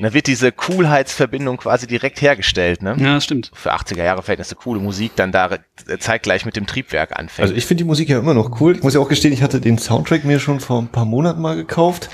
Und 0.00 0.06
da 0.06 0.14
wird 0.14 0.28
diese 0.28 0.50
Coolheitsverbindung 0.50 1.58
quasi 1.58 1.86
direkt 1.86 2.22
hergestellt, 2.22 2.80
ne? 2.80 2.96
Ja, 2.98 3.16
das 3.16 3.24
stimmt. 3.24 3.50
Für 3.52 3.74
80er 3.74 4.02
Jahre 4.02 4.22
Verhältnisse 4.22 4.54
coole 4.54 4.80
Musik 4.80 5.12
dann 5.14 5.30
da 5.30 5.50
zeitgleich 5.98 6.46
mit 6.46 6.56
dem 6.56 6.66
Triebwerk 6.66 7.18
anfängt. 7.18 7.42
Also 7.42 7.54
ich 7.54 7.66
finde 7.66 7.84
die 7.84 7.86
Musik 7.86 8.08
ja 8.08 8.18
immer 8.18 8.32
noch 8.32 8.62
cool. 8.62 8.76
Ich 8.76 8.82
muss 8.82 8.94
ja 8.94 9.00
auch 9.00 9.10
gestehen, 9.10 9.34
ich 9.34 9.42
hatte 9.42 9.60
den 9.60 9.76
Soundtrack 9.76 10.24
mir 10.24 10.40
schon 10.40 10.58
vor 10.58 10.80
ein 10.80 10.88
paar 10.88 11.04
Monaten 11.04 11.42
mal 11.42 11.54
gekauft. 11.54 12.08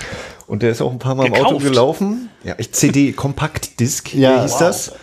Und 0.47 0.63
der 0.63 0.71
ist 0.71 0.81
auch 0.81 0.91
ein 0.91 0.99
paar 0.99 1.15
Mal 1.15 1.29
Gekauft. 1.29 1.41
im 1.41 1.55
Auto 1.55 1.63
gelaufen. 1.63 2.29
Ja, 2.43 2.55
ich 2.57 2.73
CD 2.73 3.13
Compact 3.13 3.79
Disc, 3.79 4.13
ja, 4.13 4.41
hieß 4.41 4.51
wow. 4.51 4.59
das. 4.59 4.95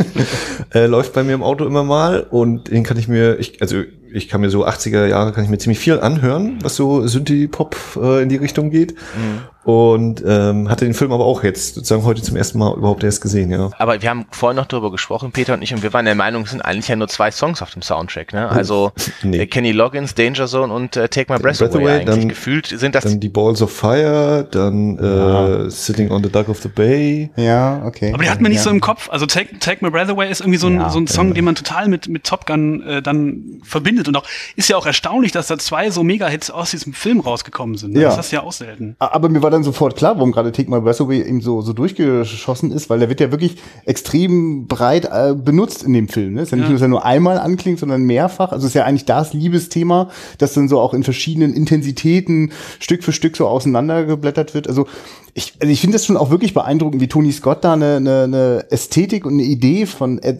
äh, 0.74 0.86
läuft 0.86 1.12
bei 1.12 1.22
mir 1.22 1.34
im 1.34 1.44
Auto 1.44 1.64
immer 1.64 1.84
mal 1.84 2.26
und 2.28 2.70
den 2.70 2.82
kann 2.82 2.96
ich 2.96 3.06
mir, 3.06 3.38
ich, 3.38 3.62
also 3.62 3.82
ich 4.12 4.28
kann 4.28 4.40
mir 4.40 4.50
so 4.50 4.66
80er 4.66 5.06
Jahre, 5.06 5.32
kann 5.32 5.44
ich 5.44 5.50
mir 5.50 5.58
ziemlich 5.58 5.78
viel 5.78 6.00
anhören, 6.00 6.58
was 6.62 6.74
so 6.74 7.06
Synthie-Pop 7.06 7.76
äh, 8.00 8.22
in 8.22 8.28
die 8.28 8.36
Richtung 8.36 8.70
geht. 8.70 8.94
Mhm. 8.94 9.42
Und 9.66 10.22
ähm, 10.24 10.70
hatte 10.70 10.84
den 10.84 10.94
Film 10.94 11.10
aber 11.10 11.24
auch 11.24 11.42
jetzt 11.42 11.74
sozusagen 11.74 12.04
heute 12.04 12.22
zum 12.22 12.36
ersten 12.36 12.56
Mal 12.56 12.76
überhaupt 12.76 13.02
erst 13.02 13.20
gesehen, 13.20 13.50
ja. 13.50 13.70
Aber 13.78 14.00
wir 14.00 14.08
haben 14.08 14.26
vorhin 14.30 14.54
noch 14.54 14.66
darüber 14.66 14.92
gesprochen, 14.92 15.32
Peter 15.32 15.54
und 15.54 15.62
ich, 15.62 15.74
und 15.74 15.82
wir 15.82 15.92
waren 15.92 16.04
der 16.04 16.14
Meinung, 16.14 16.44
es 16.44 16.50
sind 16.50 16.60
eigentlich 16.60 16.86
ja 16.86 16.94
nur 16.94 17.08
zwei 17.08 17.32
Songs 17.32 17.60
auf 17.62 17.72
dem 17.72 17.82
Soundtrack, 17.82 18.32
ne? 18.32 18.48
Also 18.48 18.92
nee. 19.24 19.38
äh, 19.38 19.46
Kenny 19.46 19.72
Loggins, 19.72 20.14
Danger 20.14 20.46
Zone 20.46 20.72
und 20.72 20.96
äh, 20.96 21.08
Take 21.08 21.32
My 21.32 21.40
Breath, 21.40 21.58
Breath 21.58 21.74
Away, 21.74 21.82
Away 21.82 21.92
eigentlich. 21.94 22.16
Dann, 22.16 22.28
Gefühlt 22.28 22.66
sind 22.68 22.94
das. 22.94 23.02
Dann 23.02 23.18
die 23.18 23.28
Balls 23.28 23.60
of 23.60 23.72
Fire, 23.72 24.46
dann 24.48 24.98
äh, 25.00 25.68
Sitting 25.68 26.12
on 26.12 26.22
the 26.22 26.30
Dock 26.30 26.48
of 26.48 26.62
the 26.62 26.68
Bay. 26.68 27.30
Ja, 27.34 27.82
okay. 27.84 28.12
Aber 28.14 28.22
die 28.22 28.30
hat 28.30 28.40
man 28.40 28.52
nicht 28.52 28.58
ja. 28.58 28.64
so 28.64 28.70
im 28.70 28.80
Kopf. 28.80 29.10
Also 29.10 29.26
Take, 29.26 29.58
Take 29.58 29.84
My 29.84 29.90
Breath 29.90 30.08
Away 30.08 30.30
ist 30.30 30.42
irgendwie 30.42 30.60
so 30.60 30.68
ein, 30.68 30.76
ja, 30.76 30.90
so 30.90 31.00
ein 31.00 31.08
Song, 31.08 31.34
den 31.34 31.44
man 31.44 31.56
total 31.56 31.88
mit, 31.88 32.06
mit 32.06 32.22
Top 32.22 32.46
Gun 32.46 32.84
äh, 32.84 33.02
dann 33.02 33.60
verbindet. 33.64 34.06
Und 34.06 34.16
auch 34.16 34.24
ist 34.54 34.68
ja 34.68 34.76
auch 34.76 34.86
erstaunlich, 34.86 35.32
dass 35.32 35.48
da 35.48 35.58
zwei 35.58 35.90
so 35.90 36.04
Mega-Hits 36.04 36.52
aus 36.52 36.70
diesem 36.70 36.92
Film 36.92 37.18
rausgekommen 37.18 37.76
sind. 37.76 37.94
Ne? 37.94 38.02
Ja. 38.02 38.10
Das 38.10 38.26
ist 38.26 38.30
ja 38.30 38.44
auch 38.44 38.52
selten. 38.52 38.94
Aber 39.00 39.28
mir 39.28 39.42
war 39.42 39.55
dann 39.56 39.64
sofort 39.64 39.96
klar, 39.96 40.16
warum 40.16 40.32
gerade 40.32 40.52
Take 40.52 40.70
My 40.70 40.80
Breath 40.80 41.00
Away 41.00 41.22
eben 41.22 41.40
so, 41.40 41.60
so 41.60 41.72
durchgeschossen 41.72 42.70
ist, 42.70 42.88
weil 42.88 42.98
der 42.98 43.08
wird 43.08 43.20
ja 43.20 43.30
wirklich 43.30 43.56
extrem 43.84 44.66
breit 44.66 45.06
äh, 45.06 45.34
benutzt 45.34 45.82
in 45.82 45.92
dem 45.92 46.08
Film. 46.08 46.34
Ne? 46.34 46.42
Ist 46.42 46.52
ja 46.52 46.56
nicht 46.56 46.64
ja. 46.64 46.70
nur, 46.70 46.78
dass 46.78 46.82
er 46.82 46.88
nur 46.88 47.04
einmal 47.04 47.38
anklingt, 47.38 47.78
sondern 47.78 48.02
mehrfach. 48.02 48.52
Also 48.52 48.66
ist 48.66 48.74
ja 48.74 48.84
eigentlich 48.84 49.06
das 49.06 49.32
Liebesthema, 49.32 50.10
das 50.38 50.54
dann 50.54 50.68
so 50.68 50.80
auch 50.80 50.94
in 50.94 51.02
verschiedenen 51.02 51.52
Intensitäten 51.54 52.52
Stück 52.78 53.02
für 53.02 53.12
Stück 53.12 53.36
so 53.36 53.48
auseinandergeblättert 53.48 54.54
wird. 54.54 54.68
Also 54.68 54.86
ich, 55.34 55.54
also 55.60 55.70
ich 55.70 55.80
finde 55.80 55.96
das 55.96 56.06
schon 56.06 56.16
auch 56.16 56.30
wirklich 56.30 56.54
beeindruckend, 56.54 57.02
wie 57.02 57.08
Tony 57.08 57.30
Scott 57.30 57.62
da 57.62 57.74
eine, 57.74 57.96
eine, 57.96 58.22
eine 58.22 58.66
Ästhetik 58.70 59.26
und 59.26 59.34
eine 59.34 59.42
Idee 59.42 59.84
von, 59.84 60.18
äh, 60.18 60.38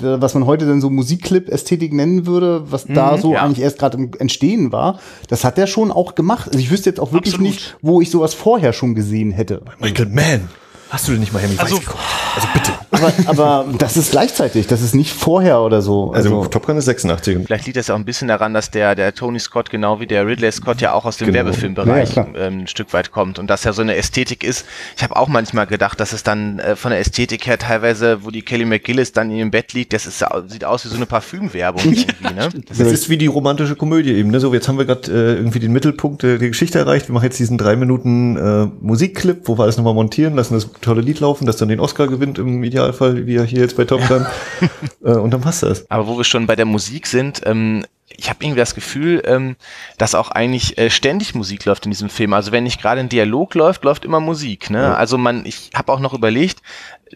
was 0.00 0.34
man 0.34 0.46
heute 0.46 0.66
dann 0.66 0.80
so 0.80 0.90
Musikclip-Ästhetik 0.90 1.92
nennen 1.92 2.26
würde, 2.26 2.70
was 2.70 2.88
mhm, 2.88 2.94
da 2.94 3.18
so 3.18 3.34
ja. 3.34 3.42
eigentlich 3.42 3.60
erst 3.60 3.78
gerade 3.78 3.98
im 3.98 4.10
Entstehen 4.18 4.72
war, 4.72 5.00
das 5.28 5.44
hat 5.44 5.58
er 5.58 5.66
schon 5.66 5.90
auch 5.90 6.14
gemacht. 6.14 6.48
Also 6.48 6.58
ich 6.58 6.70
wüsste 6.70 6.90
jetzt 6.90 7.00
auch 7.00 7.12
wirklich 7.12 7.34
Absolut. 7.34 7.52
nicht, 7.52 7.76
wo 7.82 8.00
ich 8.00 8.10
sowas 8.10 8.34
vorher 8.34 8.72
schon 8.72 8.94
gesehen 8.94 9.32
hätte. 9.32 9.62
Michael 9.80 10.08
Mann. 10.08 10.48
Hast 10.92 11.08
du 11.08 11.12
denn 11.12 11.20
nicht 11.20 11.32
Miami 11.32 11.54
also, 11.56 11.78
Vice 11.78 11.88
Also 12.34 12.48
bitte. 12.52 12.72
Aber, 12.90 13.12
aber 13.24 13.78
das 13.78 13.96
ist 13.96 14.10
gleichzeitig, 14.10 14.66
das 14.66 14.82
ist 14.82 14.94
nicht 14.94 15.10
vorher 15.10 15.62
oder 15.62 15.80
so. 15.80 16.12
Also, 16.12 16.40
also 16.40 16.50
Top 16.50 16.66
Gun 16.66 16.76
ist 16.76 16.84
86. 16.84 17.46
Vielleicht 17.46 17.64
liegt 17.64 17.78
das 17.78 17.88
auch 17.88 17.96
ein 17.96 18.04
bisschen 18.04 18.28
daran, 18.28 18.52
dass 18.52 18.70
der, 18.70 18.94
der 18.94 19.14
Tony 19.14 19.38
Scott 19.38 19.70
genau 19.70 20.00
wie 20.00 20.06
der 20.06 20.26
Ridley 20.26 20.52
Scott 20.52 20.82
ja 20.82 20.92
auch 20.92 21.06
aus 21.06 21.16
dem 21.16 21.28
genau. 21.28 21.46
Werbefilmbereich 21.46 22.14
ja, 22.16 22.26
ähm, 22.36 22.60
ein 22.60 22.66
Stück 22.66 22.92
weit 22.92 23.10
kommt 23.10 23.38
und 23.38 23.46
dass 23.48 23.64
ja 23.64 23.72
so 23.72 23.80
eine 23.80 23.96
Ästhetik 23.96 24.44
ist. 24.44 24.66
Ich 24.94 25.02
habe 25.02 25.16
auch 25.16 25.28
manchmal 25.28 25.66
gedacht, 25.66 25.98
dass 25.98 26.12
es 26.12 26.24
dann 26.24 26.58
äh, 26.58 26.76
von 26.76 26.90
der 26.90 27.00
Ästhetik 27.00 27.46
her 27.46 27.56
teilweise, 27.56 28.22
wo 28.26 28.30
die 28.30 28.42
Kelly 28.42 28.66
McGillis 28.66 29.12
dann 29.12 29.30
in 29.30 29.38
ihrem 29.38 29.50
Bett 29.50 29.72
liegt, 29.72 29.94
das 29.94 30.04
ist, 30.04 30.22
sieht 30.48 30.66
aus 30.66 30.84
wie 30.84 30.90
so 30.90 30.96
eine 30.96 31.06
Parfümwerbung 31.06 31.82
irgendwie. 31.86 32.34
Ne? 32.34 32.50
Das, 32.68 32.76
das 32.76 32.92
ist 32.92 33.08
wie 33.08 33.16
die 33.16 33.28
romantische 33.28 33.76
Komödie 33.76 34.12
eben. 34.12 34.30
Ne? 34.30 34.40
So, 34.40 34.52
jetzt 34.52 34.68
haben 34.68 34.76
wir 34.76 34.84
gerade 34.84 35.10
äh, 35.10 35.36
irgendwie 35.36 35.58
den 35.58 35.72
Mittelpunkt 35.72 36.22
der, 36.22 36.36
der 36.36 36.48
Geschichte 36.48 36.78
erreicht. 36.78 37.08
Wir 37.08 37.14
machen 37.14 37.24
jetzt 37.24 37.38
diesen 37.38 37.56
drei 37.56 37.76
Minuten 37.76 38.36
äh, 38.36 38.68
Musikclip, 38.82 39.48
wo 39.48 39.56
wir 39.56 39.62
alles 39.62 39.78
nochmal 39.78 39.94
montieren, 39.94 40.34
lassen 40.34 40.52
das 40.52 40.68
tolle 40.82 41.00
Lied 41.00 41.20
laufen, 41.20 41.46
das 41.46 41.56
dann 41.56 41.68
den 41.68 41.80
Oscar 41.80 42.08
gewinnt 42.08 42.38
im 42.38 42.62
Idealfall, 42.62 43.26
wie 43.26 43.36
er 43.36 43.44
hier 43.44 43.60
jetzt 43.60 43.76
bei 43.76 43.84
Top 43.84 44.06
Gun. 44.06 44.26
äh, 45.04 45.12
und 45.12 45.30
dann 45.30 45.40
passt 45.40 45.62
das. 45.62 45.90
Aber 45.90 46.06
wo 46.06 46.18
wir 46.18 46.24
schon 46.24 46.46
bei 46.46 46.56
der 46.56 46.66
Musik 46.66 47.06
sind, 47.06 47.40
ähm, 47.46 47.84
ich 48.16 48.28
habe 48.28 48.44
irgendwie 48.44 48.60
das 48.60 48.74
Gefühl, 48.74 49.22
ähm, 49.24 49.56
dass 49.98 50.14
auch 50.14 50.30
eigentlich 50.30 50.78
äh, 50.78 50.90
ständig 50.90 51.34
Musik 51.34 51.64
läuft 51.64 51.86
in 51.86 51.90
diesem 51.90 52.10
Film. 52.10 52.34
Also 52.34 52.52
wenn 52.52 52.64
nicht 52.64 52.80
gerade 52.80 53.00
ein 53.00 53.08
Dialog 53.08 53.54
läuft, 53.54 53.84
läuft 53.84 54.04
immer 54.04 54.20
Musik. 54.20 54.70
Ne? 54.70 54.82
Ja. 54.82 54.94
Also 54.94 55.18
man, 55.18 55.46
ich 55.46 55.70
habe 55.74 55.92
auch 55.92 56.00
noch 56.00 56.14
überlegt, 56.14 56.60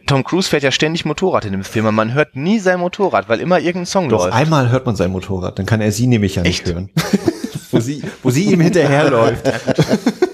Tom 0.06 0.24
Cruise 0.24 0.48
fährt 0.48 0.62
ja 0.62 0.70
ständig 0.70 1.04
Motorrad 1.04 1.44
in 1.44 1.52
dem 1.52 1.64
Film, 1.64 1.94
man 1.94 2.12
hört 2.12 2.36
nie 2.36 2.58
sein 2.58 2.80
Motorrad, 2.80 3.28
weil 3.28 3.40
immer 3.40 3.58
irgendein 3.58 3.86
Song 3.86 4.08
Doch, 4.08 4.24
läuft. 4.24 4.34
einmal 4.34 4.70
hört 4.70 4.86
man 4.86 4.96
sein 4.96 5.10
Motorrad, 5.10 5.58
dann 5.58 5.66
kann 5.66 5.80
er 5.80 5.92
sie 5.92 6.06
nämlich 6.06 6.36
ja 6.36 6.42
nicht 6.42 6.60
Echt? 6.60 6.74
hören. 6.74 6.90
wo, 7.70 7.80
sie, 7.80 8.02
wo 8.22 8.30
sie 8.30 8.44
ihm 8.44 8.60
hinterherläuft. 8.60 9.46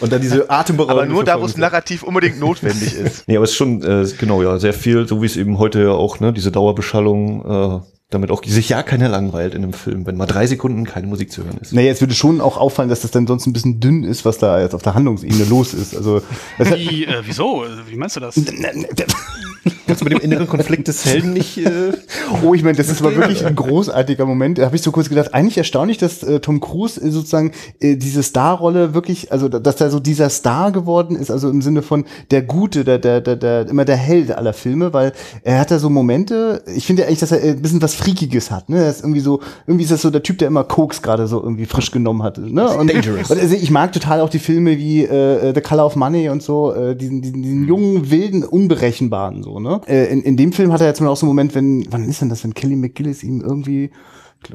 Und 0.00 0.12
dann 0.12 0.20
diese 0.20 0.50
atemberaubende 0.50 1.02
Aber 1.02 1.12
nur 1.12 1.24
da, 1.24 1.40
wo 1.40 1.46
es 1.46 1.56
narrativ 1.56 2.02
unbedingt 2.02 2.38
notwendig 2.38 2.94
ist. 2.98 3.28
nee, 3.28 3.36
aber 3.36 3.44
es 3.44 3.50
ist 3.50 3.56
schon, 3.56 3.82
äh, 3.82 4.06
genau, 4.18 4.42
ja, 4.42 4.58
sehr 4.58 4.72
viel, 4.74 5.06
so 5.08 5.22
wie 5.22 5.26
es 5.26 5.36
eben 5.36 5.58
heute 5.58 5.82
ja 5.82 5.90
auch, 5.90 6.20
ne, 6.20 6.32
diese 6.32 6.50
Dauerbeschallung, 6.52 7.80
äh, 7.80 7.80
damit 8.10 8.30
auch 8.30 8.44
sich 8.44 8.68
ja 8.68 8.82
keiner 8.82 9.08
langweilt 9.08 9.54
in 9.54 9.62
einem 9.64 9.72
Film, 9.72 10.06
wenn 10.06 10.16
mal 10.16 10.26
drei 10.26 10.46
Sekunden 10.46 10.84
keine 10.84 11.06
Musik 11.06 11.32
zu 11.32 11.44
hören 11.44 11.58
ist. 11.60 11.72
Naja, 11.72 11.90
es 11.90 12.00
würde 12.00 12.14
schon 12.14 12.40
auch 12.40 12.56
auffallen, 12.56 12.88
dass 12.88 13.00
das 13.00 13.10
dann 13.10 13.26
sonst 13.26 13.46
ein 13.46 13.52
bisschen 13.52 13.80
dünn 13.80 14.04
ist, 14.04 14.24
was 14.24 14.38
da 14.38 14.60
jetzt 14.60 14.74
auf 14.74 14.82
der 14.82 14.94
Handlungsebene 14.94 15.44
los 15.44 15.74
ist. 15.74 15.96
Also, 15.96 16.22
Wie, 16.58 17.04
äh, 17.06 17.22
wieso? 17.24 17.64
Wie 17.88 17.96
meinst 17.96 18.16
du 18.16 18.20
das? 18.20 18.36
Kannst 19.86 20.00
du 20.00 20.04
mit 20.04 20.14
dem 20.14 20.20
inneren 20.20 20.46
Konflikt 20.46 20.88
des 20.88 21.04
Helden 21.04 21.32
nicht. 21.32 21.58
Äh, 21.58 21.92
oh, 22.42 22.54
ich 22.54 22.62
meine, 22.62 22.76
das 22.76 22.88
ist 22.88 23.00
aber 23.00 23.16
wirklich 23.16 23.44
ein 23.46 23.54
großartiger 23.54 24.26
Moment. 24.26 24.58
Da 24.58 24.66
habe 24.66 24.76
ich 24.76 24.82
so 24.82 24.90
kurz 24.92 25.08
gedacht, 25.08 25.32
eigentlich 25.32 25.58
erstaunlich, 25.58 25.98
dass 25.98 26.22
äh, 26.22 26.40
Tom 26.40 26.60
Cruise 26.60 27.00
äh, 27.00 27.10
sozusagen 27.10 27.52
äh, 27.80 27.96
diese 27.96 28.22
Starrolle 28.22 28.94
wirklich, 28.94 29.32
also 29.32 29.48
dass 29.48 29.80
er 29.80 29.90
so 29.90 30.00
dieser 30.00 30.30
Star 30.30 30.72
geworden 30.72 31.16
ist, 31.16 31.30
also 31.30 31.48
im 31.48 31.62
Sinne 31.62 31.82
von 31.82 32.04
der 32.30 32.42
Gute, 32.42 32.84
der, 32.84 32.98
der, 32.98 33.20
der, 33.20 33.36
der 33.36 33.68
immer 33.68 33.84
der 33.84 33.96
Held 33.96 34.32
aller 34.32 34.52
Filme, 34.52 34.92
weil 34.92 35.12
er 35.42 35.58
hat 35.60 35.70
da 35.70 35.78
so 35.78 35.88
Momente, 35.88 36.62
ich 36.74 36.86
finde 36.86 37.02
ja 37.02 37.08
eigentlich, 37.08 37.20
dass 37.20 37.32
er 37.32 37.42
ein 37.42 37.62
bisschen 37.62 37.82
was 37.82 37.94
Freakiges 37.94 38.50
hat. 38.50 38.68
Ne? 38.68 38.78
Er 38.78 38.90
ist 38.90 39.00
irgendwie 39.00 39.20
so, 39.20 39.40
irgendwie 39.66 39.84
ist 39.84 39.92
das 39.92 40.02
so 40.02 40.10
der 40.10 40.22
Typ, 40.22 40.38
der 40.38 40.48
immer 40.48 40.64
Koks 40.64 41.02
gerade 41.02 41.26
so 41.26 41.42
irgendwie 41.42 41.66
frisch 41.66 41.90
genommen 41.90 42.22
hat. 42.22 42.38
Ne? 42.38 42.68
Und, 42.68 42.92
Dangerous. 42.92 43.30
Und 43.30 43.40
also 43.40 43.54
ich 43.54 43.70
mag 43.70 43.92
total 43.92 44.20
auch 44.20 44.30
die 44.30 44.38
Filme 44.38 44.78
wie 44.78 45.04
äh, 45.04 45.54
The 45.54 45.60
Color 45.60 45.86
of 45.86 45.96
Money 45.96 46.28
und 46.28 46.42
so, 46.42 46.72
äh, 46.74 46.96
diesen, 46.96 47.22
diesen, 47.22 47.42
diesen 47.42 47.66
jungen, 47.66 48.10
wilden, 48.10 48.44
unberechenbaren 48.44 49.42
so, 49.42 49.53
ne? 49.60 49.80
Äh, 49.86 50.12
in, 50.12 50.22
in 50.22 50.36
dem 50.36 50.52
Film 50.52 50.72
hat 50.72 50.80
er 50.80 50.86
jetzt 50.86 51.00
mal 51.00 51.08
auch 51.08 51.16
so 51.16 51.26
einen 51.26 51.30
Moment, 51.30 51.54
wenn, 51.54 51.86
wann 51.90 52.08
ist 52.08 52.20
denn 52.20 52.28
das, 52.28 52.44
wenn 52.44 52.54
Kelly 52.54 52.76
McGillis 52.76 53.22
ihm 53.22 53.40
irgendwie 53.40 53.90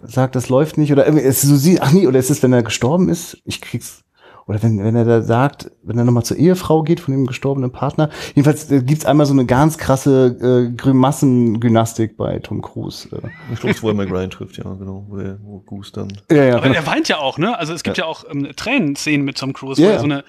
sagt, 0.03 0.35
das 0.35 0.49
läuft 0.49 0.77
nicht 0.77 0.91
oder 0.91 1.05
irgendwie, 1.05 1.25
es 1.25 1.43
ist 1.43 1.49
so 1.49 1.55
sie, 1.55 1.81
ach 1.81 1.91
nee, 1.91 2.07
oder 2.07 2.19
ist 2.19 2.29
es, 2.29 2.43
wenn 2.43 2.53
er 2.53 2.63
gestorben 2.63 3.09
ist? 3.09 3.41
Ich 3.45 3.61
krieg's 3.61 4.03
oder 4.49 4.63
wenn, 4.63 4.83
wenn 4.83 4.95
er 4.95 5.05
da 5.05 5.21
sagt, 5.21 5.69
wenn 5.83 5.99
er 5.99 6.05
nochmal 6.05 6.23
zur 6.23 6.37
Ehefrau 6.37 6.81
geht 6.81 6.99
von 6.99 7.13
dem 7.13 7.27
gestorbenen 7.27 7.71
Partner. 7.71 8.09
Jedenfalls 8.29 8.71
äh, 8.71 8.81
gibt's 8.81 9.05
einmal 9.05 9.27
so 9.27 9.33
eine 9.33 9.45
ganz 9.45 9.77
krasse 9.77 10.71
äh, 10.71 10.75
Grimassengymnastik 10.75 12.17
bei 12.17 12.39
Tom 12.39 12.63
Cruise. 12.63 13.07
Äh. 13.15 13.27
Ich 13.53 13.59
glaube, 13.59 13.75
wo 13.83 13.89
er 13.89 13.93
Mike 13.93 14.11
Ryan 14.11 14.31
trifft, 14.31 14.57
ja, 14.57 14.63
genau, 14.73 15.05
wo, 15.07 15.17
er, 15.17 15.37
wo 15.43 15.59
Goose 15.59 15.91
dann. 15.93 16.07
Ja, 16.31 16.45
ja, 16.45 16.55
Aber 16.55 16.63
genau. 16.63 16.79
er 16.79 16.87
weint 16.87 17.07
ja 17.07 17.19
auch, 17.19 17.37
ne? 17.37 17.59
Also 17.59 17.73
es 17.73 17.83
gibt 17.83 17.99
ja, 17.99 18.05
ja 18.05 18.09
auch 18.09 18.23
ähm, 18.27 18.47
Tränenszenen 18.55 19.23
mit 19.23 19.37
Tom 19.37 19.53
Cruise, 19.53 19.79
ja, 19.79 19.89
wo 19.89 19.91
er 19.93 19.99
so 19.99 20.05
eine 20.05 20.23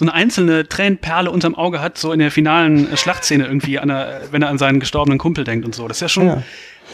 so 0.00 0.06
eine 0.06 0.14
einzelne 0.14 0.66
Tränenperle 0.66 1.30
unterm 1.30 1.54
Auge 1.54 1.82
hat, 1.82 1.98
so 1.98 2.10
in 2.10 2.20
der 2.20 2.30
finalen 2.30 2.90
äh, 2.90 2.96
Schlachtszene 2.96 3.44
irgendwie, 3.44 3.78
an 3.78 3.88
der, 3.88 4.22
wenn 4.30 4.40
er 4.40 4.48
an 4.48 4.56
seinen 4.56 4.80
gestorbenen 4.80 5.18
Kumpel 5.18 5.44
denkt 5.44 5.66
und 5.66 5.74
so. 5.74 5.86
Das 5.86 5.98
ist 5.98 6.00
ja 6.00 6.08
schon 6.08 6.26
ja. 6.26 6.42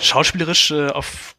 schauspielerisch 0.00 0.72
äh, 0.72 0.88
auf 0.88 1.36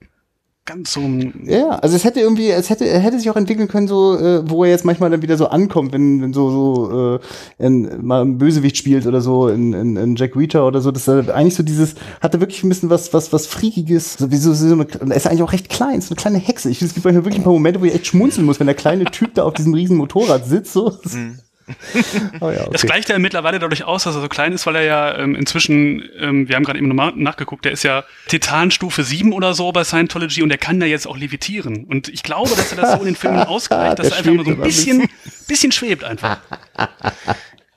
ganz 0.65 0.93
so. 0.93 1.01
Ja, 1.43 1.71
also 1.79 1.97
es 1.97 2.05
hätte 2.05 2.21
irgendwie, 2.21 2.49
es 2.49 2.69
hätte, 2.69 2.85
er 2.85 2.99
hätte 2.99 3.19
sich 3.19 3.29
auch 3.29 3.35
entwickeln 3.35 3.67
können, 3.67 3.89
so, 3.89 4.17
äh, 4.17 4.49
wo 4.49 4.63
er 4.63 4.69
jetzt 4.69 4.85
manchmal 4.85 5.09
dann 5.09 5.21
wieder 5.21 5.35
so 5.35 5.47
ankommt, 5.47 5.91
wenn, 5.91 6.21
wenn 6.21 6.31
so, 6.31 6.51
so 6.51 7.19
äh, 7.59 7.65
in, 7.65 8.05
mal 8.05 8.21
ein 8.21 8.37
Bösewicht 8.37 8.77
spielt 8.77 9.05
oder 9.05 9.19
so 9.19 9.49
in, 9.49 9.73
in, 9.73 9.97
in 9.97 10.15
Jack 10.15 10.37
Reacher 10.37 10.65
oder 10.65 10.79
so. 10.79 10.91
Das 10.91 11.05
ist 11.05 11.29
eigentlich 11.29 11.55
so 11.55 11.63
dieses, 11.63 11.95
hatte 12.21 12.39
wirklich 12.39 12.63
ein 12.63 12.69
bisschen 12.69 12.89
was, 12.89 13.13
was, 13.13 13.33
was 13.33 13.45
Freakiges. 13.45 14.13
So, 14.13 14.31
wie 14.31 14.37
so, 14.37 14.53
so 14.53 14.73
eine, 14.73 14.87
er 14.87 15.17
ist 15.17 15.27
eigentlich 15.27 15.43
auch 15.43 15.51
recht 15.51 15.67
klein, 15.67 15.99
so 15.99 16.11
eine 16.11 16.15
kleine 16.15 16.37
Hexe. 16.37 16.69
Ich 16.69 16.77
finde, 16.77 16.91
es 16.91 16.93
gibt 16.93 17.03
manchmal 17.03 17.25
wirklich 17.25 17.41
ein 17.41 17.43
paar 17.43 17.53
Momente, 17.53 17.81
wo 17.81 17.85
ich 17.85 17.93
echt 17.93 18.07
schmunzeln 18.07 18.45
muss, 18.45 18.61
wenn 18.61 18.67
der 18.67 18.75
kleine 18.75 19.03
Typ 19.05 19.33
da 19.33 19.43
auf 19.43 19.53
diesem 19.53 19.73
riesen 19.73 19.97
Motorrad 19.97 20.45
sitzt. 20.45 20.71
So. 20.71 20.93
Mhm. 21.03 21.39
oh 22.39 22.49
ja, 22.49 22.61
okay. 22.61 22.69
Das 22.71 22.83
gleicht 22.83 23.09
er 23.09 23.19
mittlerweile 23.19 23.59
dadurch 23.59 23.83
aus, 23.83 24.03
dass 24.03 24.15
er 24.15 24.21
so 24.21 24.27
klein 24.27 24.53
ist, 24.53 24.65
weil 24.65 24.75
er 24.77 24.83
ja 24.83 25.17
ähm, 25.17 25.35
inzwischen, 25.35 26.03
ähm, 26.19 26.47
wir 26.47 26.55
haben 26.55 26.63
gerade 26.63 26.79
eben 26.79 26.87
nochmal 26.87 27.13
nachgeguckt, 27.15 27.65
der 27.65 27.73
ist 27.73 27.83
ja 27.83 28.03
Titanstufe 28.27 29.03
7 29.03 29.33
oder 29.33 29.53
so 29.53 29.71
bei 29.71 29.83
Scientology 29.83 30.43
und 30.43 30.49
der 30.49 30.57
kann 30.57 30.79
ja 30.79 30.87
jetzt 30.87 31.07
auch 31.07 31.17
levitieren. 31.17 31.83
Und 31.85 32.07
ich 32.07 32.23
glaube, 32.23 32.51
dass 32.55 32.71
er 32.71 32.81
das 32.81 32.93
so 32.93 32.99
in 32.99 33.05
den 33.05 33.15
Filmen 33.15 33.39
ausgleicht, 33.43 33.99
dass 33.99 34.09
er 34.09 34.17
einfach 34.17 34.33
mal 34.33 34.45
so 34.45 34.51
ein 34.51 34.61
bisschen, 34.61 35.09
bisschen 35.47 35.71
schwebt 35.71 36.03
einfach. 36.03 36.39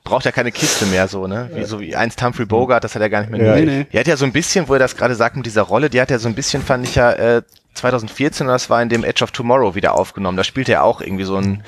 braucht 0.03 0.25
ja 0.25 0.31
keine 0.31 0.51
Kiste 0.51 0.85
mehr 0.87 1.07
so, 1.07 1.27
ne? 1.27 1.49
Wie, 1.53 1.63
so 1.63 1.79
wie 1.79 1.95
einst 1.95 2.21
Humphrey 2.21 2.45
Bogart, 2.45 2.83
das 2.83 2.95
hat 2.95 3.01
er 3.01 3.09
gar 3.09 3.21
nicht 3.21 3.29
mehr. 3.29 3.45
Ja. 3.45 3.55
Nee, 3.55 3.65
nee. 3.65 3.87
Die 3.93 3.99
hat 3.99 4.07
ja 4.07 4.17
so 4.17 4.25
ein 4.25 4.33
bisschen, 4.33 4.67
wo 4.67 4.73
er 4.73 4.79
das 4.79 4.97
gerade 4.97 5.15
sagt 5.15 5.37
mit 5.37 5.45
dieser 5.45 5.61
Rolle, 5.61 5.89
die 5.89 6.01
hat 6.01 6.11
ja 6.11 6.19
so 6.19 6.27
ein 6.27 6.35
bisschen, 6.35 6.61
fand 6.61 6.85
ich 6.85 6.95
ja, 6.95 7.11
äh, 7.13 7.41
2014, 7.75 8.47
das 8.47 8.69
war 8.69 8.81
in 8.81 8.89
dem 8.89 9.03
Edge 9.03 9.23
of 9.23 9.31
Tomorrow 9.31 9.75
wieder 9.75 9.95
aufgenommen. 9.97 10.37
Da 10.37 10.43
spielt 10.43 10.67
er 10.67 10.83
auch 10.83 11.01
irgendwie 11.01 11.23
so 11.23 11.37
einen 11.37 11.63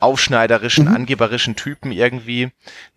aufschneiderischen, 0.00 0.86
mhm. 0.86 0.94
angeberischen 0.94 1.56
Typen 1.56 1.92
irgendwie. 1.92 2.50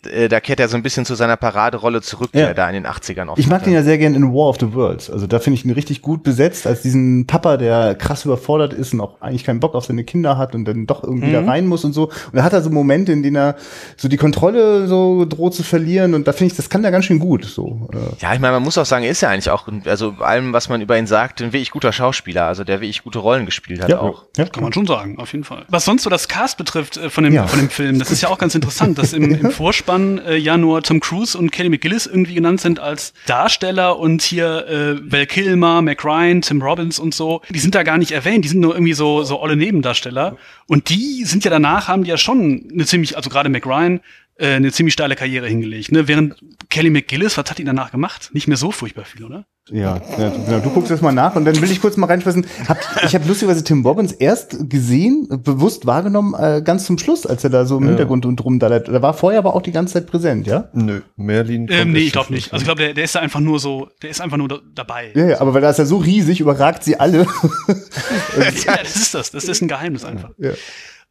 Äh, 0.06 0.30
da 0.30 0.40
kehrt 0.40 0.60
er 0.60 0.68
so 0.68 0.78
ein 0.78 0.84
bisschen 0.84 1.06
zu 1.06 1.16
seiner 1.16 1.38
Paraderolle 1.38 2.02
zurück, 2.02 2.32
ja. 2.34 2.42
die 2.42 2.48
er 2.48 2.54
da 2.54 2.68
in 2.70 2.76
den 2.76 2.88
80ern 2.88 3.30
oft 3.30 3.40
Ich 3.40 3.48
mag 3.48 3.64
den 3.64 3.74
ja 3.74 3.84
sehr 3.84 3.98
gern 3.98 4.16
in 4.16 4.34
War 4.34 4.50
of 4.50 4.58
the 4.60 4.74
Worlds. 4.74 5.10
Also 5.10 5.28
da 5.28 5.40
finde 5.40 5.60
ich 5.60 5.66
ihn 5.66 5.72
richtig 5.72 6.02
gut 6.02 6.24
besetzt, 6.24 6.68
als 6.68 6.82
diesen 6.82 7.28
Papa, 7.28 7.58
der 7.58 7.96
krass 7.96 8.26
überfordert 8.26 8.74
ist 8.74 8.94
und 8.94 9.02
auch 9.02 9.22
eigentlich 9.22 9.44
keinen 9.44 9.60
Bock 9.60 9.76
auf 9.76 9.86
seine 9.86 10.04
Kinder 10.04 10.38
hat 10.38 10.56
und 10.56 10.66
dann 10.66 10.86
doch 10.86 11.04
irgendwie 11.04 11.28
mhm. 11.28 11.34
da 11.34 11.44
rein 11.46 11.68
muss 11.68 11.84
und 11.84 11.94
so. 11.94 12.06
Und 12.08 12.36
da 12.36 12.44
hat 12.44 12.54
er 12.54 12.62
so 12.62 12.70
Momente, 12.70 13.12
in 13.12 13.24
denen 13.24 13.36
er 13.36 13.56
so 13.98 14.08
die 14.08 14.18
Kontrolle 14.18 14.88
so 14.88 15.26
droht 15.26 15.54
zu 15.54 15.64
verlieren 15.64 16.14
und 16.14 16.28
da 16.28 16.34
finde 16.34 16.52
ich, 16.52 16.58
das 16.58 16.70
kann 16.70 16.84
er 16.84 16.92
ganz 16.92 17.06
schön 17.06 17.20
gut. 17.20 17.46
So. 17.46 17.90
Ja, 18.20 18.34
ich 18.34 18.40
meine, 18.40 18.54
man 18.54 18.64
muss 18.64 18.78
auch 18.78 18.86
sagen, 18.86 19.04
er 19.04 19.12
ist 19.12 19.22
ja 19.22 19.30
eigentlich 19.30 19.50
auch, 19.50 19.68
also 19.86 20.16
allem, 20.20 20.54
was 20.54 20.70
man 20.70 20.82
über 20.82 20.98
ihn 20.98 21.08
sagt, 21.08 21.42
ein 21.42 21.54
wirklich 21.54 21.72
guter 21.72 21.92
Schauspieler, 21.92 22.46
also 22.46 22.64
der 22.64 22.82
wirklich 22.82 23.04
gute 23.04 23.20
Rollen 23.20 23.46
gespielt 23.46 23.82
hat 23.82 23.90
ja, 23.90 24.00
auch. 24.00 24.26
Ja, 24.38 24.46
kann 24.46 24.64
man 24.64 24.74
schon 24.74 24.86
sagen, 24.86 25.18
auf 25.20 25.32
jeden 25.34 25.44
Fall. 25.44 25.66
Was 25.70 25.86
sonst 25.86 26.04
so 26.04 26.10
das 26.10 26.28
Cast 26.28 26.58
betrifft 26.58 26.90
äh, 26.97 27.10
von 27.10 27.23
dem, 27.23 27.34
ja. 27.34 27.47
von 27.47 27.60
dem 27.60 27.69
Film, 27.69 27.99
das 27.99 28.12
ist 28.12 28.21
ja 28.21 28.30
auch 28.30 28.38
ganz 28.38 28.56
interessant, 28.56 28.97
dass 28.97 29.13
im, 29.13 29.34
im 29.34 29.51
Vorspann 29.51 30.19
äh, 30.19 30.36
ja 30.36 30.58
nur 30.58 30.82
Tom 30.84 30.99
Cruise 30.99 31.38
und 31.38 31.51
Kelly 31.51 31.69
McGillis 31.69 32.06
irgendwie 32.06 32.36
genannt 32.36 32.62
sind 32.62 32.80
als 32.80 33.13
Darsteller 33.25 33.99
und 33.99 34.21
hier 34.21 34.67
äh, 34.67 35.12
Val 35.12 35.25
Kilmer, 35.25 35.82
Mac 35.82 36.04
Ryan, 36.04 36.41
Tim 36.41 36.62
Robbins 36.62 36.99
und 36.99 37.13
so, 37.13 37.41
die 37.49 37.60
sind 37.60 37.75
da 37.75 37.84
gar 37.84 37.97
nicht 37.97 38.12
erwähnt, 38.12 38.45
die 38.45 38.49
sind 38.49 38.60
nur 38.60 38.73
irgendwie 38.73 38.93
so, 38.93 39.23
so 39.23 39.41
olle 39.41 39.56
Nebendarsteller. 39.56 40.38
Und 40.67 40.89
die 40.89 41.25
sind 41.25 41.43
ja 41.43 41.51
danach, 41.51 41.88
haben 41.88 42.04
die 42.04 42.10
ja 42.10 42.17
schon 42.17 42.69
eine 42.71 42.86
ziemlich, 42.86 43.17
also 43.17 43.30
gerade 43.30 43.49
Mac 43.49 43.65
Ryan, 43.65 43.99
äh, 44.41 44.56
eine 44.56 44.71
ziemlich 44.71 44.93
steile 44.93 45.15
Karriere 45.15 45.47
hingelegt. 45.47 45.91
Ne? 45.91 46.08
Während 46.08 46.36
Kelly 46.69 46.89
McGillis, 46.89 47.38
was 47.38 47.49
hat 47.49 47.58
die 47.58 47.63
danach 47.63 47.91
gemacht? 47.91 48.32
Nicht 48.34 48.47
mehr 48.47 48.58
so 48.58 48.71
furchtbar 48.71 49.06
viel, 49.06 49.23
oder? 49.23 49.45
Ja, 49.72 50.02
ja 50.18 50.30
genau. 50.30 50.60
Du 50.60 50.70
guckst 50.70 50.92
das 50.92 51.02
mal 51.02 51.12
nach 51.12 51.36
und 51.36 51.46
dann 51.46 51.60
will 51.62 51.72
ich 51.72 51.82
kurz 51.82 51.98
mal 51.98 52.08
reinschmeißen. 52.08 52.46
Hab, 52.68 52.78
ich 53.04 53.16
habe 53.16 53.28
lustigerweise 53.28 53.64
Tim 53.64 53.86
Robbins 53.86 54.12
erst 54.12 54.70
gesehen, 54.70 55.28
bewusst 55.44 55.86
wahrgenommen, 55.86 56.34
äh, 56.38 56.62
ganz 56.62 56.86
zum 56.86 56.98
Schluss, 56.98 57.26
als 57.26 57.44
er 57.44 57.50
da 57.50 57.66
so 57.66 57.78
im 57.78 57.84
ja. 57.84 57.90
Hintergrund 57.90 58.26
und 58.26 58.44
rum 58.44 58.60
da, 58.60 58.80
da 58.80 59.02
war 59.02 59.14
vorher 59.14 59.40
aber 59.40 59.56
auch 59.56 59.62
die 59.62 59.72
ganze 59.72 59.94
Zeit 59.94 60.08
präsent, 60.08 60.48
ja? 60.48 60.70
Nö, 60.74 61.02
Merlin. 61.16 61.68
Ähm, 61.70 61.92
nee, 61.92 62.00
ich 62.00 62.12
glaube 62.12 62.34
nicht. 62.34 62.52
Also 62.52 62.64
ich 62.64 62.68
glaube, 62.68 62.82
der, 62.82 62.94
der 62.94 63.04
ist 63.04 63.16
da 63.16 63.20
einfach 63.20 63.40
nur 63.40 63.60
so, 63.60 63.90
der 64.02 64.10
ist 64.10 64.22
einfach 64.22 64.38
nur 64.38 64.48
da, 64.48 64.60
dabei. 64.74 65.12
Ja, 65.16 65.26
ja, 65.26 65.42
aber 65.42 65.54
weil 65.54 65.64
er 65.64 65.70
ist 65.70 65.80
ja 65.80 65.86
so 65.86 65.98
riesig, 65.98 66.40
überragt 66.40 66.84
sie 66.84 67.00
alle. 67.00 67.20
ja, 68.66 68.78
das 68.78 68.96
ist 68.96 69.14
das. 69.14 69.32
Das 69.32 69.46
ist 69.46 69.62
ein 69.62 69.68
Geheimnis 69.68 70.04
einfach. 70.04 70.32
Ja. 70.38 70.52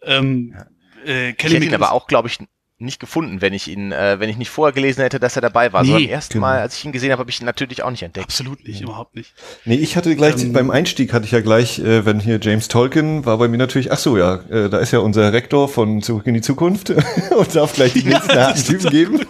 Ähm, 0.03 0.55
äh, 1.05 1.33
Kelly 1.33 1.55
ich 1.55 1.55
hätte 1.55 1.66
ihn 1.66 1.75
aber 1.75 1.92
auch, 1.92 2.07
glaube 2.07 2.29
ich, 2.29 2.38
nicht 2.80 3.00
gefunden, 3.00 3.40
wenn 3.40 3.52
ich 3.52 3.68
ihn, 3.68 3.92
äh, 3.92 4.18
wenn 4.18 4.28
ich 4.28 4.36
nicht 4.36 4.50
vorher 4.50 4.72
gelesen 4.72 5.02
hätte, 5.02 5.20
dass 5.20 5.36
er 5.36 5.42
dabei 5.42 5.72
war. 5.72 5.82
Nee, 5.82 5.88
so 5.88 5.94
beim 5.94 6.08
ersten 6.08 6.32
genau. 6.34 6.46
Mal, 6.46 6.60
als 6.60 6.76
ich 6.76 6.84
ihn 6.84 6.92
gesehen 6.92 7.12
habe, 7.12 7.20
habe 7.20 7.30
ich 7.30 7.40
ihn 7.40 7.46
natürlich 7.46 7.82
auch 7.82 7.90
nicht 7.90 8.02
entdeckt. 8.02 8.26
Absolut 8.26 8.66
nicht, 8.66 8.80
ja. 8.80 8.86
überhaupt 8.86 9.14
nicht. 9.14 9.32
Nee, 9.64 9.76
ich 9.76 9.96
hatte 9.96 10.14
gleich, 10.16 10.42
ähm, 10.42 10.52
beim 10.52 10.70
Einstieg 10.70 11.12
hatte 11.12 11.24
ich 11.24 11.32
ja 11.32 11.40
gleich, 11.40 11.78
äh, 11.78 12.04
wenn 12.04 12.20
hier 12.20 12.38
James 12.40 12.68
Tolkien 12.68 13.24
war 13.24 13.38
bei 13.38 13.48
mir 13.48 13.58
natürlich, 13.58 13.92
ach 13.92 13.98
so, 13.98 14.16
ja, 14.16 14.36
äh, 14.50 14.68
da 14.68 14.78
ist 14.78 14.92
ja 14.92 15.00
unser 15.00 15.32
Rektor 15.32 15.68
von 15.68 16.02
Zurück 16.02 16.26
in 16.26 16.34
die 16.34 16.40
Zukunft 16.40 16.90
und 17.36 17.54
darf 17.54 17.74
gleich 17.74 17.92
die 17.92 18.04
nächsten 18.04 18.30
ja, 18.30 18.52
Typen 18.52 18.90
geben. 18.90 19.20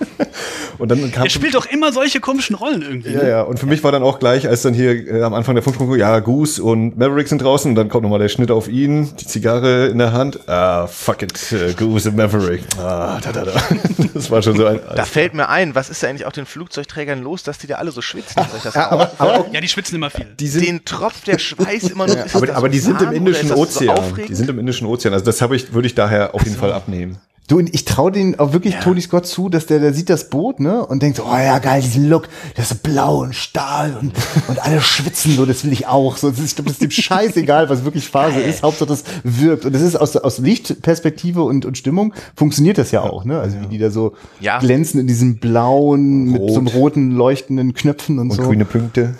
Und 0.80 0.90
dann 0.90 1.12
kam. 1.12 1.24
Er 1.24 1.30
spielt 1.30 1.54
doch 1.54 1.66
immer 1.66 1.92
solche 1.92 2.20
komischen 2.20 2.56
Rollen 2.56 2.80
irgendwie. 2.80 3.12
Ja, 3.12 3.22
ne? 3.22 3.28
ja. 3.28 3.42
Und 3.42 3.58
für 3.58 3.66
mich 3.66 3.84
war 3.84 3.92
dann 3.92 4.02
auch 4.02 4.18
gleich, 4.18 4.48
als 4.48 4.62
dann 4.62 4.72
hier 4.72 5.06
äh, 5.06 5.22
am 5.22 5.34
Anfang 5.34 5.54
der 5.54 5.62
Funktion, 5.62 5.98
ja, 5.98 6.18
Goose 6.20 6.62
und 6.62 6.96
Maverick 6.96 7.28
sind 7.28 7.42
draußen 7.42 7.70
und 7.70 7.74
dann 7.74 7.88
kommt 7.90 8.04
nochmal 8.04 8.18
der 8.18 8.28
Schnitt 8.28 8.50
auf 8.50 8.66
ihn, 8.66 9.10
die 9.20 9.26
Zigarre 9.26 9.88
in 9.88 9.98
der 9.98 10.12
Hand. 10.12 10.48
Ah, 10.48 10.86
fuck 10.86 11.22
it, 11.22 11.34
uh, 11.52 11.74
Goose 11.76 12.08
und 12.08 12.16
Maverick. 12.16 12.62
Ah, 12.78 13.20
da, 13.22 13.32
da, 13.32 13.39
da. 13.44 13.62
Das 14.14 14.30
war 14.30 14.42
schon 14.42 14.56
so 14.56 14.66
ein. 14.66 14.80
Da 14.96 15.04
fällt 15.04 15.34
mir 15.34 15.48
ein, 15.48 15.74
was 15.74 15.88
ist 15.88 16.02
da 16.02 16.08
eigentlich 16.08 16.26
auch 16.26 16.32
den 16.32 16.46
Flugzeugträgern 16.46 17.22
los, 17.22 17.42
dass 17.42 17.58
die 17.58 17.66
da 17.66 17.76
alle 17.76 17.90
so 17.92 18.02
schwitzen? 18.02 18.42
Ja, 18.74 18.90
aber, 18.90 19.10
aber 19.18 19.46
ja, 19.52 19.60
die 19.60 19.68
schwitzen 19.68 19.94
immer 19.96 20.10
viel. 20.10 20.26
Die 20.38 20.48
sind, 20.48 20.66
Den 20.66 20.84
tropft 20.84 21.26
der 21.26 21.38
Schweiß 21.38 21.84
immer 21.84 22.06
nur. 22.06 22.16
Ja, 22.16 22.24
aber, 22.32 22.54
aber 22.54 22.68
die 22.68 22.78
sind 22.78 23.00
im 23.00 23.12
Indischen 23.12 23.52
Ozean. 23.52 23.96
So 23.96 24.16
die 24.16 24.34
sind 24.34 24.50
im 24.50 24.58
Indischen 24.58 24.86
Ozean. 24.86 25.12
Also 25.12 25.24
das 25.24 25.40
habe 25.40 25.56
ich, 25.56 25.72
würde 25.72 25.86
ich 25.86 25.94
daher 25.94 26.34
auf 26.34 26.44
jeden 26.44 26.56
Fall 26.56 26.72
abnehmen. 26.72 27.18
Du, 27.50 27.58
und 27.58 27.74
ich 27.74 27.84
traue 27.84 28.12
den 28.12 28.38
auch 28.38 28.52
wirklich 28.52 28.74
ja. 28.74 28.80
Tony 28.80 29.00
Scott 29.00 29.26
zu, 29.26 29.48
dass 29.48 29.66
der, 29.66 29.80
der 29.80 29.92
sieht 29.92 30.08
das 30.08 30.30
Boot, 30.30 30.60
ne, 30.60 30.86
und 30.86 31.02
denkt 31.02 31.16
so, 31.16 31.24
oh 31.24 31.36
ja, 31.36 31.58
geil, 31.58 31.82
diesen 31.82 32.08
Look, 32.08 32.28
das 32.54 32.70
ist 32.70 32.84
blau 32.84 33.22
und 33.22 33.34
Stahl 33.34 33.96
und, 34.00 34.12
und 34.46 34.62
alle 34.62 34.80
schwitzen 34.80 35.34
so, 35.34 35.44
das 35.44 35.64
will 35.64 35.72
ich 35.72 35.88
auch. 35.88 36.16
So, 36.16 36.28
ich 36.28 36.54
glaube, 36.54 36.68
das 36.68 36.74
ist 36.74 36.82
dem 36.82 36.92
scheißegal, 36.92 37.68
was 37.68 37.84
wirklich 37.84 38.08
Phase 38.08 38.38
ist, 38.38 38.62
Hauptsache 38.62 38.88
das 38.88 39.02
wirkt. 39.24 39.64
Und 39.64 39.74
das 39.74 39.82
ist 39.82 39.96
aus, 39.96 40.16
aus 40.16 40.38
Lichtperspektive 40.38 41.42
und, 41.42 41.64
und 41.66 41.76
Stimmung 41.76 42.14
funktioniert 42.36 42.78
das 42.78 42.92
ja 42.92 43.02
auch, 43.02 43.24
ne, 43.24 43.40
also 43.40 43.60
wie 43.62 43.66
die 43.66 43.78
da 43.78 43.90
so 43.90 44.14
ja. 44.38 44.60
glänzen 44.60 45.00
in 45.00 45.08
diesem 45.08 45.40
blauen, 45.40 46.28
Rot. 46.28 46.40
mit 46.40 46.52
so 46.52 46.60
einem 46.60 46.68
roten 46.68 47.10
leuchtenden 47.10 47.74
Knöpfen 47.74 48.20
und, 48.20 48.30
und 48.30 48.36
so. 48.36 48.42
Und 48.42 48.48
grüne 48.48 48.64
Punkte. 48.64 49.16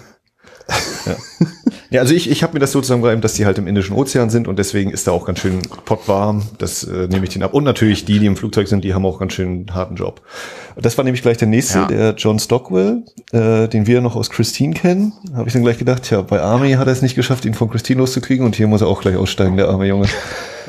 Ja. 1.06 1.16
Ja, 1.90 2.00
also 2.00 2.14
ich, 2.14 2.30
ich 2.30 2.42
habe 2.42 2.54
mir 2.54 2.60
das 2.60 2.72
so 2.72 2.80
zusammengereimt, 2.80 3.24
dass 3.24 3.34
die 3.34 3.46
halt 3.46 3.58
im 3.58 3.66
Indischen 3.66 3.96
Ozean 3.96 4.30
sind 4.30 4.46
und 4.46 4.58
deswegen 4.58 4.90
ist 4.90 5.06
da 5.06 5.12
auch 5.12 5.26
ganz 5.26 5.40
schön 5.40 5.60
pottwarm. 5.84 6.42
Das 6.58 6.84
äh, 6.84 7.08
nehme 7.08 7.24
ich 7.24 7.30
den 7.30 7.42
ab. 7.42 7.52
Und 7.52 7.64
natürlich 7.64 8.04
die, 8.04 8.20
die 8.20 8.26
im 8.26 8.36
Flugzeug 8.36 8.68
sind, 8.68 8.84
die 8.84 8.94
haben 8.94 9.04
auch 9.04 9.18
ganz 9.18 9.32
schön 9.32 9.66
harten 9.74 9.96
Job. 9.96 10.20
Das 10.76 10.96
war 10.96 11.04
nämlich 11.04 11.22
gleich 11.22 11.36
der 11.36 11.48
nächste, 11.48 11.78
ja. 11.80 11.86
der 11.86 12.14
John 12.16 12.38
Stockwell, 12.38 13.02
äh, 13.32 13.66
den 13.66 13.86
wir 13.86 14.00
noch 14.00 14.14
aus 14.14 14.30
Christine 14.30 14.74
kennen. 14.74 15.12
Habe 15.34 15.48
ich 15.48 15.52
dann 15.52 15.62
gleich 15.62 15.78
gedacht, 15.78 16.08
ja, 16.10 16.22
bei 16.22 16.40
Army 16.40 16.72
hat 16.72 16.86
er 16.86 16.92
es 16.92 17.02
nicht 17.02 17.16
geschafft, 17.16 17.44
ihn 17.44 17.54
von 17.54 17.68
Christine 17.68 17.98
loszukriegen 17.98 18.46
und 18.46 18.54
hier 18.54 18.68
muss 18.68 18.80
er 18.82 18.86
auch 18.86 19.00
gleich 19.00 19.16
aussteigen, 19.16 19.56
der 19.56 19.68
arme 19.68 19.86
Junge. 19.86 20.06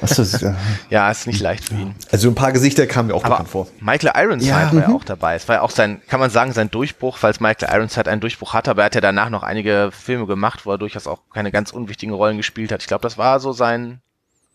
Achso, 0.01 0.23
ja. 0.23 0.55
ja, 0.89 1.11
ist 1.11 1.27
nicht 1.27 1.41
leicht 1.41 1.65
für 1.65 1.75
ihn. 1.75 1.95
Also 2.11 2.29
ein 2.29 2.35
paar 2.35 2.51
Gesichter 2.51 2.87
kamen 2.87 3.09
mir 3.09 3.15
auch 3.15 3.23
bekannt 3.23 3.49
vor. 3.49 3.67
Michael 3.79 4.11
Ironside 4.15 4.49
ja, 4.49 4.73
war 4.73 4.81
ja 4.81 4.89
auch 4.89 5.03
dabei. 5.03 5.35
Es 5.35 5.47
war 5.47 5.57
ja 5.57 5.61
auch 5.61 5.69
sein, 5.69 6.01
kann 6.07 6.19
man 6.19 6.29
sagen, 6.29 6.53
sein 6.53 6.71
Durchbruch, 6.71 7.17
falls 7.17 7.39
Michael 7.39 7.73
Ironside 7.73 8.09
einen 8.09 8.21
Durchbruch 8.21 8.53
hatte, 8.53 8.71
aber 8.71 8.81
er 8.81 8.85
hat 8.85 8.95
ja 8.95 9.01
danach 9.01 9.29
noch 9.29 9.43
einige 9.43 9.89
Filme 9.91 10.25
gemacht, 10.25 10.65
wo 10.65 10.71
er 10.71 10.77
durchaus 10.77 11.07
auch 11.07 11.19
keine 11.33 11.51
ganz 11.51 11.71
unwichtigen 11.71 12.13
Rollen 12.13 12.37
gespielt 12.37 12.71
hat. 12.71 12.81
Ich 12.81 12.87
glaube, 12.87 13.03
das 13.03 13.17
war 13.17 13.39
so 13.39 13.51
sein, 13.53 14.01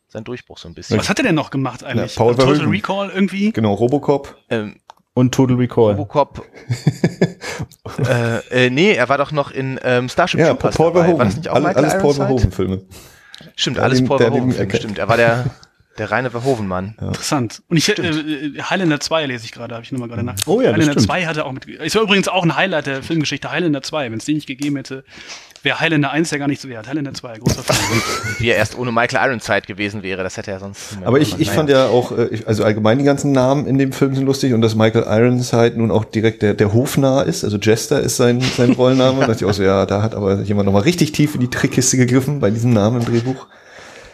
sein 0.08 0.24
Durchbruch 0.24 0.58
so 0.58 0.68
ein 0.68 0.74
bisschen. 0.74 0.98
Was 0.98 1.08
hat 1.08 1.18
er 1.18 1.24
denn 1.24 1.34
noch 1.34 1.50
gemacht 1.50 1.84
eigentlich? 1.84 2.16
Ja, 2.16 2.18
Paul 2.18 2.34
Total 2.34 2.56
Verhoeven. 2.56 2.70
Recall 2.70 3.10
irgendwie? 3.10 3.52
Genau, 3.52 3.74
Robocop. 3.74 4.36
Ähm, 4.50 4.80
und 5.14 5.32
Total 5.32 5.56
Recall. 5.56 5.92
Robocop. 5.92 6.44
äh, 8.06 8.66
äh, 8.66 8.70
nee, 8.70 8.92
er 8.92 9.08
war 9.08 9.16
doch 9.16 9.32
noch 9.32 9.50
in 9.50 9.80
ähm, 9.82 10.08
Starship 10.10 10.40
ja, 10.40 10.48
Troopers 10.48 10.76
Paul 10.76 10.92
dabei. 10.92 11.16
War 11.16 11.24
das 11.24 11.36
nicht 11.36 11.48
auch 11.48 11.54
Alle, 11.54 11.74
Alles 11.74 11.98
Paul 11.98 12.12
Verhoeven-Filme. 12.12 12.82
Stimmt, 13.54 13.78
alles 13.78 14.04
Paul 14.04 14.18
Verhoeven, 14.18 14.70
stimmt. 14.70 14.98
Er 14.98 15.08
war 15.08 15.16
der, 15.16 15.44
der 15.98 16.10
reine 16.10 16.30
Verhoeven-Mann. 16.30 16.94
Ja. 17.00 17.08
Interessant. 17.08 17.62
Und 17.68 17.76
ich, 17.76 17.88
äh, 17.88 18.62
Highlander 18.62 19.00
2 19.00 19.26
lese 19.26 19.44
ich 19.44 19.52
gerade, 19.52 19.74
habe 19.74 19.84
ich 19.84 19.92
nur 19.92 20.00
mal 20.00 20.08
gerade 20.08 20.22
nach. 20.22 20.34
Oh 20.46 20.60
ja, 20.60 20.72
Highlander 20.72 20.96
2 20.96 21.26
hatte 21.26 21.44
auch 21.44 21.52
mit, 21.52 21.66
es 21.68 21.94
war 21.94 22.02
übrigens 22.02 22.28
auch 22.28 22.42
ein 22.42 22.56
Highlight 22.56 22.86
der 22.86 23.02
Filmgeschichte, 23.02 23.50
Highlander 23.50 23.82
2. 23.82 24.10
Wenn 24.10 24.18
es 24.18 24.24
den 24.24 24.36
nicht 24.36 24.46
gegeben 24.46 24.76
hätte, 24.76 25.04
wäre 25.62 25.80
Highlander 25.80 26.10
1 26.10 26.30
ja 26.30 26.38
gar 26.38 26.48
nicht 26.48 26.60
so 26.60 26.68
wert. 26.68 26.88
Highlander 26.88 27.12
2, 27.12 27.38
großer 27.38 27.62
Film. 27.62 28.02
Wie 28.38 28.48
er 28.48 28.56
erst 28.56 28.78
ohne 28.78 28.92
Michael 28.92 29.28
Ironside 29.28 29.62
gewesen 29.62 30.02
wäre, 30.02 30.22
das 30.22 30.36
hätte 30.36 30.50
er 30.50 30.60
sonst. 30.60 30.98
Aber 31.04 31.20
ich, 31.20 31.38
ich 31.38 31.50
fand 31.50 31.68
ja 31.68 31.86
auch, 31.86 32.12
äh, 32.16 32.42
also 32.46 32.64
allgemein 32.64 32.98
die 32.98 33.04
ganzen 33.04 33.32
Namen 33.32 33.66
in 33.66 33.78
dem 33.78 33.92
Film 33.92 34.14
sind 34.14 34.24
lustig 34.24 34.54
und 34.54 34.60
dass 34.60 34.74
Michael 34.74 35.04
Ironside 35.04 35.74
nun 35.76 35.90
auch 35.90 36.04
direkt 36.04 36.42
der, 36.42 36.54
der 36.54 36.72
Hofnarr 36.72 37.26
ist, 37.26 37.44
also 37.44 37.58
Jester 37.58 38.00
ist 38.00 38.16
sein, 38.16 38.40
sein 38.40 38.72
Rollenname. 38.72 39.20
da 39.20 39.26
dachte 39.26 39.44
ich 39.44 39.50
auch 39.50 39.54
so, 39.54 39.62
ja, 39.62 39.86
da 39.86 40.02
hat 40.02 40.14
aber 40.14 40.40
jemand 40.42 40.66
nochmal 40.66 40.82
richtig 40.82 41.12
tief 41.12 41.34
in 41.34 41.40
die 41.40 41.50
Trickkiste 41.50 41.96
gegriffen 41.96 42.40
bei 42.40 42.50
diesem 42.50 42.72
Namen 42.72 43.00
im 43.00 43.06
Drehbuch. 43.06 43.46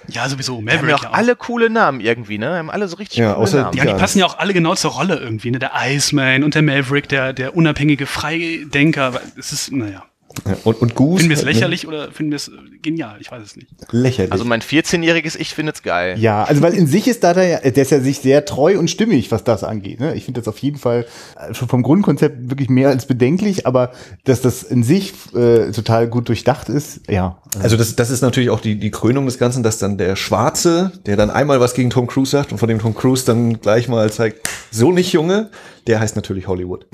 Ja, 0.08 0.28
sowieso. 0.28 0.60
Maverick. 0.60 0.72
Die 0.72 0.78
haben 0.78 0.88
ja 0.88 0.94
auch, 0.96 1.02
ja 1.02 1.10
auch 1.10 1.14
alle 1.14 1.36
coole 1.36 1.70
Namen 1.70 2.00
irgendwie, 2.00 2.38
ne? 2.38 2.56
Haben 2.56 2.70
alle 2.70 2.88
so 2.88 2.96
richtig 2.96 3.18
ja, 3.18 3.34
coole 3.34 3.50
Namen. 3.50 3.76
Ja, 3.76 3.84
die 3.84 3.94
passen 3.94 4.18
ja 4.18 4.26
auch 4.26 4.38
alle 4.38 4.52
genau 4.52 4.74
zur 4.74 4.92
Rolle 4.92 5.16
irgendwie, 5.16 5.50
ne? 5.50 5.58
Der 5.58 5.72
Iceman 5.74 6.44
und 6.44 6.54
der 6.54 6.62
Maverick, 6.62 7.08
der, 7.08 7.32
der 7.32 7.56
unabhängige 7.56 8.06
Freidenker. 8.06 9.20
Es 9.38 9.52
ist, 9.52 9.72
naja. 9.72 10.04
Ja, 10.46 10.56
und, 10.64 10.80
und 10.80 10.94
Goose. 10.94 11.18
Finden 11.18 11.30
wir 11.30 11.36
es 11.36 11.44
lächerlich 11.44 11.84
ne? 11.84 11.88
oder 11.88 12.12
finden 12.12 12.32
wir 12.32 12.36
es 12.36 12.50
genial? 12.82 13.16
Ich 13.20 13.30
weiß 13.30 13.42
es 13.42 13.56
nicht. 13.56 13.68
Lächerlich. 13.90 14.32
Also 14.32 14.44
mein 14.44 14.60
14-jähriges 14.60 15.36
Ich 15.38 15.54
finde 15.54 15.72
es 15.72 15.82
geil. 15.82 16.18
Ja, 16.18 16.44
also 16.44 16.62
weil 16.62 16.74
in 16.74 16.86
sich 16.86 17.06
ist 17.06 17.22
da 17.24 17.34
der, 17.34 17.60
der 17.60 17.82
ist 17.82 17.90
ja 17.90 18.00
sich 18.00 18.18
sehr 18.18 18.44
treu 18.44 18.78
und 18.78 18.90
stimmig, 18.90 19.30
was 19.30 19.44
das 19.44 19.64
angeht. 19.64 20.00
Ne? 20.00 20.14
Ich 20.14 20.24
finde 20.24 20.40
das 20.40 20.48
auf 20.48 20.58
jeden 20.58 20.78
Fall 20.78 21.06
äh, 21.38 21.54
schon 21.54 21.68
vom 21.68 21.82
Grundkonzept 21.82 22.50
wirklich 22.50 22.68
mehr 22.68 22.88
als 22.88 23.06
bedenklich, 23.06 23.66
aber 23.66 23.92
dass 24.24 24.40
das 24.40 24.62
in 24.62 24.82
sich 24.82 25.12
äh, 25.34 25.70
total 25.70 26.08
gut 26.08 26.28
durchdacht 26.28 26.68
ist, 26.68 27.00
ja. 27.08 27.38
Also 27.60 27.76
das, 27.76 27.94
das 27.96 28.10
ist 28.10 28.22
natürlich 28.22 28.48
auch 28.50 28.60
die, 28.60 28.78
die 28.78 28.90
Krönung 28.90 29.26
des 29.26 29.38
Ganzen, 29.38 29.62
dass 29.62 29.78
dann 29.78 29.98
der 29.98 30.16
Schwarze, 30.16 30.92
der 31.04 31.16
dann 31.16 31.30
einmal 31.30 31.60
was 31.60 31.74
gegen 31.74 31.90
Tom 31.90 32.06
Cruise 32.06 32.30
sagt 32.30 32.50
und 32.50 32.58
von 32.58 32.68
dem 32.68 32.78
Tom 32.78 32.94
Cruise 32.94 33.26
dann 33.26 33.60
gleich 33.60 33.88
mal 33.88 34.10
zeigt, 34.10 34.48
so 34.70 34.90
nicht 34.90 35.12
Junge, 35.12 35.50
der 35.86 36.00
heißt 36.00 36.16
natürlich 36.16 36.46
Hollywood. 36.46 36.86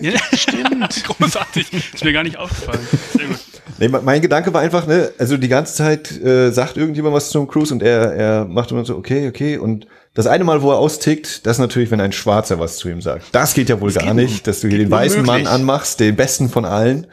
Ja, 0.00 0.12
stimmt. 0.32 1.04
Großartig. 1.04 1.94
Ist 1.94 2.04
mir 2.04 2.12
gar 2.12 2.24
nicht 2.24 2.36
aufgefallen. 2.36 2.71
Sehr 3.12 3.26
gut. 3.26 3.38
Nee, 3.78 3.88
mein 3.88 4.22
Gedanke 4.22 4.54
war 4.54 4.60
einfach, 4.60 4.86
ne, 4.86 5.10
also 5.18 5.36
die 5.36 5.48
ganze 5.48 5.74
Zeit 5.74 6.12
äh, 6.22 6.50
sagt 6.52 6.76
irgendjemand 6.76 7.14
was 7.14 7.30
zu 7.30 7.38
Tom 7.38 7.48
Cruise 7.48 7.74
und 7.74 7.82
er, 7.82 8.12
er 8.12 8.44
macht 8.44 8.70
immer 8.70 8.84
so, 8.84 8.96
okay, 8.96 9.26
okay. 9.28 9.58
Und 9.58 9.86
das 10.14 10.26
eine 10.26 10.44
Mal, 10.44 10.62
wo 10.62 10.70
er 10.70 10.78
austickt, 10.78 11.46
das 11.46 11.56
ist 11.56 11.60
natürlich, 11.60 11.90
wenn 11.90 12.00
ein 12.00 12.12
Schwarzer 12.12 12.60
was 12.60 12.76
zu 12.76 12.88
ihm 12.88 13.00
sagt. 13.00 13.26
Das 13.32 13.54
geht 13.54 13.68
ja 13.68 13.80
wohl 13.80 13.92
Das 13.92 14.04
gar 14.04 14.14
nicht, 14.14 14.46
dass 14.46 14.60
du 14.60 14.68
hier 14.68 14.78
den 14.78 14.90
weißen 14.90 15.20
unmöglich. 15.20 15.44
Mann 15.44 15.52
anmachst, 15.52 16.00
den 16.00 16.14
besten 16.14 16.48
von 16.48 16.64
allen. 16.64 17.08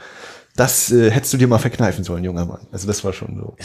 Das 0.56 0.92
äh, 0.92 1.10
hättest 1.10 1.32
du 1.34 1.38
dir 1.38 1.48
mal 1.48 1.58
verkneifen 1.58 2.04
sollen, 2.04 2.24
junger 2.24 2.46
Mann. 2.46 2.68
Also 2.72 2.86
das 2.86 3.04
war 3.06 3.14
schon 3.14 3.38
so. 3.38 3.56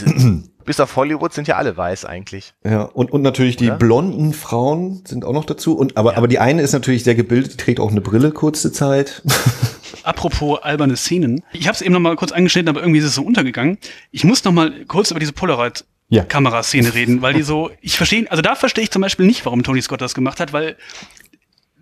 Bis 0.64 0.78
auf 0.78 0.94
Hollywood 0.94 1.32
sind 1.32 1.48
ja 1.48 1.56
alle 1.56 1.76
weiß 1.76 2.04
eigentlich. 2.04 2.54
Ja, 2.64 2.82
und, 2.82 3.10
und 3.10 3.22
natürlich 3.22 3.56
die 3.56 3.66
Oder? 3.66 3.76
blonden 3.76 4.32
Frauen 4.32 5.02
sind 5.04 5.24
auch 5.24 5.32
noch 5.32 5.44
dazu. 5.44 5.76
Und, 5.76 5.96
aber, 5.96 6.16
aber 6.16 6.28
die 6.28 6.38
eine 6.38 6.62
ist 6.62 6.72
natürlich 6.72 7.02
sehr 7.02 7.16
gebildet, 7.16 7.54
die 7.54 7.56
trägt 7.56 7.80
auch 7.80 7.90
eine 7.90 8.00
Brille 8.00 8.30
kurze 8.30 8.70
Zeit. 8.70 9.22
Apropos 10.04 10.58
alberne 10.62 10.96
Szenen. 10.96 11.42
Ich 11.52 11.66
habe 11.66 11.74
es 11.74 11.82
eben 11.82 11.92
noch 11.92 12.00
mal 12.00 12.16
kurz 12.16 12.32
angeschnitten, 12.32 12.68
aber 12.68 12.80
irgendwie 12.80 13.00
ist 13.00 13.06
es 13.06 13.14
so 13.14 13.22
untergegangen. 13.22 13.78
Ich 14.10 14.24
muss 14.24 14.44
noch 14.44 14.52
mal 14.52 14.84
kurz 14.86 15.10
über 15.10 15.20
diese 15.20 15.32
Polaroid 15.32 15.84
Ja. 16.08 16.24
Kameraszene 16.24 16.92
reden, 16.94 17.22
weil 17.22 17.34
die 17.34 17.42
so, 17.42 17.70
ich 17.80 17.96
verstehe, 17.96 18.30
also 18.30 18.42
da 18.42 18.54
verstehe 18.54 18.84
ich 18.84 18.90
zum 18.90 19.02
Beispiel 19.02 19.26
nicht, 19.26 19.44
warum 19.44 19.62
Tony 19.62 19.80
Scott 19.82 20.00
das 20.00 20.14
gemacht 20.14 20.40
hat, 20.40 20.52
weil 20.52 20.76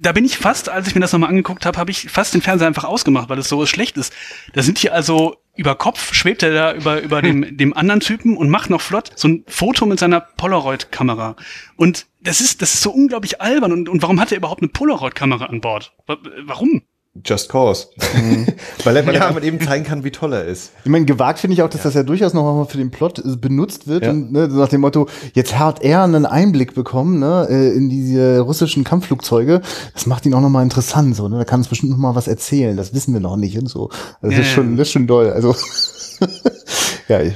da 0.01 0.11
bin 0.11 0.25
ich 0.25 0.37
fast, 0.37 0.69
als 0.69 0.89
ich 0.89 0.97
mir 0.97 1.01
das 1.01 1.13
nochmal 1.13 1.29
angeguckt 1.29 1.65
habe, 1.65 1.79
habe 1.79 1.93
ich 1.93 2.11
fast 2.11 2.35
den 2.35 2.43
Fernseher 2.43 2.67
einfach 2.67 2.83
ausgemacht, 2.83 3.29
weil 3.29 3.39
es 3.39 3.49
so 3.49 3.65
schlecht 3.67 3.97
ist. 3.97 4.13
Da 4.53 4.61
sind 4.63 4.79
hier 4.79 4.93
also 4.95 5.37
über 5.55 5.77
Kopf 5.77 6.13
schwebt 6.13 6.43
er 6.43 6.53
da 6.53 6.75
über, 6.75 7.01
über 7.03 7.23
dem, 7.23 7.57
dem 7.57 7.73
anderen 7.77 8.01
Typen 8.01 8.37
und 8.37 8.49
macht 8.51 8.69
noch 8.69 8.81
flott 8.81 9.13
so 9.15 9.29
ein 9.29 9.45
Foto 9.47 9.87
mit 9.87 10.01
seiner 10.01 10.21
Polaroid-Kamera. 10.21 11.37
Und 11.77 12.07
das 12.21 12.41
ist, 12.41 12.63
das 12.63 12.75
ist 12.75 12.83
so 12.83 12.91
unglaublich 12.91 13.41
albern. 13.41 13.71
Und, 13.71 13.89
und 13.89 14.03
warum 14.03 14.19
hat 14.21 14.33
er 14.33 14.39
überhaupt 14.39 14.63
eine 14.63 14.71
Polaroid-Kamera 14.71 15.45
an 15.47 15.61
Bord? 15.61 15.93
Wa- 16.07 16.19
Warum? 16.47 16.83
Just 17.23 17.51
cause. 17.51 17.89
weil 18.85 18.97
er, 18.97 19.07
weil 19.07 19.15
er 19.15 19.21
damit 19.21 19.45
eben 19.45 19.61
zeigen 19.61 19.85
kann, 19.85 20.03
wie 20.03 20.11
toll 20.11 20.33
er 20.33 20.47
ist. 20.47 20.73
Ich 20.83 20.91
meine, 20.91 21.05
gewagt 21.05 21.41
finde 21.41 21.53
ich 21.53 21.63
auch, 21.63 21.69
dass 21.69 21.83
das 21.83 21.93
ja 21.93 22.03
durchaus 22.03 22.33
noch 22.33 22.43
mal 22.43 22.65
für 22.65 22.79
den 22.79 22.91
Plot 22.91 23.19
äh, 23.19 23.37
benutzt 23.37 23.87
wird. 23.87 24.05
Ja. 24.05 24.11
Und 24.11 24.33
ne, 24.33 24.51
so 24.51 24.57
nach 24.57 24.69
dem 24.71 24.81
Motto, 24.81 25.07
jetzt 25.35 25.59
hat 25.59 25.83
er 25.83 26.05
einen 26.05 26.25
Einblick 26.25 26.75
bekommen 26.75 27.19
ne, 27.19 27.47
äh, 27.51 27.77
in 27.77 27.91
diese 27.91 28.41
russischen 28.41 28.83
Kampfflugzeuge. 28.83 29.61
Das 29.93 30.07
macht 30.07 30.25
ihn 30.25 30.33
auch 30.33 30.41
noch 30.41 30.49
mal 30.49 30.63
interessant. 30.63 31.15
So, 31.15 31.29
ne? 31.29 31.37
Da 31.37 31.45
kann 31.45 31.61
uns 31.61 31.69
bestimmt 31.69 31.93
noch 31.93 31.99
mal 31.99 32.15
was 32.15 32.29
erzählen. 32.29 32.79
Das 32.79 32.95
wissen 32.95 33.13
wir 33.13 33.21
noch 33.21 33.37
nicht 33.37 33.59
und 33.59 33.69
so. 33.69 33.91
Also 34.23 34.31
das, 34.31 34.33
Ja, 34.33 34.41
ist 34.41 34.49
ja. 34.49 34.55
schon, 34.55 34.77
das 34.79 34.89
ist 34.89 34.93
schon 34.93 35.07
doll. 35.07 35.31
Also 35.31 35.55
ja, 37.09 37.21
ich, 37.21 37.35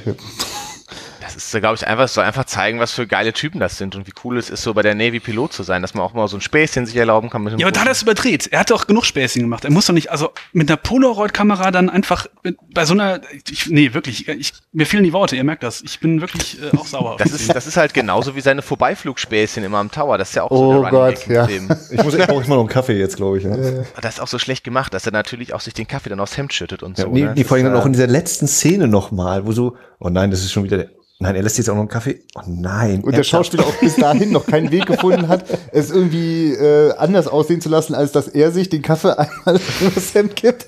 ist, 1.36 1.50
glaube 1.60 1.74
ich, 1.76 1.86
einfach 1.86 2.08
so 2.08 2.20
einfach 2.20 2.44
zeigen, 2.44 2.80
was 2.80 2.92
für 2.92 3.06
geile 3.06 3.32
Typen 3.32 3.60
das 3.60 3.78
sind 3.78 3.94
und 3.94 4.06
wie 4.06 4.12
cool 4.24 4.38
es 4.38 4.50
ist, 4.50 4.62
so 4.62 4.74
bei 4.74 4.82
der 4.82 4.94
Navy 4.94 5.20
Pilot 5.20 5.52
zu 5.52 5.62
sein, 5.62 5.82
dass 5.82 5.94
man 5.94 6.02
auch 6.02 6.14
mal 6.14 6.26
so 6.28 6.36
ein 6.36 6.40
Späßchen 6.40 6.86
sich 6.86 6.96
erlauben 6.96 7.30
kann 7.30 7.46
Ja, 7.58 7.66
aber 7.66 7.72
da 7.72 7.80
hat 7.80 7.88
er 7.88 7.92
es 7.92 8.02
überdreht. 8.02 8.48
Er 8.50 8.60
hat 8.60 8.70
doch 8.70 8.86
genug 8.86 9.04
Späßchen 9.04 9.42
gemacht. 9.42 9.64
Er 9.64 9.70
muss 9.70 9.86
doch 9.86 9.94
nicht, 9.94 10.10
also 10.10 10.30
mit 10.52 10.68
einer 10.70 10.76
Polaroid-Kamera 10.76 11.70
dann 11.70 11.90
einfach 11.90 12.26
mit, 12.42 12.56
bei 12.72 12.84
so 12.84 12.94
einer, 12.94 13.20
ich, 13.50 13.68
nee, 13.68 13.94
wirklich, 13.94 14.28
ich, 14.28 14.52
mir 14.72 14.86
fehlen 14.86 15.04
die 15.04 15.12
Worte, 15.12 15.36
ihr 15.36 15.44
merkt 15.44 15.62
das. 15.62 15.82
Ich 15.82 16.00
bin 16.00 16.20
wirklich 16.20 16.58
äh, 16.60 16.76
auch 16.76 16.86
sauer. 16.86 17.16
Das 17.18 17.32
ist, 17.32 17.54
das 17.54 17.66
ist 17.66 17.76
halt 17.76 17.94
genauso 17.94 18.36
wie 18.36 18.40
seine 18.40 18.62
Vorbeiflugspäßchen 18.62 19.64
immer 19.64 19.78
am 19.78 19.90
Tower. 19.90 20.18
Das 20.18 20.30
ist 20.30 20.34
ja 20.34 20.44
auch 20.44 20.50
so 20.50 20.56
Oh 20.56 20.82
eine 20.82 20.90
Gott, 20.90 21.26
ja. 21.28 21.48
Ich 21.48 21.60
muss, 22.02 22.14
ich 22.14 22.26
brauche 22.26 22.44
immer 22.44 22.56
noch 22.56 22.60
einen 22.60 22.68
Kaffee 22.68 22.98
jetzt, 22.98 23.16
glaube 23.16 23.38
ich. 23.38 23.44
Ja. 23.44 23.56
Das 24.00 24.14
ist 24.14 24.20
auch 24.20 24.28
so 24.28 24.38
schlecht 24.38 24.64
gemacht, 24.64 24.94
dass 24.94 25.06
er 25.06 25.12
natürlich 25.12 25.54
auch 25.54 25.60
sich 25.60 25.74
den 25.74 25.86
Kaffee 25.86 26.10
dann 26.10 26.20
aufs 26.20 26.36
Hemd 26.36 26.52
schüttet 26.52 26.82
und 26.82 26.96
so. 26.96 27.04
Ja, 27.04 27.08
nee, 27.08 27.20
ne? 27.22 27.32
nee, 27.34 27.40
Das 27.40 27.48
vor 27.48 27.56
allem 27.56 27.66
dann 27.66 27.76
auch 27.76 27.84
äh, 27.84 27.86
in 27.86 27.92
dieser 27.92 28.06
letzten 28.06 28.46
Szene 28.46 28.88
nochmal, 28.88 29.46
wo 29.46 29.52
so, 29.52 29.76
oh 29.98 30.08
nein, 30.08 30.30
das 30.30 30.40
ist 30.40 30.52
schon 30.52 30.64
wieder 30.64 30.78
der, 30.78 30.90
nein, 31.18 31.34
er 31.36 31.42
lässt 31.42 31.58
jetzt 31.58 31.68
auch 31.68 31.74
noch 31.74 31.80
einen 31.80 31.88
Kaffee. 31.88 32.22
Oh 32.34 32.42
nein. 32.46 33.02
und 33.02 33.16
der 33.16 33.22
Schauspieler 33.22 33.64
auch 33.64 33.76
bis 33.76 33.96
dahin 33.96 34.32
noch 34.32 34.46
keinen 34.46 34.70
Weg 34.70 34.86
gefunden 34.86 35.28
hat, 35.28 35.44
es 35.72 35.90
irgendwie 35.90 36.52
äh, 36.52 36.94
anders 36.96 37.28
aussehen 37.28 37.60
zu 37.60 37.68
lassen, 37.68 37.94
als 37.94 38.12
dass 38.12 38.28
er 38.28 38.52
sich 38.52 38.68
den 38.68 38.82
Kaffee 38.82 39.16
einmal 39.16 39.60
übers 39.80 40.14
Hemd 40.14 40.36
gibt. 40.36 40.66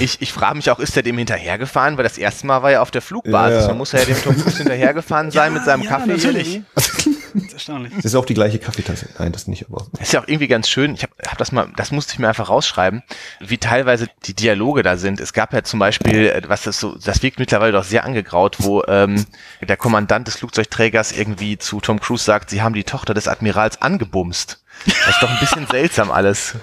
Ich, 0.00 0.20
ich 0.20 0.32
frage 0.32 0.56
mich 0.56 0.70
auch, 0.70 0.80
ist 0.80 0.96
er 0.96 1.02
dem 1.02 1.16
hinterhergefahren? 1.18 1.96
Weil 1.96 2.04
das 2.04 2.18
erste 2.18 2.46
Mal 2.46 2.62
war 2.62 2.72
er 2.72 2.82
auf 2.82 2.90
der 2.90 3.02
Flugbasis. 3.02 3.54
Ja, 3.54 3.60
ja. 3.60 3.66
Dann 3.68 3.78
muss 3.78 3.94
er 3.94 4.00
ja 4.00 4.06
dem 4.06 4.22
Tom 4.22 4.34
hinterhergefahren 4.34 5.30
sein 5.30 5.52
mit 5.52 5.64
seinem 5.64 5.82
ja, 5.82 5.90
Kaffee. 5.90 6.08
natürlich. 6.08 6.62
irgendwie. 6.76 7.13
Das 7.34 7.42
ist 7.42 7.52
erstaunlich. 7.52 7.92
Das 7.96 8.04
ist 8.04 8.14
auch 8.14 8.24
die 8.24 8.34
gleiche 8.34 8.58
Kaffeetasse. 8.58 9.08
Nein, 9.18 9.32
das 9.32 9.48
nicht, 9.48 9.66
aber. 9.68 9.86
Das 9.92 10.08
ist 10.08 10.12
ja 10.12 10.22
auch 10.22 10.28
irgendwie 10.28 10.46
ganz 10.46 10.68
schön. 10.68 10.94
Ich 10.94 11.02
habe 11.02 11.12
hab 11.26 11.36
das 11.38 11.50
mal, 11.50 11.68
das 11.76 11.90
musste 11.90 12.12
ich 12.12 12.18
mir 12.20 12.28
einfach 12.28 12.48
rausschreiben, 12.48 13.02
wie 13.40 13.58
teilweise 13.58 14.08
die 14.24 14.34
Dialoge 14.34 14.82
da 14.82 14.96
sind. 14.96 15.20
Es 15.20 15.32
gab 15.32 15.52
ja 15.52 15.64
zum 15.64 15.80
Beispiel, 15.80 16.28
äh, 16.28 16.42
was 16.46 16.62
das 16.62 16.78
so, 16.78 16.96
das 16.96 17.22
wirkt 17.22 17.38
mittlerweile 17.40 17.72
doch 17.72 17.84
sehr 17.84 18.04
angegraut, 18.04 18.56
wo 18.60 18.82
ähm, 18.86 19.26
der 19.60 19.76
Kommandant 19.76 20.28
des 20.28 20.36
Flugzeugträgers 20.36 21.12
irgendwie 21.12 21.58
zu 21.58 21.80
Tom 21.80 22.00
Cruise 22.00 22.24
sagt, 22.24 22.50
sie 22.50 22.62
haben 22.62 22.74
die 22.74 22.84
Tochter 22.84 23.14
des 23.14 23.26
Admirals 23.26 23.82
angebumst. 23.82 24.62
Das 24.86 25.14
ist 25.14 25.22
doch 25.22 25.30
ein 25.30 25.40
bisschen 25.40 25.66
seltsam 25.70 26.10
alles. 26.10 26.54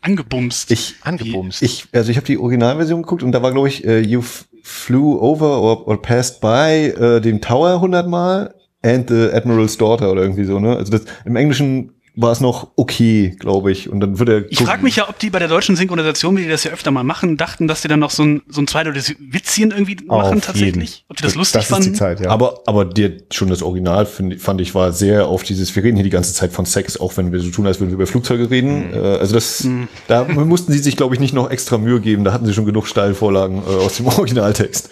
Angebumst. 0.00 0.70
Ich, 0.70 0.96
Angebumst. 1.02 1.62
ich, 1.62 1.86
also 1.92 2.10
ich 2.10 2.16
habe 2.16 2.26
die 2.26 2.38
Originalversion 2.38 3.02
geguckt 3.02 3.22
und 3.22 3.32
da 3.32 3.42
war, 3.42 3.52
glaube 3.52 3.68
ich, 3.68 3.84
äh, 3.84 4.00
you 4.00 4.22
flew 4.62 5.18
over 5.20 5.60
or, 5.60 5.86
or 5.86 6.00
passed 6.00 6.40
by 6.40 6.88
äh, 6.88 7.20
dem 7.20 7.40
Tower 7.40 7.80
hundertmal 7.80 8.54
and 8.84 9.08
the 9.08 9.30
Admiral's 9.32 9.76
Daughter 9.76 10.12
oder 10.12 10.22
irgendwie 10.22 10.44
so, 10.44 10.60
ne? 10.60 10.76
Also 10.76 10.92
das, 10.92 11.02
im 11.24 11.36
Englischen 11.36 11.90
war 12.16 12.30
es 12.30 12.40
noch 12.40 12.68
okay, 12.76 13.34
glaube 13.40 13.72
ich. 13.72 13.88
Und 13.88 14.00
dann 14.00 14.18
wird 14.18 14.28
er. 14.28 14.52
Ich 14.52 14.60
frage 14.60 14.84
mich 14.84 14.96
ja, 14.96 15.08
ob 15.08 15.18
die 15.18 15.30
bei 15.30 15.40
der 15.40 15.48
deutschen 15.48 15.74
Synchronisation, 15.74 16.36
wie 16.36 16.42
die 16.42 16.48
das 16.48 16.62
ja 16.62 16.70
öfter 16.70 16.92
mal 16.92 17.02
machen, 17.02 17.36
dachten, 17.36 17.66
dass 17.66 17.82
die 17.82 17.88
dann 17.88 17.98
noch 17.98 18.10
so 18.10 18.22
ein, 18.22 18.42
so 18.48 18.60
ein 18.60 18.68
zweideutiges 18.68 19.16
Witzchen 19.18 19.72
irgendwie 19.72 19.96
machen 20.06 20.40
tatsächlich. 20.40 21.04
Ob 21.08 21.16
die 21.16 21.24
das 21.24 21.34
lustig 21.34 21.54
das 21.60 21.64
ist 21.64 21.70
fanden. 21.70 21.92
die 21.92 21.98
Zeit, 21.98 22.20
ja. 22.20 22.30
Aber, 22.30 22.60
aber 22.66 22.84
dir 22.84 23.16
schon 23.32 23.48
das 23.48 23.62
Original 23.62 24.06
find, 24.06 24.40
fand 24.40 24.60
ich 24.60 24.74
war 24.76 24.92
sehr 24.92 25.26
auf 25.26 25.42
dieses, 25.42 25.74
wir 25.74 25.82
reden 25.82 25.96
hier 25.96 26.04
die 26.04 26.10
ganze 26.10 26.34
Zeit 26.34 26.52
von 26.52 26.66
Sex, 26.66 27.00
auch 27.00 27.16
wenn 27.16 27.32
wir 27.32 27.40
so 27.40 27.50
tun, 27.50 27.66
als 27.66 27.80
würden 27.80 27.90
wir 27.90 27.94
über 27.96 28.06
Flugzeuge 28.06 28.48
reden. 28.48 28.94
Äh, 28.94 28.98
also 28.98 29.34
das, 29.34 29.66
da 30.06 30.24
mussten 30.24 30.72
sie 30.72 30.78
sich, 30.78 30.96
glaube 30.96 31.16
ich, 31.16 31.20
nicht 31.20 31.34
noch 31.34 31.50
extra 31.50 31.78
Mühe 31.78 32.00
geben. 32.00 32.22
Da 32.22 32.32
hatten 32.32 32.46
sie 32.46 32.54
schon 32.54 32.66
genug 32.66 32.86
Steilvorlagen 32.86 33.58
äh, 33.58 33.84
aus 33.84 33.96
dem 33.96 34.06
Originaltext. 34.06 34.88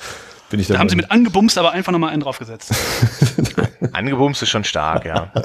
Da 0.68 0.78
haben 0.78 0.88
sie 0.88 0.96
mit 0.96 1.11
angebumst, 1.11 1.57
aber 1.57 1.72
einfach 1.72 1.92
nochmal 1.92 2.11
einen 2.11 2.20
draufgesetzt. 2.20 2.70
Angebumst 3.92 4.42
ist 4.42 4.51
schon 4.51 4.64
stark, 4.64 5.05
ja. 5.05 5.33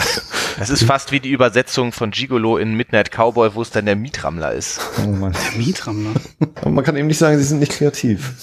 Das 0.59 0.71
ist 0.71 0.83
fast 0.83 1.11
wie 1.11 1.19
die 1.19 1.29
Übersetzung 1.29 1.91
von 1.91 2.09
Gigolo 2.09 2.57
in 2.57 2.73
Midnight 2.73 3.11
Cowboy, 3.11 3.53
wo 3.53 3.61
es 3.61 3.69
dann 3.69 3.85
der 3.85 3.95
Mietrammler 3.95 4.53
ist. 4.53 4.79
oh 5.05 5.07
Mann. 5.07 5.35
Mietram, 5.55 6.01
ne? 6.01 6.13
Aber 6.61 6.71
man 6.71 6.83
kann 6.83 6.95
eben 6.95 7.07
nicht 7.07 7.19
sagen, 7.19 7.37
sie 7.37 7.43
sind 7.43 7.59
nicht 7.59 7.73
kreativ. 7.73 8.33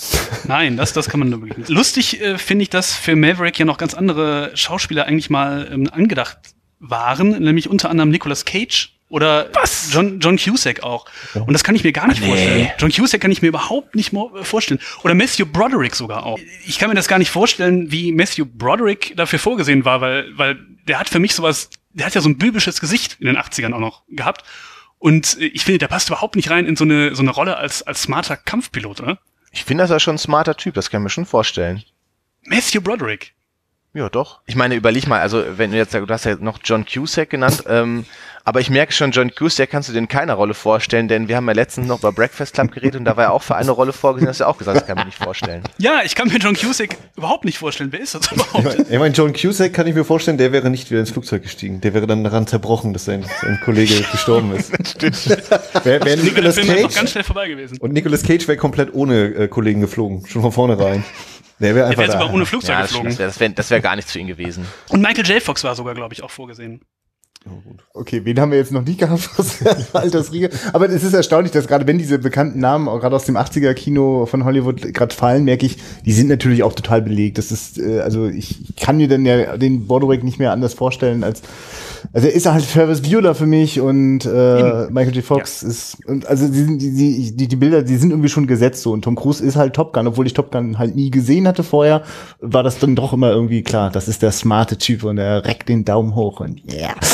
Nein, 0.46 0.76
das, 0.76 0.92
das 0.92 1.08
kann 1.08 1.18
man 1.18 1.30
nur 1.30 1.40
wirklich 1.40 1.58
nicht. 1.58 1.70
Lustig 1.70 2.20
äh, 2.20 2.38
finde 2.38 2.62
ich, 2.62 2.70
dass 2.70 2.92
für 2.92 3.16
Maverick 3.16 3.58
ja 3.58 3.64
noch 3.64 3.78
ganz 3.78 3.94
andere 3.94 4.52
Schauspieler 4.54 5.06
eigentlich 5.06 5.28
mal 5.28 5.68
ähm, 5.72 5.88
angedacht 5.90 6.38
waren, 6.78 7.42
nämlich 7.42 7.68
unter 7.68 7.90
anderem 7.90 8.10
Nicolas 8.10 8.44
Cage 8.44 8.93
oder 9.08 9.50
John, 9.90 10.18
John 10.18 10.36
Cusack 10.36 10.82
auch. 10.82 11.06
Und 11.34 11.52
das 11.52 11.62
kann 11.62 11.76
ich 11.76 11.84
mir 11.84 11.92
gar 11.92 12.08
nicht 12.08 12.24
vorstellen. 12.24 12.70
John 12.78 12.90
Cusack 12.90 13.20
kann 13.20 13.30
ich 13.30 13.42
mir 13.42 13.48
überhaupt 13.48 13.94
nicht 13.94 14.12
äh, 14.12 14.44
vorstellen. 14.44 14.80
Oder 15.02 15.14
Matthew 15.14 15.46
Broderick 15.46 15.94
sogar 15.94 16.24
auch. 16.24 16.38
Ich 16.66 16.78
kann 16.78 16.88
mir 16.88 16.96
das 16.96 17.06
gar 17.06 17.18
nicht 17.18 17.30
vorstellen, 17.30 17.92
wie 17.92 18.12
Matthew 18.12 18.46
Broderick 18.46 19.14
dafür 19.16 19.38
vorgesehen 19.38 19.84
war, 19.84 20.00
weil, 20.00 20.36
weil 20.36 20.58
der 20.88 20.98
hat 20.98 21.08
für 21.08 21.18
mich 21.18 21.34
sowas, 21.34 21.70
der 21.92 22.06
hat 22.06 22.14
ja 22.14 22.20
so 22.20 22.28
ein 22.28 22.38
biblisches 22.38 22.80
Gesicht 22.80 23.16
in 23.20 23.26
den 23.26 23.36
80ern 23.36 23.72
auch 23.74 23.80
noch 23.80 24.02
gehabt. 24.08 24.44
Und 24.98 25.38
äh, 25.38 25.46
ich 25.46 25.64
finde, 25.64 25.78
der 25.78 25.88
passt 25.88 26.08
überhaupt 26.08 26.34
nicht 26.34 26.50
rein 26.50 26.66
in 26.66 26.76
so 26.76 26.84
eine, 26.84 27.14
so 27.14 27.22
eine 27.22 27.30
Rolle 27.30 27.56
als, 27.56 27.82
als 27.82 28.02
smarter 28.02 28.36
Kampfpilot, 28.36 29.00
oder? 29.00 29.18
Ich 29.52 29.64
finde, 29.64 29.84
das 29.84 29.90
ist 29.90 30.02
schon 30.02 30.16
ein 30.16 30.18
smarter 30.18 30.56
Typ, 30.56 30.74
das 30.74 30.90
kann 30.90 31.02
ich 31.02 31.04
mir 31.04 31.10
schon 31.10 31.26
vorstellen. 31.26 31.84
Matthew 32.46 32.80
Broderick. 32.80 33.34
Ja, 33.92 34.08
doch. 34.08 34.40
Ich 34.46 34.56
meine, 34.56 34.74
überleg 34.74 35.06
mal, 35.06 35.20
also 35.20 35.44
wenn 35.56 35.70
du 35.70 35.76
jetzt, 35.76 35.94
du 35.94 36.08
hast 36.08 36.24
ja 36.24 36.34
noch 36.34 36.58
John 36.64 36.84
Cusack 36.84 37.30
genannt, 37.30 37.62
ähm, 37.68 38.04
aber 38.44 38.60
ich 38.60 38.68
merke 38.70 38.92
schon, 38.92 39.10
John 39.10 39.30
Cusack 39.34 39.70
kannst 39.70 39.88
du 39.88 39.92
dir 39.94 39.98
in 39.98 40.08
keiner 40.08 40.34
Rolle 40.34 40.52
vorstellen, 40.54 41.08
denn 41.08 41.28
wir 41.28 41.36
haben 41.36 41.46
ja 41.46 41.52
letztens 41.54 41.86
noch 41.86 42.00
über 42.00 42.12
Breakfast 42.12 42.54
Club 42.54 42.72
geredet 42.72 42.96
und 42.96 43.04
da 43.06 43.16
war 43.16 43.24
er 43.24 43.32
auch 43.32 43.42
für 43.42 43.56
eine 43.56 43.70
Rolle 43.70 43.92
vorgesehen, 43.92 44.28
hast 44.28 44.40
du 44.40 44.44
ja 44.44 44.50
auch 44.50 44.58
gesagt, 44.58 44.76
das 44.78 44.86
kann 44.86 44.96
man 44.96 45.06
nicht 45.06 45.16
vorstellen. 45.18 45.62
Ja, 45.78 46.00
ich 46.04 46.14
kann 46.14 46.28
mir 46.28 46.36
John 46.38 46.54
Cusack 46.54 46.96
überhaupt 47.16 47.44
nicht 47.44 47.58
vorstellen. 47.58 47.90
Wer 47.92 48.00
ist 48.00 48.14
das 48.14 48.30
überhaupt? 48.30 48.78
Ich 48.90 48.98
meine, 48.98 49.14
John 49.14 49.32
Cusack 49.32 49.72
kann 49.72 49.86
ich 49.86 49.94
mir 49.94 50.04
vorstellen, 50.04 50.36
der 50.38 50.52
wäre 50.52 50.68
nicht 50.70 50.90
wieder 50.90 51.00
ins 51.00 51.10
Flugzeug 51.10 51.42
gestiegen. 51.42 51.80
Der 51.80 51.94
wäre 51.94 52.06
dann 52.06 52.22
daran 52.22 52.46
zerbrochen, 52.46 52.92
dass 52.92 53.06
sein, 53.06 53.24
sein 53.40 53.58
Kollege 53.64 53.94
gestorben 54.12 54.52
ist. 54.54 54.72
Wer 55.84 56.00
Der 56.00 56.16
Nicolas 56.16 56.54
Film 56.56 56.66
noch 56.68 56.74
ganz 56.76 56.94
Cage 56.94 57.10
schnell 57.10 57.24
vorbei 57.24 57.48
gewesen. 57.48 57.78
und 57.78 57.92
Nicolas 57.92 58.22
Cage 58.22 58.46
wäre 58.48 58.58
komplett 58.58 58.92
ohne 58.94 59.24
äh, 59.34 59.48
Kollegen 59.48 59.80
geflogen, 59.80 60.26
schon 60.26 60.42
von 60.42 60.52
vornherein. 60.52 61.04
Der 61.60 61.74
wäre 61.74 61.76
Der 61.76 61.86
einfach 61.86 62.02
wäre 62.02 62.12
sogar 62.12 62.28
da. 62.28 62.34
ohne 62.34 62.46
Flugzeug 62.46 62.70
Ja, 62.76 62.82
geflogen. 62.82 63.16
das 63.16 63.40
wäre 63.40 63.56
wär, 63.56 63.70
wär 63.70 63.80
gar 63.80 63.96
nichts 63.96 64.12
für 64.12 64.18
ihn 64.18 64.26
gewesen. 64.26 64.66
Und 64.90 65.00
Michael 65.00 65.24
J. 65.26 65.42
Fox 65.42 65.62
war 65.64 65.74
sogar, 65.74 65.94
glaube 65.94 66.12
ich, 66.12 66.22
auch 66.22 66.30
vorgesehen. 66.30 66.80
Okay, 67.92 68.22
wen 68.24 68.40
haben 68.40 68.50
wir 68.50 68.58
jetzt 68.58 68.72
noch 68.72 68.84
nie 68.84 68.96
gehabt 68.96 69.28
aus 69.36 69.58
der 69.58 69.76
Altersriege? 69.92 70.50
Aber 70.72 70.88
es 70.88 71.02
ist 71.02 71.12
erstaunlich, 71.12 71.52
dass 71.52 71.66
gerade 71.66 71.86
wenn 71.86 71.98
diese 71.98 72.18
bekannten 72.18 72.58
Namen 72.58 72.88
auch 72.88 73.00
gerade 73.00 73.14
aus 73.14 73.24
dem 73.24 73.36
80er-Kino 73.36 74.26
von 74.26 74.44
Hollywood 74.44 74.94
gerade 74.94 75.14
fallen, 75.14 75.44
merke 75.44 75.66
ich, 75.66 75.76
die 76.04 76.12
sind 76.12 76.28
natürlich 76.28 76.62
auch 76.62 76.72
total 76.72 77.02
belegt. 77.02 77.38
Das 77.38 77.52
ist, 77.52 77.78
äh, 77.78 78.00
also 78.00 78.26
ich 78.26 78.54
ich 78.68 78.76
kann 78.76 78.96
mir 78.96 79.08
dann 79.08 79.24
ja 79.24 79.56
den 79.56 79.86
Borderick 79.86 80.24
nicht 80.24 80.38
mehr 80.38 80.52
anders 80.52 80.74
vorstellen 80.74 81.24
als, 81.24 81.42
also 82.12 82.26
er 82.28 82.34
ist 82.34 82.46
halt 82.46 82.64
Ferris 82.64 83.02
Bueller 83.02 83.34
für 83.34 83.46
mich 83.46 83.80
und 83.80 84.24
äh, 84.24 84.86
Michael 84.90 85.16
J. 85.16 85.24
Fox 85.24 85.62
ist, 85.62 85.98
und 86.06 86.26
also 86.26 86.48
die, 86.48 86.62
sind- 86.64 86.78
die, 86.82 86.92
die, 86.94 87.36
die, 87.36 87.48
die 87.48 87.56
Bilder, 87.56 87.82
die 87.82 87.96
sind 87.96 88.10
irgendwie 88.10 88.28
schon 88.28 88.46
gesetzt 88.46 88.82
so. 88.82 88.92
Und 88.92 89.02
Tom 89.02 89.16
Cruise 89.16 89.42
ist 89.44 89.56
halt 89.56 89.74
Top 89.74 89.92
Gun, 89.92 90.06
obwohl 90.06 90.26
ich 90.26 90.34
Top 90.34 90.52
Gun 90.52 90.78
halt 90.78 90.94
nie 90.96 91.10
gesehen 91.10 91.46
hatte 91.48 91.62
vorher, 91.62 92.02
war 92.40 92.62
das 92.62 92.78
dann 92.78 92.94
doch 92.96 93.12
immer 93.12 93.30
irgendwie 93.30 93.62
klar, 93.62 93.90
das 93.90 94.08
ist 94.08 94.22
der 94.22 94.32
smarte 94.32 94.78
Typ 94.78 95.04
und 95.04 95.18
er 95.18 95.44
reckt 95.44 95.68
den 95.68 95.84
Daumen 95.84 96.14
hoch 96.14 96.40
und 96.40 96.62
yeah. 96.72 96.94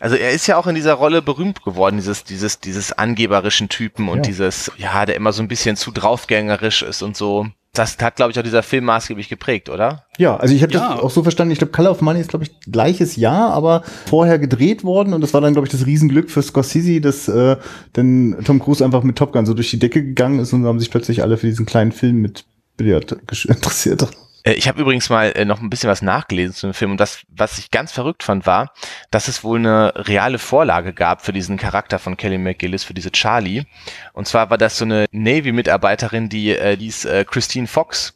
Also 0.00 0.16
er 0.16 0.30
ist 0.30 0.46
ja 0.46 0.56
auch 0.56 0.66
in 0.66 0.74
dieser 0.74 0.94
Rolle 0.94 1.22
berühmt 1.22 1.62
geworden, 1.64 1.96
dieses, 1.96 2.24
dieses, 2.24 2.58
dieses 2.60 2.92
angeberischen 2.92 3.68
Typen 3.68 4.08
und 4.08 4.18
Ja. 4.18 4.22
dieses, 4.22 4.70
ja, 4.78 5.06
der 5.06 5.16
immer 5.16 5.32
so 5.32 5.42
ein 5.42 5.48
bisschen 5.48 5.76
zu 5.76 5.90
draufgängerisch 5.92 6.82
ist 6.82 7.02
und 7.02 7.16
so. 7.16 7.46
Das 7.74 7.96
hat, 8.00 8.16
glaube 8.16 8.32
ich, 8.32 8.38
auch 8.38 8.42
dieser 8.42 8.62
Film 8.62 8.86
maßgeblich 8.86 9.28
geprägt, 9.28 9.68
oder? 9.68 10.04
Ja, 10.16 10.36
also 10.36 10.54
ich 10.54 10.62
habe 10.62 10.72
Ja. 10.72 10.94
das 10.94 11.00
auch 11.00 11.10
so 11.10 11.22
verstanden. 11.22 11.52
Ich 11.52 11.58
glaube, 11.58 11.70
Color 11.72 11.90
of 11.92 12.00
Money 12.00 12.20
ist, 12.20 12.30
glaube 12.30 12.44
ich, 12.44 12.58
gleiches 12.72 13.14
Jahr, 13.16 13.50
aber 13.52 13.82
vorher 14.06 14.38
gedreht 14.38 14.82
worden. 14.84 15.12
Und 15.12 15.20
das 15.20 15.32
war 15.34 15.40
dann, 15.40 15.52
glaube 15.52 15.66
ich, 15.68 15.72
das 15.72 15.86
Riesenglück 15.86 16.30
für 16.30 16.42
Scorsese, 16.42 17.00
dass 17.00 17.28
äh, 17.28 17.56
dann 17.92 18.36
Tom 18.44 18.58
Cruise 18.58 18.84
einfach 18.84 19.02
mit 19.02 19.16
Top 19.16 19.32
Gun 19.32 19.46
so 19.46 19.54
durch 19.54 19.70
die 19.70 19.78
Decke 19.78 20.02
gegangen 20.02 20.40
ist 20.40 20.52
und 20.52 20.64
haben 20.64 20.80
sich 20.80 20.90
plötzlich 20.90 21.22
alle 21.22 21.36
für 21.36 21.46
diesen 21.46 21.66
kleinen 21.66 21.92
Film 21.92 22.16
mit 22.16 22.44
Billard 22.76 23.12
interessiert. 23.44 24.06
Äh, 24.42 24.52
Ich 24.52 24.68
habe 24.68 24.80
übrigens 24.80 25.10
mal 25.10 25.32
äh, 25.34 25.44
noch 25.44 25.60
ein 25.60 25.70
bisschen 25.70 25.90
was 25.90 26.02
nachgelesen 26.02 26.54
zu 26.54 26.66
dem 26.66 26.74
Film 26.74 26.92
und 26.92 27.00
das, 27.00 27.20
was 27.28 27.58
ich 27.58 27.70
ganz 27.70 27.92
verrückt 27.92 28.22
fand, 28.22 28.46
war, 28.46 28.72
dass 29.10 29.28
es 29.28 29.44
wohl 29.44 29.58
eine 29.58 29.92
reale 29.94 30.38
Vorlage 30.38 30.92
gab 30.92 31.24
für 31.24 31.32
diesen 31.32 31.56
Charakter 31.56 31.98
von 31.98 32.16
Kelly 32.16 32.38
McGillis, 32.38 32.84
für 32.84 32.94
diese 32.94 33.12
Charlie. 33.12 33.64
Und 34.12 34.26
zwar 34.26 34.50
war 34.50 34.58
das 34.58 34.78
so 34.78 34.84
eine 34.84 35.06
Navy-Mitarbeiterin, 35.12 36.28
die 36.28 36.50
äh, 36.50 36.76
die 36.76 36.86
ist 36.88 37.04
äh, 37.04 37.24
Christine 37.24 37.66
Fox. 37.66 38.14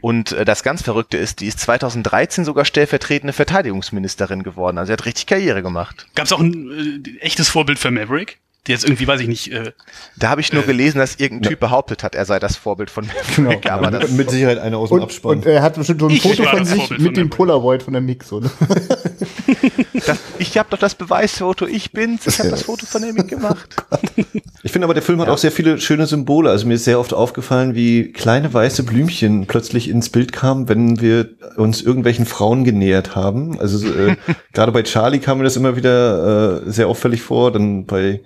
Und 0.00 0.32
äh, 0.32 0.44
das 0.44 0.62
ganz 0.62 0.82
Verrückte 0.82 1.16
ist, 1.16 1.40
die 1.40 1.46
ist 1.46 1.60
2013 1.60 2.44
sogar 2.44 2.64
stellvertretende 2.64 3.32
Verteidigungsministerin 3.32 4.42
geworden. 4.42 4.78
Also 4.78 4.88
sie 4.88 4.92
hat 4.94 5.06
richtig 5.06 5.26
Karriere 5.26 5.62
gemacht. 5.62 6.06
Gab 6.14 6.26
es 6.26 6.32
auch 6.32 6.40
ein 6.40 7.02
äh, 7.04 7.18
echtes 7.20 7.48
Vorbild 7.48 7.78
für 7.78 7.90
Maverick? 7.90 8.38
Der 8.68 8.74
jetzt 8.74 8.84
irgendwie, 8.84 9.08
weiß 9.08 9.20
ich 9.20 9.26
nicht, 9.28 9.50
äh, 9.52 9.72
Da 10.16 10.28
habe 10.28 10.40
ich 10.40 10.52
nur 10.52 10.62
Äh, 10.62 10.66
gelesen, 10.66 10.98
dass 10.98 11.16
irgendein 11.16 11.50
Typ 11.50 11.60
behauptet 11.60 12.04
hat, 12.04 12.14
er 12.14 12.24
sei 12.24 12.38
das 12.38 12.54
Vorbild 12.56 12.90
von 12.90 13.08
Genau. 13.34 13.48
Maverick. 13.50 13.70
Aber 13.72 13.90
das, 13.90 14.10
mit 14.12 14.30
Sicherheit 14.30 14.58
einer 14.58 14.78
aus 14.78 14.90
dem 14.90 14.94
Und, 14.98 15.02
Abspann. 15.02 15.38
und 15.38 15.46
er 15.46 15.62
hat 15.62 15.74
bestimmt 15.74 16.00
so 16.00 16.06
ein 16.06 16.12
Ich 16.12 16.22
Foto 16.22 16.44
von 16.44 16.64
sich 16.64 16.76
Vorbild 16.78 17.00
mit 17.00 17.08
von 17.08 17.14
dem 17.14 17.28
der 17.30 17.36
Polaroid 17.36 17.82
von 17.82 17.92
der 17.92 18.02
Mix, 18.02 18.32
oder? 18.32 18.50
das, 20.06 20.18
ich 20.38 20.56
habe 20.58 20.68
doch 20.70 20.78
das 20.78 20.94
Beweisfoto, 20.94 21.66
ich 21.66 21.92
bin's, 21.92 22.26
ich 22.26 22.38
habe 22.38 22.50
das 22.50 22.62
Foto 22.62 22.86
von 22.86 23.02
Amy 23.04 23.24
gemacht. 23.24 23.76
Ich 24.64 24.70
finde 24.70 24.84
aber, 24.86 24.94
der 24.94 25.02
Film 25.02 25.20
hat 25.20 25.28
auch 25.28 25.38
sehr 25.38 25.50
viele 25.50 25.80
schöne 25.80 26.06
Symbole. 26.06 26.48
Also 26.48 26.68
mir 26.68 26.74
ist 26.74 26.84
sehr 26.84 27.00
oft 27.00 27.12
aufgefallen, 27.12 27.74
wie 27.74 28.12
kleine 28.12 28.54
weiße 28.54 28.84
Blümchen 28.84 29.46
plötzlich 29.48 29.88
ins 29.88 30.08
Bild 30.08 30.32
kamen, 30.32 30.68
wenn 30.68 31.00
wir 31.00 31.30
uns 31.56 31.82
irgendwelchen 31.82 32.26
Frauen 32.26 32.62
genähert 32.62 33.16
haben. 33.16 33.58
Also 33.58 33.84
äh, 33.92 34.14
gerade 34.52 34.70
bei 34.70 34.84
Charlie 34.84 35.18
kam 35.18 35.38
mir 35.38 35.44
das 35.44 35.56
immer 35.56 35.74
wieder 35.74 36.62
äh, 36.64 36.70
sehr 36.70 36.86
auffällig 36.86 37.22
vor. 37.22 37.50
Dann 37.50 37.86
bei, 37.86 38.20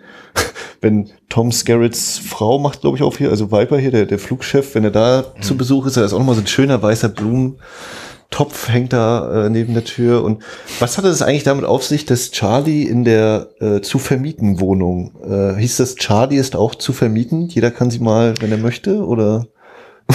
wenn 0.81 1.11
Tom 1.29 1.53
Skerritts 1.53 2.19
Frau 2.19 2.59
macht, 2.59 2.81
glaube 2.83 2.97
ich, 2.97 3.03
auch 3.03 3.17
hier, 3.17 3.31
also 3.31 3.51
Viper 3.53 3.79
hier, 3.79 3.91
der, 3.91 4.07
der 4.07 4.19
Flugchef, 4.19 4.75
wenn 4.75 4.85
er 4.85 4.91
da 4.91 5.25
zu 5.41 5.57
Besuch 5.57 5.87
ist, 5.87 5.97
da 5.97 6.05
ist 6.05 6.13
auch 6.13 6.19
nochmal 6.19 6.35
so 6.35 6.41
ein 6.43 6.47
schöner 6.47 6.83
weißer 6.83 7.09
Blumen. 7.09 7.59
Topf 8.31 8.69
hängt 8.69 8.93
da 8.93 9.47
äh, 9.47 9.51
neben 9.51 9.73
der 9.75 9.85
Tür. 9.85 10.25
Und 10.25 10.43
was 10.81 10.99
hatte 10.99 11.09
es 11.09 11.23
eigentlich 11.23 11.45
damit 11.45 11.65
auf 11.65 11.85
sich, 11.85 12.07
dass 12.07 12.33
Charlie 12.33 12.83
in 12.83 13.05
der 13.05 13.49
äh, 13.61 13.81
zu 13.83 13.99
vermieten 14.01 14.59
Wohnung, 14.61 15.13
äh, 15.25 15.59
hieß 15.61 15.77
das, 15.77 15.95
Charlie 15.95 16.37
ist 16.37 16.57
auch 16.57 16.75
zu 16.75 16.93
vermieten? 16.93 17.47
Jeder 17.49 17.71
kann 17.71 17.89
sie 17.91 18.01
mal, 18.01 18.35
wenn 18.41 18.51
er 18.51 18.59
möchte? 18.59 19.05
Oder? 19.05 19.47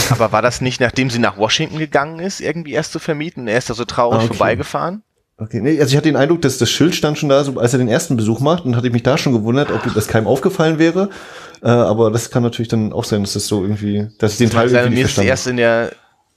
Aber 0.09 0.31
war 0.33 0.41
das 0.41 0.59
nicht, 0.61 0.81
nachdem 0.81 1.09
sie 1.09 1.19
nach 1.19 1.37
Washington 1.37 1.77
gegangen 1.79 2.19
ist, 2.19 2.41
irgendwie 2.41 2.73
erst 2.73 2.91
zu 2.91 2.99
vermieten? 2.99 3.47
Er 3.47 3.57
ist 3.57 3.69
da 3.69 3.73
so 3.73 3.85
traurig 3.85 4.19
Ah, 4.19 4.23
okay. 4.25 4.33
vorbeigefahren? 4.35 5.03
Okay, 5.41 5.59
nee, 5.59 5.79
also 5.79 5.89
ich 5.89 5.97
hatte 5.97 6.07
den 6.07 6.17
Eindruck, 6.17 6.43
dass 6.43 6.59
das 6.59 6.69
Schild 6.69 6.93
stand 6.93 7.17
schon 7.17 7.27
da, 7.27 7.43
so 7.43 7.59
als 7.59 7.73
er 7.73 7.79
den 7.79 7.87
ersten 7.87 8.15
Besuch 8.15 8.41
macht, 8.41 8.63
und 8.63 8.75
hatte 8.75 8.85
ich 8.85 8.93
mich 8.93 9.01
da 9.01 9.17
schon 9.17 9.33
gewundert, 9.33 9.71
ob 9.71 9.81
das 9.95 10.07
keinem 10.07 10.27
aufgefallen 10.27 10.77
wäre. 10.77 11.09
Äh, 11.63 11.69
aber 11.69 12.11
das 12.11 12.29
kann 12.29 12.43
natürlich 12.43 12.67
dann 12.67 12.93
auch 12.93 13.05
sein, 13.05 13.23
dass 13.23 13.33
das 13.33 13.47
so 13.47 13.63
irgendwie, 13.63 14.07
dass 14.19 14.33
ich 14.33 14.37
den 14.37 14.51
Teil 14.51 14.63
Also, 14.63 14.75
irgendwie 14.75 14.89
mir 14.89 14.95
nicht 14.97 15.05
ist 15.05 15.13
verstanden 15.13 15.29
erst 15.29 15.47
in 15.47 15.57
der 15.57 15.91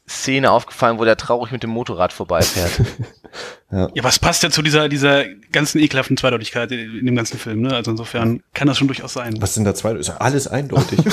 Szene 0.08 0.50
aufgefallen, 0.50 0.98
wo 0.98 1.04
der 1.04 1.18
traurig 1.18 1.52
mit 1.52 1.62
dem 1.62 1.68
Motorrad 1.68 2.14
vorbeifährt. 2.14 2.80
ja, 3.70 3.88
aber 3.98 4.08
es 4.08 4.18
passt 4.18 4.42
ja 4.42 4.50
zu 4.50 4.62
dieser, 4.62 4.88
dieser 4.88 5.24
ganzen 5.52 5.80
ekelhaften 5.80 6.16
Zweideutigkeit 6.16 6.70
in, 6.72 6.98
in 6.98 7.06
dem 7.06 7.16
ganzen 7.16 7.38
Film, 7.38 7.62
ne? 7.62 7.74
Also 7.74 7.90
insofern 7.90 8.42
kann 8.52 8.68
das 8.68 8.78
schon 8.78 8.88
durchaus 8.88 9.12
sein. 9.12 9.34
Was 9.40 9.54
sind 9.54 9.64
da 9.64 9.74
zwei? 9.74 9.92
Ist 9.92 10.08
ja 10.08 10.16
alles 10.18 10.46
eindeutig. 10.46 10.98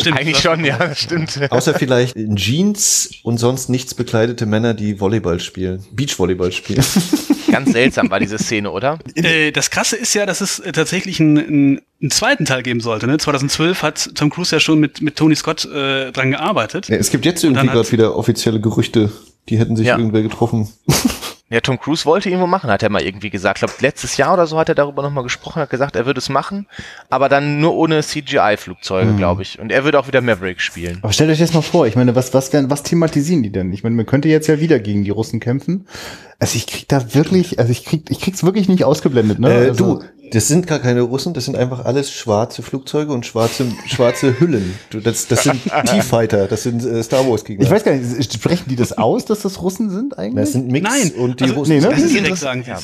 Stimmt. 0.00 0.18
Eigentlich 0.18 0.38
schon, 0.38 0.64
ja, 0.64 0.94
stimmt. 0.94 1.50
Außer 1.50 1.74
vielleicht 1.74 2.14
in 2.14 2.36
Jeans 2.36 3.10
und 3.24 3.38
sonst 3.38 3.68
nichts 3.68 3.94
bekleidete 3.94 4.46
Männer, 4.46 4.74
die 4.74 5.00
Volleyball 5.00 5.40
spielen. 5.40 5.84
Beachvolleyball 5.90 6.52
spielen. 6.52 6.84
Ganz 7.50 7.72
seltsam 7.72 8.10
war 8.10 8.20
diese 8.20 8.38
Szene, 8.38 8.70
oder? 8.70 8.98
Äh, 9.14 9.50
das 9.52 9.70
Krasse 9.70 9.96
ist 9.96 10.14
ja, 10.14 10.26
dass 10.26 10.40
es 10.40 10.62
tatsächlich 10.72 11.18
einen, 11.18 11.80
einen, 12.00 12.10
zweiten 12.10 12.44
Teil 12.44 12.62
geben 12.62 12.80
sollte. 12.80 13.06
Ne? 13.06 13.18
2012 13.18 13.82
hat 13.82 14.10
Tom 14.14 14.30
Cruise 14.30 14.54
ja 14.54 14.60
schon 14.60 14.78
mit, 14.78 15.00
mit 15.00 15.16
Tony 15.16 15.34
Scott 15.34 15.64
äh, 15.64 16.12
dran 16.12 16.30
gearbeitet. 16.30 16.88
Ja, 16.88 16.96
es 16.96 17.10
gibt 17.10 17.24
jetzt 17.24 17.42
irgendwie 17.42 17.66
gerade 17.66 17.90
wieder 17.90 18.14
offizielle 18.16 18.60
Gerüchte, 18.60 19.10
die 19.48 19.58
hätten 19.58 19.76
sich 19.76 19.86
Ja. 19.86 19.96
irgendwer 19.96 20.22
getroffen. 20.22 20.68
Ja, 21.50 21.60
Tom 21.62 21.80
Cruise 21.80 22.04
wollte 22.04 22.28
irgendwo 22.28 22.46
machen, 22.46 22.70
hat 22.70 22.82
er 22.82 22.90
mal 22.90 23.00
irgendwie 23.00 23.30
gesagt. 23.30 23.56
Ich 23.56 23.60
glaube, 23.64 23.72
letztes 23.80 24.18
Jahr 24.18 24.34
oder 24.34 24.46
so 24.46 24.58
hat 24.58 24.68
er 24.68 24.74
darüber 24.74 25.00
nochmal 25.00 25.22
gesprochen, 25.24 25.62
hat 25.62 25.70
gesagt, 25.70 25.96
er 25.96 26.04
würde 26.04 26.18
es 26.18 26.28
machen, 26.28 26.66
aber 27.08 27.30
dann 27.30 27.58
nur 27.58 27.74
ohne 27.74 28.02
CGI-Flugzeuge, 28.02 29.14
glaube 29.14 29.40
ich. 29.40 29.58
Und 29.58 29.72
er 29.72 29.82
würde 29.84 29.98
auch 29.98 30.06
wieder 30.06 30.20
Maverick 30.20 30.60
spielen. 30.60 30.98
Aber 31.00 31.10
stellt 31.10 31.30
euch 31.30 31.38
das 31.38 31.54
mal 31.54 31.62
vor, 31.62 31.86
ich 31.86 31.96
meine, 31.96 32.14
was, 32.14 32.34
was, 32.34 32.52
was 32.52 32.82
thematisieren 32.82 33.42
die 33.42 33.50
denn? 33.50 33.72
Ich 33.72 33.82
meine, 33.82 33.94
man 33.96 34.04
könnte 34.04 34.28
jetzt 34.28 34.46
ja 34.46 34.60
wieder 34.60 34.78
gegen 34.78 35.04
die 35.04 35.10
Russen 35.10 35.40
kämpfen. 35.40 35.86
Also 36.38 36.56
ich 36.56 36.66
krieg 36.66 36.86
da 36.86 37.14
wirklich, 37.14 37.58
also 37.58 37.72
ich 37.72 37.82
krieg, 37.86 38.02
ich 38.10 38.20
krieg's 38.20 38.44
wirklich 38.44 38.68
nicht 38.68 38.84
ausgeblendet, 38.84 39.38
ne? 39.38 39.50
Äh, 39.50 39.68
also, 39.70 40.00
du, 40.00 40.04
das 40.32 40.48
sind 40.48 40.66
gar 40.66 40.78
keine 40.78 41.02
Russen, 41.02 41.34
das 41.34 41.44
sind 41.46 41.56
einfach 41.56 41.84
alles 41.84 42.10
schwarze 42.12 42.62
Flugzeuge 42.62 43.12
und 43.12 43.26
schwarze, 43.26 43.66
schwarze 43.86 44.34
Hüllen. 44.40 44.78
Du, 44.90 45.00
das, 45.00 45.26
das 45.28 45.44
sind 45.44 45.60
T-Fighter, 45.86 46.46
das 46.46 46.62
sind 46.62 46.84
äh, 46.84 47.02
Star 47.02 47.28
Wars 47.28 47.44
Gegner. 47.44 47.64
Ich 47.64 47.70
weiß 47.70 47.84
gar 47.84 47.94
nicht, 47.94 48.32
sprechen 48.34 48.64
die 48.68 48.76
das 48.76 48.96
aus, 48.96 49.24
dass 49.24 49.40
das 49.40 49.60
Russen 49.62 49.90
sind 49.90 50.18
eigentlich? 50.18 50.44
das 50.44 50.52
sind 50.52 50.68
Mix 50.70 50.88
Nein, 50.88 51.10
und 51.12 51.40
die 51.40 51.44
also, 51.44 51.54
Russen. 51.56 51.74
nee, 51.74 51.80
ne? 51.80 51.88
Das 51.90 51.98
ist 51.98 52.04
Das 52.06 52.12
direkt 52.22 52.38
sagen 52.38 52.64
ja. 52.66 52.78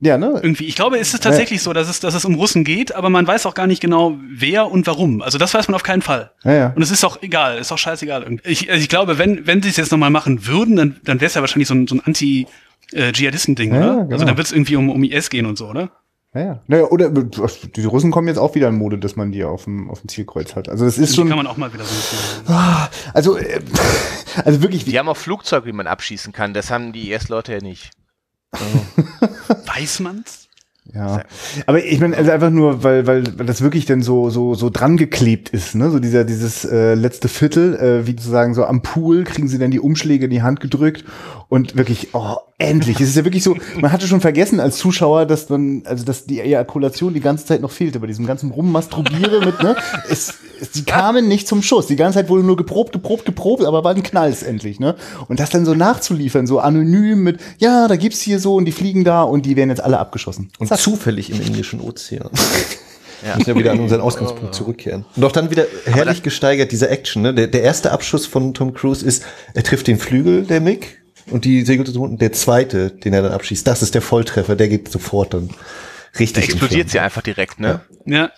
ja, 0.00 0.18
ne? 0.18 0.40
Irgendwie. 0.42 0.64
Ich 0.64 0.76
glaube, 0.76 0.98
es 0.98 1.12
ist 1.14 1.22
tatsächlich 1.22 1.62
so, 1.62 1.72
dass 1.72 1.88
es, 1.88 2.00
dass 2.00 2.14
es 2.14 2.24
um 2.24 2.34
Russen 2.34 2.64
geht, 2.64 2.94
aber 2.94 3.10
man 3.10 3.26
weiß 3.26 3.46
auch 3.46 3.54
gar 3.54 3.66
nicht 3.66 3.80
genau, 3.80 4.16
wer 4.30 4.70
und 4.70 4.86
warum. 4.86 5.22
Also 5.22 5.38
das 5.38 5.52
weiß 5.54 5.68
man 5.68 5.74
auf 5.74 5.82
keinen 5.82 6.02
Fall. 6.02 6.30
Ja, 6.44 6.52
ja. 6.52 6.72
Und 6.74 6.82
es 6.82 6.90
ist 6.90 7.04
auch 7.04 7.22
egal, 7.22 7.58
ist 7.58 7.70
auch 7.72 7.78
scheißegal. 7.78 8.22
irgendwie. 8.22 8.48
Ich, 8.48 8.70
also 8.70 8.80
ich 8.82 8.88
glaube, 8.88 9.18
wenn, 9.18 9.46
wenn 9.46 9.62
sie 9.62 9.68
es 9.68 9.76
jetzt 9.76 9.92
nochmal 9.92 10.10
machen 10.10 10.46
würden, 10.46 10.76
dann, 10.76 10.96
dann 11.04 11.20
wäre 11.20 11.26
es 11.28 11.34
ja 11.34 11.40
wahrscheinlich 11.42 11.68
so 11.68 11.74
ein, 11.74 11.86
so 11.86 11.94
ein 11.96 12.00
Anti-Dschihadisten-Ding, 12.04 13.74
Ja, 13.74 13.78
oder? 13.80 13.94
genau. 14.04 14.12
Also 14.12 14.24
dann 14.24 14.36
wird 14.36 14.46
es 14.46 14.52
irgendwie 14.52 14.76
um, 14.76 14.88
um 14.90 15.04
IS 15.04 15.30
gehen 15.30 15.46
und 15.46 15.58
so, 15.58 15.66
oder? 15.68 15.90
Ja, 16.32 16.40
ja. 16.40 16.62
Naja, 16.68 16.84
oder 16.84 17.10
die 17.10 17.84
Russen 17.84 18.12
kommen 18.12 18.28
jetzt 18.28 18.38
auch 18.38 18.54
wieder 18.54 18.68
in 18.68 18.76
Mode, 18.76 18.98
dass 18.98 19.16
man 19.16 19.32
die 19.32 19.42
auf 19.42 19.64
dem, 19.64 19.90
auf 19.90 20.00
dem 20.00 20.08
Zielkreuz 20.08 20.54
hat. 20.54 20.68
Also 20.68 20.84
das 20.84 20.96
ist 20.96 21.10
Die 21.12 21.16
schon. 21.16 21.28
kann 21.28 21.36
man 21.36 21.46
auch 21.48 21.56
mal 21.56 21.72
wieder 21.74 21.84
so. 21.84 22.16
Ah, 22.52 22.88
also, 23.12 23.36
äh, 23.36 23.60
also 24.44 24.62
wirklich, 24.62 24.84
Die 24.84 24.96
haben 24.96 25.08
auch 25.08 25.16
Flugzeuge, 25.16 25.66
die 25.66 25.72
man 25.72 25.88
abschießen 25.88 26.32
kann. 26.32 26.54
Das 26.54 26.70
haben 26.70 26.92
die 26.92 27.10
IS-Leute 27.12 27.54
ja 27.54 27.60
nicht. 27.60 27.90
Weiß 29.66 30.00
man's? 30.00 30.48
Ja, 30.92 31.22
aber 31.66 31.84
ich 31.84 32.00
meine, 32.00 32.16
also 32.16 32.30
einfach 32.32 32.50
nur, 32.50 32.82
weil, 32.82 33.06
weil, 33.06 33.38
weil 33.38 33.46
das 33.46 33.60
wirklich 33.60 33.86
dann 33.86 34.02
so, 34.02 34.28
so, 34.30 34.54
so 34.54 34.70
dran 34.70 34.96
geklebt 34.96 35.50
ist, 35.50 35.74
ne? 35.76 35.90
So 35.90 36.00
dieser, 36.00 36.24
dieses 36.24 36.64
äh, 36.64 36.94
letzte 36.94 37.28
Viertel, 37.28 37.76
äh, 37.76 38.06
wie 38.06 38.16
zu 38.16 38.28
sagen, 38.28 38.54
so 38.54 38.64
am 38.64 38.82
Pool 38.82 39.24
kriegen 39.24 39.46
sie 39.46 39.58
dann 39.58 39.70
die 39.70 39.78
Umschläge 39.78 40.24
in 40.24 40.30
die 40.30 40.42
Hand 40.42 40.58
gedrückt 40.58 41.04
und 41.48 41.76
wirklich, 41.76 42.08
oh, 42.14 42.36
endlich. 42.58 43.00
Es 43.00 43.10
ist 43.10 43.16
ja 43.16 43.24
wirklich 43.24 43.44
so, 43.44 43.56
man 43.80 43.92
hatte 43.92 44.08
schon 44.08 44.20
vergessen 44.20 44.58
als 44.58 44.78
Zuschauer, 44.78 45.26
dass 45.26 45.46
dann, 45.46 45.82
also 45.84 46.04
dass 46.04 46.24
die 46.24 46.40
Ejakulation 46.40 47.14
die 47.14 47.20
ganze 47.20 47.46
Zeit 47.46 47.60
noch 47.60 47.70
fehlte 47.70 48.00
bei 48.00 48.08
diesem 48.08 48.26
ganzen 48.26 48.50
Rummasturbiere 48.50 49.44
mit, 49.44 49.62
ne? 49.62 49.76
Es, 50.08 50.34
es, 50.60 50.70
die 50.72 50.84
kamen 50.84 51.28
nicht 51.28 51.48
zum 51.48 51.62
Schuss. 51.62 51.86
Die 51.86 51.96
ganze 51.96 52.18
Zeit 52.18 52.28
wurde 52.28 52.42
nur 52.42 52.56
geprobt, 52.56 52.92
geprobt, 52.92 53.24
geprobt, 53.24 53.64
aber 53.64 53.84
war 53.84 53.94
ein 53.94 54.02
Knalls 54.02 54.42
endlich, 54.42 54.80
ne? 54.80 54.96
Und 55.28 55.40
das 55.40 55.50
dann 55.50 55.64
so 55.64 55.74
nachzuliefern, 55.74 56.46
so 56.46 56.58
anonym 56.58 57.22
mit, 57.22 57.40
ja, 57.58 57.88
da 57.88 57.96
gibt's 57.96 58.20
hier 58.20 58.38
so 58.38 58.54
und 58.54 58.64
die 58.64 58.72
fliegen 58.72 59.04
da 59.04 59.22
und 59.22 59.46
die 59.46 59.56
werden 59.56 59.70
jetzt 59.70 59.82
alle 59.82 59.98
abgeschossen. 59.98 60.50
Und 60.58 60.68
zufällig 60.76 61.30
im 61.30 61.40
Indischen 61.40 61.80
Ozean. 61.80 62.30
Ja. 63.22 63.36
Müssen 63.36 63.50
ja 63.50 63.56
wieder 63.56 63.72
an 63.72 63.80
unseren 63.80 64.00
Ausgangspunkt 64.00 64.54
zurückkehren. 64.54 65.04
Und 65.14 65.24
auch 65.24 65.32
dann 65.32 65.50
wieder 65.50 65.66
herrlich 65.84 66.22
gesteigert, 66.22 66.72
diese 66.72 66.88
Action. 66.88 67.20
Ne? 67.20 67.34
Der, 67.34 67.48
der 67.48 67.60
erste 67.62 67.92
Abschuss 67.92 68.24
von 68.24 68.54
Tom 68.54 68.72
Cruise 68.72 69.04
ist, 69.04 69.24
er 69.52 69.62
trifft 69.62 69.88
den 69.88 69.98
Flügel, 69.98 70.44
der 70.44 70.62
Mick, 70.62 71.02
und 71.30 71.44
die 71.44 71.64
segelt 71.64 71.88
so 71.88 72.02
unten. 72.02 72.18
Der 72.18 72.32
zweite, 72.32 72.90
den 72.90 73.12
er 73.12 73.22
dann 73.22 73.32
abschießt, 73.32 73.66
das 73.66 73.82
ist 73.82 73.94
der 73.94 74.02
Volltreffer, 74.02 74.56
der 74.56 74.68
geht 74.68 74.90
sofort 74.90 75.34
dann 75.34 75.48
Da 75.48 76.18
richtig. 76.18 76.44
explodiert 76.44 76.84
in 76.84 76.88
sie 76.88 76.98
einfach 76.98 77.22
direkt, 77.22 77.60
ne? 77.60 77.80
Ja. 78.06 78.16
Ja, 78.16 78.30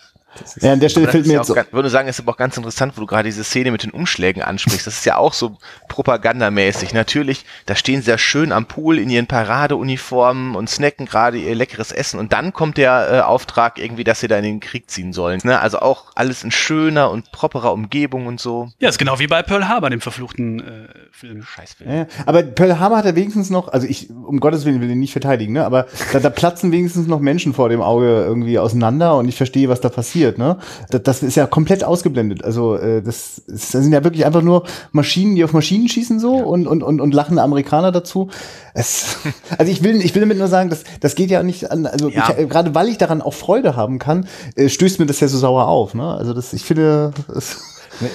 an 0.61 0.79
der 0.79 0.89
Stelle 0.89 1.07
fällt 1.07 1.25
mir 1.27 1.33
ja 1.33 1.39
jetzt 1.39 1.53
ganz- 1.53 1.71
würde 1.71 1.89
sagen, 1.89 2.07
ist 2.07 2.19
aber 2.19 2.31
auch 2.31 2.37
ganz 2.37 2.57
interessant, 2.57 2.93
wo 2.95 3.01
du 3.01 3.07
gerade 3.07 3.27
diese 3.27 3.43
Szene 3.43 3.71
mit 3.71 3.83
den 3.83 3.91
Umschlägen 3.91 4.41
ansprichst. 4.41 4.87
Das 4.87 4.95
ist 4.95 5.05
ja 5.05 5.17
auch 5.17 5.33
so 5.33 5.57
propagandamäßig. 5.87 6.93
Natürlich, 6.93 7.45
da 7.65 7.75
stehen 7.75 8.01
sie 8.01 8.09
ja 8.09 8.17
schön 8.17 8.51
am 8.51 8.65
Pool 8.65 8.99
in 8.99 9.09
ihren 9.09 9.27
Paradeuniformen 9.27 10.55
und 10.55 10.69
snacken 10.69 11.05
gerade 11.05 11.37
ihr 11.37 11.55
leckeres 11.55 11.91
Essen. 11.91 12.19
Und 12.19 12.33
dann 12.33 12.53
kommt 12.53 12.77
der 12.77 13.09
äh, 13.11 13.19
Auftrag 13.21 13.79
irgendwie, 13.79 14.03
dass 14.03 14.19
sie 14.19 14.27
da 14.27 14.37
in 14.37 14.43
den 14.43 14.59
Krieg 14.59 14.89
ziehen 14.89 15.13
sollen. 15.13 15.39
Ne? 15.43 15.59
Also 15.59 15.79
auch 15.79 16.11
alles 16.15 16.43
in 16.43 16.51
schöner 16.51 17.09
und 17.11 17.31
properer 17.31 17.73
Umgebung 17.73 18.27
und 18.27 18.39
so. 18.39 18.69
Ja, 18.79 18.89
ist 18.89 18.97
genau 18.97 19.19
wie 19.19 19.27
bei 19.27 19.43
Pearl 19.43 19.67
Harbor, 19.67 19.89
dem 19.89 20.01
verfluchten 20.01 20.59
äh, 20.59 20.87
Film. 21.11 21.43
Scheißfilm. 21.43 21.89
Ja, 21.89 21.95
ja. 21.97 22.07
aber 22.25 22.43
Pearl 22.43 22.79
Harbor 22.79 22.97
hat 22.97 23.05
er 23.05 23.15
wenigstens 23.15 23.49
noch, 23.49 23.67
also 23.67 23.87
ich, 23.87 24.09
um 24.09 24.39
Gottes 24.39 24.65
Willen 24.65 24.81
will 24.81 24.89
ihn 24.89 24.99
nicht 24.99 25.11
verteidigen, 25.11 25.53
ne, 25.53 25.65
aber 25.65 25.87
da, 26.11 26.19
da 26.19 26.29
platzen 26.29 26.71
wenigstens 26.71 27.07
noch 27.07 27.19
Menschen 27.19 27.53
vor 27.53 27.69
dem 27.69 27.81
Auge 27.81 28.23
irgendwie 28.23 28.59
auseinander 28.59 29.15
und 29.17 29.27
ich 29.27 29.35
verstehe, 29.35 29.69
was 29.69 29.81
da 29.81 29.89
passiert. 29.89 30.22
Passiert, 30.23 30.37
ne? 30.37 30.57
Das, 30.89 31.03
das 31.03 31.23
ist 31.23 31.35
ja 31.35 31.45
komplett 31.45 31.83
ausgeblendet. 31.83 32.43
Also 32.43 32.75
äh, 32.75 33.01
das, 33.01 33.41
das 33.47 33.71
sind 33.71 33.91
ja 33.93 34.03
wirklich 34.03 34.25
einfach 34.25 34.41
nur 34.41 34.63
Maschinen, 34.91 35.35
die 35.35 35.43
auf 35.43 35.53
Maschinen 35.53 35.87
schießen 35.89 36.19
so 36.19 36.35
und, 36.35 36.67
und, 36.67 36.83
und, 36.83 37.01
und 37.01 37.13
lachende 37.13 37.41
Amerikaner 37.41 37.91
dazu. 37.91 38.29
Es, 38.73 39.17
also 39.57 39.71
ich 39.71 39.83
will, 39.83 40.01
ich 40.03 40.15
will 40.15 40.21
damit 40.21 40.37
nur 40.37 40.47
sagen, 40.47 40.69
das, 40.69 40.83
das 40.99 41.15
geht 41.15 41.29
ja 41.31 41.43
nicht 41.43 41.71
an, 41.71 41.85
also 41.85 42.09
Ja. 42.09 42.29
ich, 42.29 42.37
äh, 42.37 42.45
gerade 42.45 42.73
weil 42.75 42.89
ich 42.89 42.97
daran 42.97 43.21
auch 43.21 43.33
Freude 43.33 43.75
haben 43.75 43.99
kann, 43.99 44.27
äh, 44.55 44.69
stößt 44.69 44.99
mir 44.99 45.05
das 45.05 45.19
ja 45.19 45.27
so 45.27 45.37
sauer 45.37 45.67
auf. 45.67 45.93
Ne? 45.93 46.07
Also 46.07 46.33
das, 46.33 46.53
ich 46.53 46.63
finde, 46.63 47.11
Ne, 47.27 47.43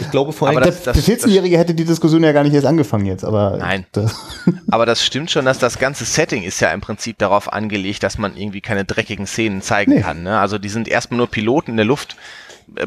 Ich 0.01 0.11
glaube 0.11 0.33
vor 0.33 0.49
Aber 0.49 0.59
allem, 0.63 0.67
das- 0.67 0.83
der 0.83 0.95
14-Jährige 0.95 1.57
hätte 1.59 1.75
die 1.75 1.85
Diskussion 1.85 2.23
ja 2.25 2.33
gar 2.33 2.43
nicht 2.43 2.55
erst 2.55 2.67
angefangen 2.67 3.07
jetzt, 3.07 3.25
aber 3.25 3.57
Nein. 3.59 3.87
Das, 3.93 4.15
Aber 4.71 4.87
das 4.87 5.05
stimmt 5.05 5.31
schon, 5.31 5.45
dass 5.45 5.59
das 5.59 5.79
ganze 5.79 6.05
Setting 6.05 6.43
ist 6.43 6.61
ja 6.61 6.71
im 6.73 6.81
Prinzip 6.81 7.19
darauf 7.19 7.53
angelegt, 7.53 8.03
dass 8.03 8.19
man 8.19 8.37
irgendwie 8.37 8.61
keine 8.61 8.85
dreckigen 8.85 9.27
Szenen 9.27 9.63
zeigen 9.63 9.93
Nee. 9.95 10.01
kann. 10.01 10.23
Ne? 10.23 10.39
Also 10.39 10.59
die 10.59 10.69
sind 10.69 10.89
erstmal 10.89 11.19
nur 11.19 11.29
Piloten 11.29 11.73
in 11.73 11.77
der 11.77 11.87
Luft. 11.87 12.17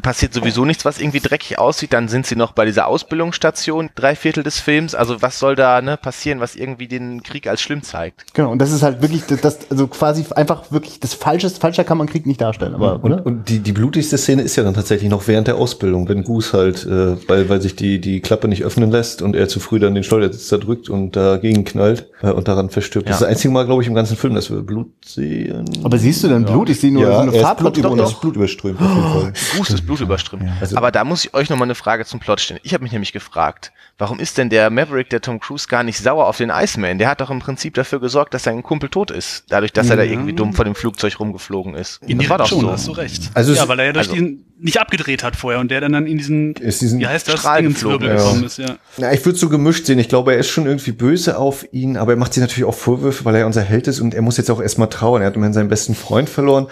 Passiert 0.02 0.34
sowieso 0.34 0.64
nichts, 0.66 0.86
was 0.86 1.00
irgendwie 1.00 1.20
dreckig 1.20 1.58
aussieht. 1.60 1.92
Dann 1.94 2.08
sind 2.08 2.26
sie 2.26 2.36
noch 2.36 2.52
bei 2.54 2.66
dieser 2.66 2.88
Ausbildungsstation, 2.88 3.90
drei 3.96 4.16
Viertel 4.16 4.44
des 4.44 4.60
Films. 4.60 4.96
Also 4.96 5.22
was 5.22 5.40
soll 5.40 5.56
da 5.56 5.82
ne, 5.82 5.98
passieren, 5.98 6.40
was 6.40 6.56
irgendwie 6.56 6.88
den 6.88 7.24
Krieg 7.24 7.48
als 7.48 7.62
schlimm 7.62 7.84
zeigt? 7.84 8.34
genau, 8.34 8.52
und 8.52 8.60
das 8.60 8.72
ist 8.72 8.84
halt 8.84 9.02
wirklich, 9.02 9.24
das, 9.26 9.42
das 9.42 9.58
also 9.70 9.88
quasi 9.88 10.26
einfach 10.36 10.72
wirklich 10.72 11.00
das 11.00 11.14
Falsches, 11.14 11.58
falscher 11.58 11.84
kann 11.84 11.98
man 11.98 12.08
Krieg 12.08 12.26
nicht 12.26 12.40
darstellen, 12.42 12.76
aber, 12.76 12.96
Und, 13.04 13.04
oder? 13.14 13.26
und 13.26 13.50
die, 13.50 13.60
die 13.60 13.72
blutigste 13.72 14.18
Szene 14.18 14.42
ist 14.44 14.56
ja 14.56 14.64
dann 14.64 14.74
tatsächlich 14.74 15.10
noch 15.10 15.28
während 15.28 15.48
der 15.48 15.56
Ausbildung, 15.56 16.08
wenn 16.10 16.24
Goose 16.24 16.54
halt, 16.58 16.86
äh, 16.86 17.18
weil, 17.28 17.50
weil 17.50 17.62
sich 17.62 17.76
die, 17.76 18.00
die 18.00 18.22
Klappe 18.22 18.48
nicht 18.48 18.64
öffnen 18.64 18.92
lässt 18.92 19.22
und 19.22 19.36
er 19.36 19.48
zu 19.48 19.60
früh 19.60 19.80
dann 19.80 19.94
den 19.96 20.04
Steuersitz 20.04 20.48
da 20.50 20.58
drückt 20.58 20.90
und 20.90 21.16
dagegen 21.16 21.66
knallt 21.66 22.08
äh, 22.22 22.30
und 22.32 22.48
daran 22.48 22.70
verstirbt. 22.70 23.08
Das 23.10 23.16
ist 23.16 23.22
Ja. 23.22 23.28
das 23.28 23.36
einzige 23.36 23.54
Mal, 23.54 23.66
glaube 23.66 23.82
ich, 23.82 23.88
im 23.88 23.96
ganzen 23.96 24.16
Film, 24.16 24.36
dass 24.36 24.50
wir 24.50 24.62
Blut 24.62 24.92
sehen. 25.06 25.66
Aber 25.84 25.98
siehst 25.98 26.24
du 26.24 26.28
denn 26.28 26.46
Blut? 26.46 26.70
Ich 26.70 26.80
sehe 26.80 26.92
nur 26.92 27.06
so 27.06 27.18
eine 27.20 27.32
Farbpatrone. 27.34 27.96
Blut, 28.04 28.22
Blut 28.22 28.36
überströmt 28.36 28.80
auf 28.82 28.88
jeden 28.96 29.02
Fall. 29.22 29.34
Fuß 29.36 29.71
ist 29.74 29.86
Blut 29.86 30.00
überströmt. 30.02 30.44
Also- 30.60 30.78
Aber 30.78 30.92
da 30.92 31.04
muss 31.04 31.26
ich 31.26 31.34
euch 31.34 31.50
nochmal 31.50 31.68
eine 31.68 31.76
Frage 31.76 32.06
zum 32.06 32.20
Plot 32.20 32.42
stellen. 32.42 32.60
Ich 32.64 32.74
habe 32.74 32.84
mich 32.84 32.92
nämlich 32.92 33.14
gefragt, 33.14 33.72
warum 33.98 34.20
ist 34.20 34.38
denn 34.38 34.50
der 34.50 34.70
Maverick, 34.70 35.10
der 35.10 35.22
Tom 35.22 35.40
Cruise, 35.40 35.68
gar 35.68 35.84
nicht 35.84 35.98
sauer 36.00 36.28
auf 36.28 36.38
den 36.38 36.50
Iceman? 36.50 36.98
Der 36.98 37.10
hat 37.10 37.22
doch 37.22 37.30
im 37.30 37.40
Prinzip 37.40 37.74
dafür 37.74 38.00
gesorgt, 38.00 38.34
dass 38.34 38.44
sein 38.44 38.64
Kumpel 38.64 38.90
tot 38.90 39.12
ist. 39.12 39.46
Dadurch, 39.50 39.74
dass 39.74 39.90
er 39.90 39.98
da 39.98 40.04
irgendwie 40.04 40.34
dumm 40.34 40.54
vor 40.54 40.66
dem 40.66 40.76
Flugzeug 40.76 41.20
rumgeflogen 41.20 41.76
ist. 41.76 42.00
das 42.08 42.30
war 42.30 42.38
doch 42.38 42.48
schon, 42.48 42.62
so. 42.62 42.72
hast 42.72 42.88
du 42.88 42.92
recht. 42.92 43.32
Also 43.34 43.54
ja, 43.54 43.68
weil 43.68 43.80
er 43.80 43.86
ja 43.88 43.94
durch 43.94 44.10
also- 44.10 44.16
den 44.20 44.46
nicht 44.64 44.80
abgedreht 44.80 45.24
hat 45.24 45.36
vorher 45.36 45.60
und 45.60 45.72
der 45.72 45.82
dann, 45.82 45.92
dann 45.94 46.06
in 46.06 46.20
diesen, 46.20 46.54
Ist 46.54 46.82
diesen 46.82 47.00
wie 47.00 47.08
heißt 47.08 47.28
das, 47.28 47.40
Strahl 47.40 47.64
geflogen, 47.64 48.10
gekommen 48.10 48.42
ja. 48.42 48.46
ist, 48.46 48.58
ja. 48.60 48.76
Ja, 48.98 49.12
ich 49.12 49.26
würde 49.26 49.38
so 49.40 49.50
gemischt 49.50 49.88
sehen. 49.88 49.98
Ich 49.98 50.08
glaube, 50.08 50.34
er 50.34 50.40
ist 50.40 50.50
schon 50.50 50.68
irgendwie 50.68 50.92
böse 50.92 51.38
auf 51.40 51.66
ihn, 51.74 51.98
aber 51.98 52.14
er 52.14 52.18
macht 52.18 52.34
sich 52.36 52.42
natürlich 52.42 52.66
auch 52.66 52.76
Vorwürfe, 52.76 53.26
weil 53.26 53.36
er 53.36 53.48
unser 53.48 53.64
Held 53.64 53.88
ist 53.88 54.00
und 54.00 54.14
er 54.14 54.22
muss 54.22 54.38
jetzt 54.38 54.52
auch 54.52 54.62
erstmal 54.62 54.88
trauern. 54.90 55.24
Er 55.24 55.28
hat 55.30 55.36
immerhin 55.36 55.54
seinen 55.54 55.70
besten 55.70 55.96
Freund 55.96 56.30
verloren. 56.30 56.68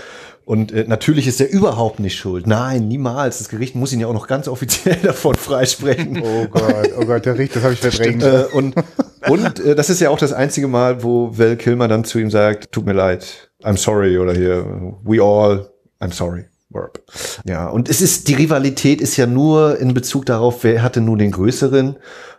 Und 0.50 0.72
äh, 0.72 0.86
natürlich 0.88 1.28
ist 1.28 1.40
er 1.40 1.52
überhaupt 1.52 2.00
nicht 2.00 2.18
schuld. 2.18 2.48
Nein, 2.48 2.88
niemals. 2.88 3.38
Das 3.38 3.50
Gericht 3.50 3.76
muss 3.76 3.94
ihn 3.94 4.00
ja 4.00 4.08
auch 4.08 4.14
noch 4.14 4.26
ganz 4.26 4.48
offiziell 4.48 4.96
davon 5.04 5.36
freisprechen. 5.36 6.24
Oh 6.24 6.48
Gott, 6.48 6.90
oh 7.00 7.06
Gott, 7.06 7.28
der 7.28 7.38
Richter, 7.38 7.60
das 7.60 7.64
habe 7.66 7.74
ich 7.76 7.80
verdrängt. 7.80 8.24
äh, 8.24 8.46
und 8.52 8.74
und 9.28 9.60
äh, 9.60 9.76
das 9.76 9.92
ist 9.92 10.02
ja 10.02 10.10
auch 10.10 10.18
das 10.18 10.34
einzige 10.34 10.68
Mal, 10.68 11.04
wo 11.04 11.38
Val 11.38 11.56
Kilmer 11.56 11.88
dann 11.88 12.04
zu 12.04 12.18
ihm 12.18 12.32
sagt, 12.32 12.72
tut 12.72 12.88
mir 12.88 12.94
leid, 12.94 13.52
I'm 13.62 13.78
sorry 13.78 14.18
oder 14.18 14.34
hier, 14.34 14.66
we 15.04 15.22
all, 15.22 15.70
I'm 16.02 16.12
sorry. 16.12 16.46
Verb. 16.72 17.00
Ja, 17.46 17.70
und 17.70 17.88
es 17.88 18.02
ist, 18.02 18.28
die 18.28 18.34
Rivalität 18.34 19.02
ist 19.02 19.18
ja 19.18 19.28
nur 19.28 19.78
in 19.78 19.94
Bezug 19.94 20.26
darauf, 20.26 20.64
wer 20.64 20.82
hatte 20.82 21.00
nun 21.00 21.20
den 21.20 21.30
größeren 21.30 21.98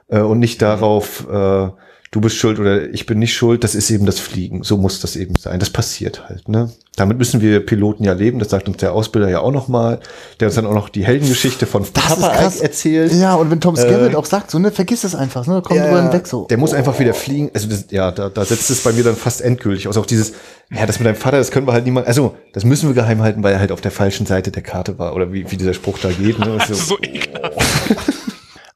äh, 0.08 0.18
und 0.18 0.40
nicht 0.40 0.60
darauf, 0.62 1.28
äh, 1.30 1.68
du 2.12 2.20
bist 2.20 2.36
schuld 2.36 2.58
oder 2.58 2.92
ich 2.92 3.06
bin 3.06 3.20
nicht 3.20 3.34
schuld, 3.34 3.62
das 3.62 3.74
ist 3.74 3.88
eben 3.90 4.04
das 4.04 4.18
Fliegen. 4.18 4.64
So 4.64 4.76
muss 4.76 5.00
das 5.00 5.14
eben 5.14 5.36
sein. 5.36 5.60
Das 5.60 5.70
passiert 5.70 6.28
halt, 6.28 6.48
ne? 6.48 6.72
Damit 6.96 7.18
müssen 7.18 7.40
wir 7.40 7.64
Piloten 7.64 8.02
ja 8.04 8.12
leben, 8.12 8.40
das 8.40 8.50
sagt 8.50 8.68
uns 8.68 8.78
der 8.78 8.92
Ausbilder 8.92 9.28
ja 9.30 9.40
auch 9.40 9.52
nochmal, 9.52 10.00
der 10.40 10.48
uns 10.48 10.56
dann 10.56 10.66
auch 10.66 10.74
noch 10.74 10.88
die 10.88 11.04
Heldengeschichte 11.04 11.66
von 11.66 11.86
Das 11.94 12.04
ist 12.04 12.20
Papa 12.20 12.32
erzählt. 12.32 13.12
Ja, 13.14 13.36
und 13.36 13.50
wenn 13.50 13.60
Tom 13.60 13.76
Skerritt 13.76 14.16
auch 14.16 14.24
sagt, 14.24 14.50
so, 14.50 14.58
ne, 14.58 14.72
vergiss 14.72 15.04
es 15.04 15.14
einfach, 15.14 15.46
ne, 15.46 15.62
komm 15.64 15.78
drüber 15.78 16.02
hinweg 16.02 16.26
so. 16.26 16.46
Der 16.50 16.58
muss 16.58 16.74
einfach 16.74 16.98
wieder 16.98 17.14
fliegen. 17.14 17.50
Also 17.54 17.68
das, 17.68 17.86
ja, 17.90 18.10
da, 18.10 18.28
da 18.28 18.44
setzt 18.44 18.68
es 18.70 18.82
bei 18.82 18.92
mir 18.92 19.04
dann 19.04 19.14
fast 19.16 19.40
endgültig 19.40 19.86
aus. 19.86 19.96
Auch 19.96 20.04
dieses, 20.04 20.32
ja, 20.70 20.84
das 20.84 20.98
mit 20.98 21.06
deinem 21.06 21.16
Vater, 21.16 21.38
das 21.38 21.52
können 21.52 21.66
wir 21.66 21.72
halt 21.72 21.84
niemand. 21.84 22.08
Also 22.08 22.34
das 22.52 22.64
müssen 22.64 22.88
wir 22.88 22.94
geheim 22.94 23.22
halten, 23.22 23.42
weil 23.44 23.52
er 23.54 23.60
halt 23.60 23.70
auf 23.72 23.80
der 23.80 23.92
falschen 23.92 24.26
Seite 24.26 24.50
der 24.50 24.62
Karte 24.62 24.98
war 24.98 25.14
oder 25.14 25.32
wie, 25.32 25.50
wie 25.50 25.56
dieser 25.56 25.74
Spruch 25.74 25.98
da 25.98 26.10
geht. 26.10 26.38
Ne? 26.40 26.58
Das 26.68 26.68
So, 26.68 26.74
ist 26.74 26.88
so. 26.88 26.98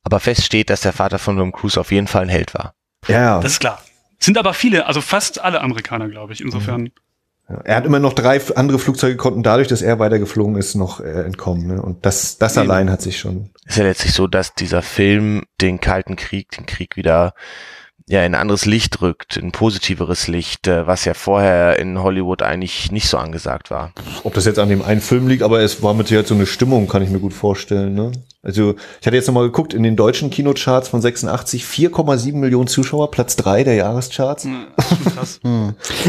Aber 0.05 0.21
fest 0.21 0.45
steht, 0.45 0.71
dass 0.71 0.83
der 0.83 0.93
Vater 0.93 1.19
von 1.19 1.37
Tom 1.37 1.53
Cruise 1.53 1.79
auf 1.79 1.91
jeden 1.91 2.07
Fall 2.07 2.23
ein 2.23 2.29
Held 2.29 2.55
war. 2.55 2.75
Ja, 3.09 3.41
Das 3.41 3.53
ist 3.53 3.61
klar. 3.61 3.83
Sind 4.19 4.39
aber 4.39 4.55
viele, 4.55 4.87
also 4.87 5.01
fast 5.01 5.43
alle 5.43 5.61
Amerikaner, 5.61 6.09
glaube 6.09 6.33
ich, 6.33 6.41
insofern. 6.41 6.91
er 7.65 7.77
hat 7.77 7.85
immer 7.85 7.99
noch 7.99 8.15
drei 8.15 8.41
andere 8.55 8.79
Flugzeuge 8.79 9.17
konnten 9.17 9.43
dadurch, 9.43 9.69
dass 9.69 9.83
er 9.83 9.99
weitergeflogen 9.99 10.57
ist, 10.57 10.75
noch 10.75 11.01
äh, 11.01 11.25
entkommen. 11.25 11.67
Ne? 11.67 11.83
Und 11.83 12.07
das, 12.07 12.39
das 12.39 12.57
Eben. 12.57 12.71
allein 12.71 12.91
hat 12.91 13.03
sich 13.03 13.19
schon. 13.19 13.51
Ist 13.67 13.79
ja 13.79 13.85
letztlich 13.85 14.15
so, 14.15 14.27
dass 14.27 14.55
dieser 14.55 14.83
Film 14.83 15.45
den 15.61 15.81
Kalten 15.81 16.17
Krieg, 16.17 16.51
den 16.53 16.67
Krieg 16.67 16.97
wieder 16.97 17.35
ja 18.07 18.21
in 18.21 18.35
ein 18.35 18.41
anderes 18.41 18.67
Licht 18.67 19.01
rückt, 19.01 19.37
ein 19.37 19.53
positiveres 19.53 20.29
Licht, 20.29 20.69
äh, 20.69 20.87
was 20.87 21.05
ja 21.05 21.15
vorher 21.15 21.79
in 21.79 22.03
Hollywood 22.03 22.43
eigentlich 22.43 22.93
nicht 22.93 23.09
so 23.09 23.17
angesagt 23.17 23.71
war. 23.71 23.93
Ob 24.25 24.35
das 24.35 24.45
jetzt 24.45 24.59
an 24.59 24.69
dem 24.69 24.83
einen 24.83 25.01
Film 25.01 25.27
liegt, 25.27 25.43
aber 25.43 25.61
es 25.61 25.83
war 25.83 25.95
mit 25.95 26.09
Sicherheit 26.09 26.27
so 26.27 26.35
eine 26.35 26.47
Stimmung, 26.47 26.87
kann 26.89 27.03
ich 27.03 27.11
mir 27.11 27.21
gut 27.21 27.33
vorstellen. 27.33 27.95
Ne? 27.95 28.13
Also 28.45 28.75
ich 29.01 29.07
hatte 29.07 29.17
jetzt 29.17 29.27
nochmal 29.27 29.45
geguckt, 29.45 29.75
in 29.75 29.83
den 29.83 29.97
deutschen 29.97 30.31
Kinocharts 30.31 30.89
von 30.89 31.01
86 31.01 31.65
4,7 31.65 32.35
Millionen 32.37 32.67
Zuschauer, 32.67 33.11
Platz 33.11 33.37
drei 33.37 33.65
der 33.65 33.75
Jahrescharts. 33.75 34.47
Krass. 35.15 35.41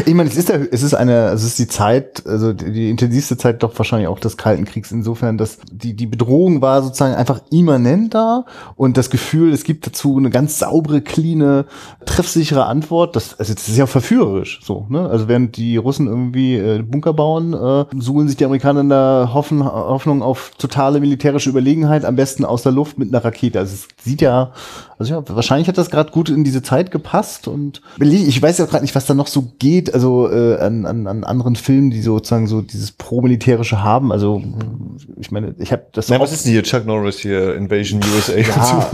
Ich 0.04 0.14
meine, 0.14 0.28
es 0.28 0.36
ist 0.36 0.48
der, 0.50 0.72
es 0.72 0.82
ist 0.82 0.94
eine, 0.94 1.28
es 1.28 1.42
ist 1.42 1.58
die 1.58 1.68
Zeit, 1.68 2.26
also 2.26 2.52
die, 2.52 2.70
die 2.70 2.90
intensivste 2.90 3.36
Zeit 3.36 3.62
doch 3.62 3.76
wahrscheinlich 3.78 4.08
auch 4.08 4.18
des 4.18 4.36
Kalten 4.36 4.64
Kriegs 4.64 4.92
insofern, 4.92 5.38
dass 5.38 5.58
die, 5.70 5.94
die 5.94 6.06
Bedrohung 6.06 6.60
war 6.60 6.82
sozusagen 6.82 7.14
einfach 7.14 7.40
immanent 7.50 8.14
da 8.14 8.44
und 8.76 8.96
das 8.96 9.10
Gefühl, 9.10 9.52
es 9.52 9.64
gibt 9.64 9.86
dazu 9.86 10.16
eine 10.16 10.30
ganz 10.30 10.58
saubere, 10.58 11.00
cleane, 11.00 11.64
treffsichere 12.04 12.66
Antwort. 12.66 13.16
Das, 13.16 13.38
also 13.38 13.54
das 13.54 13.68
ist 13.68 13.76
ja 13.76 13.86
verführerisch, 13.86 14.60
so, 14.62 14.86
ne? 14.88 15.08
Also 15.08 15.28
während 15.28 15.56
die 15.56 15.76
Russen 15.76 16.06
irgendwie 16.06 16.56
äh, 16.56 16.82
Bunker 16.82 17.14
bauen, 17.14 17.54
äh, 17.54 17.84
suchen 17.98 18.28
sich 18.28 18.36
die 18.36 18.44
Amerikaner 18.44 18.80
in 18.80 18.88
der 18.88 19.30
Hoffen, 19.32 19.64
Hoffnung 19.64 20.22
auf 20.22 20.52
totale 20.58 21.00
militärische 21.00 21.50
Überlegenheit, 21.50 22.04
am 22.04 22.16
besten 22.16 22.25
aus 22.44 22.62
der 22.62 22.72
Luft 22.72 22.98
mit 22.98 23.08
einer 23.14 23.24
Rakete. 23.24 23.58
Also 23.58 23.74
es 23.74 23.88
sieht 24.04 24.20
ja, 24.20 24.52
also 24.98 25.14
ja, 25.14 25.22
wahrscheinlich 25.28 25.68
hat 25.68 25.78
das 25.78 25.90
gerade 25.90 26.10
gut 26.10 26.28
in 26.28 26.44
diese 26.44 26.62
Zeit 26.62 26.90
gepasst 26.90 27.48
und 27.48 27.82
ich 28.00 28.40
weiß 28.40 28.58
ja 28.58 28.64
gerade 28.66 28.82
nicht, 28.84 28.94
was 28.94 29.06
da 29.06 29.14
noch 29.14 29.26
so 29.26 29.52
geht, 29.58 29.92
also 29.94 30.30
äh, 30.30 30.56
an, 30.58 30.86
an, 30.86 31.06
an 31.06 31.24
anderen 31.24 31.56
Filmen, 31.56 31.90
die 31.90 32.00
sozusagen 32.02 32.46
so 32.46 32.62
dieses 32.62 32.92
pro-militärische 32.92 33.82
haben. 33.82 34.12
Also 34.12 34.42
ich 35.18 35.30
meine, 35.30 35.54
ich 35.58 35.72
habe 35.72 35.86
das 35.92 36.10
auch- 36.10 36.20
was 36.20 36.32
ist 36.32 36.44
denn 36.44 36.52
hier 36.52 36.62
Chuck 36.62 36.86
Norris 36.86 37.18
hier, 37.18 37.54
Invasion 37.54 38.00
USA? 38.14 38.36
Ja. 38.36 38.90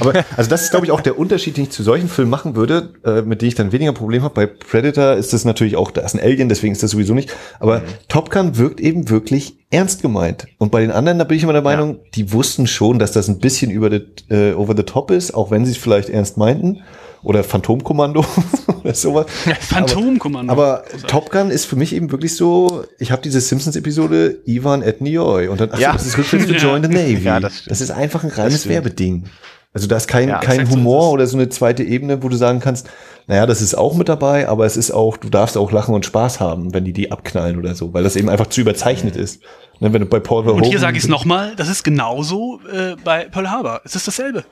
Aber 0.00 0.24
also 0.36 0.48
das 0.50 0.62
ist, 0.62 0.70
glaube 0.70 0.86
ich, 0.86 0.92
auch 0.92 1.00
der 1.00 1.18
Unterschied, 1.18 1.56
den 1.56 1.64
ich 1.64 1.70
zu 1.70 1.82
solchen 1.82 2.08
Filmen 2.08 2.30
machen 2.30 2.54
würde, 2.56 2.94
äh, 3.04 3.22
mit 3.22 3.42
denen 3.42 3.48
ich 3.48 3.54
dann 3.54 3.72
weniger 3.72 3.92
Problem 3.92 4.22
habe. 4.22 4.34
Bei 4.34 4.46
Predator 4.46 5.14
ist 5.14 5.32
das 5.32 5.44
natürlich 5.44 5.76
auch, 5.76 5.90
da 5.90 6.02
ist 6.02 6.14
ein 6.14 6.20
Alien, 6.20 6.48
deswegen 6.48 6.72
ist 6.72 6.82
das 6.82 6.92
sowieso 6.92 7.14
nicht. 7.14 7.30
Aber 7.58 7.82
Top 8.08 8.30
Gun 8.30 8.56
wirkt 8.56 8.80
eben 8.80 9.08
wirklich 9.10 9.56
ernst 9.70 10.02
gemeint. 10.02 10.46
Und 10.58 10.70
bei 10.72 10.80
den 10.80 10.90
anderen, 10.90 11.18
da 11.18 11.24
bin 11.24 11.36
ich 11.36 11.42
immer 11.44 11.52
der 11.52 11.62
Meinung, 11.62 12.00
die 12.14 12.32
wussten 12.32 12.66
schon, 12.66 12.98
dass 12.98 13.12
das 13.12 13.28
ein 13.28 13.38
bisschen 13.38 13.70
über 13.70 13.88
the, 13.90 14.02
äh, 14.28 14.52
over 14.54 14.74
the 14.76 14.82
top 14.82 15.10
ist, 15.10 15.32
auch 15.34 15.50
wenn 15.50 15.64
sie 15.64 15.72
es 15.72 15.78
vielleicht 15.78 16.08
ernst 16.08 16.36
meinten. 16.36 16.82
Oder 17.22 17.44
Phantomkommando 17.44 18.24
oder 18.82 18.94
sowas. 18.94 19.26
Phantomkommando. 19.68 20.50
Aber 20.50 20.84
Großartig. 20.84 21.06
Top 21.10 21.30
Gun 21.30 21.50
ist 21.50 21.66
für 21.66 21.76
mich 21.76 21.94
eben 21.94 22.10
wirklich 22.10 22.34
so, 22.34 22.84
ich 22.98 23.12
habe 23.12 23.20
diese 23.22 23.40
Simpsons-Episode 23.40 24.38
Ivan 24.46 24.82
et 24.82 25.00
Nioy 25.02 25.48
und 25.48 25.60
dann, 25.60 25.68
ach 25.72 25.78
Ja. 25.78 25.92
so, 25.92 25.98
das 25.98 26.06
ist 26.06 26.18
rückwärts 26.18 26.46
to 26.48 26.52
Ja. 26.54 26.58
join 26.58 26.82
the 26.82 26.88
Navy. 26.88 27.22
Ja, 27.22 27.38
das 27.40 27.64
das, 27.66 27.80
ist 27.82 27.90
einfach 27.90 28.24
ein 28.24 28.30
reines. 28.30 28.66
Werbeding. 28.68 29.24
Also 29.72 29.86
da 29.86 29.96
ist 29.96 30.08
kein, 30.08 30.28
Ja, 30.28 30.38
kein 30.40 30.68
Humor 30.68 31.12
oder 31.12 31.26
so 31.26 31.36
eine 31.36 31.48
zweite 31.48 31.84
Ebene, 31.84 32.22
wo 32.22 32.28
du 32.28 32.36
sagen 32.36 32.58
kannst, 32.60 32.88
naja, 33.28 33.46
das 33.46 33.62
ist 33.62 33.74
auch 33.76 33.94
mit 33.94 34.08
dabei, 34.08 34.48
aber 34.48 34.66
es 34.66 34.76
ist 34.76 34.90
auch, 34.90 35.16
du 35.16 35.28
darfst 35.30 35.56
auch 35.56 35.70
lachen 35.70 35.94
und 35.94 36.04
Spaß 36.04 36.40
haben, 36.40 36.74
wenn 36.74 36.84
die 36.84 36.92
die 36.92 37.12
abknallen 37.12 37.56
oder 37.56 37.74
so, 37.76 37.94
weil 37.94 38.02
das 38.02 38.16
eben 38.16 38.28
einfach 38.28 38.48
zu 38.48 38.60
überzeichnet 38.60 39.14
ist. 39.14 39.40
Ne, 39.78 39.92
wenn 39.92 40.00
du 40.02 40.06
bei 40.06 40.18
Paul 40.20 40.46
Und 40.48 40.64
hier 40.64 40.72
Verhoeven- 40.72 40.78
sage 40.80 40.96
ich 40.98 41.04
es 41.04 41.08
nochmal, 41.08 41.54
das 41.56 41.68
ist 41.68 41.84
genauso 41.84 42.60
äh, 42.72 42.96
bei 43.04 43.24
Pearl 43.26 43.48
Harbor. 43.50 43.80
Es 43.84 43.94
ist 43.94 44.06
dasselbe. 44.08 44.44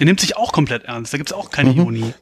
Der 0.00 0.06
nimmt 0.06 0.18
sich 0.20 0.36
auch 0.36 0.52
komplett 0.52 0.84
ernst. 0.84 1.12
Da 1.12 1.18
gibt 1.18 1.30
es 1.30 1.32
auch 1.32 1.50
keine 1.50 1.70
Ironie. 1.72 2.12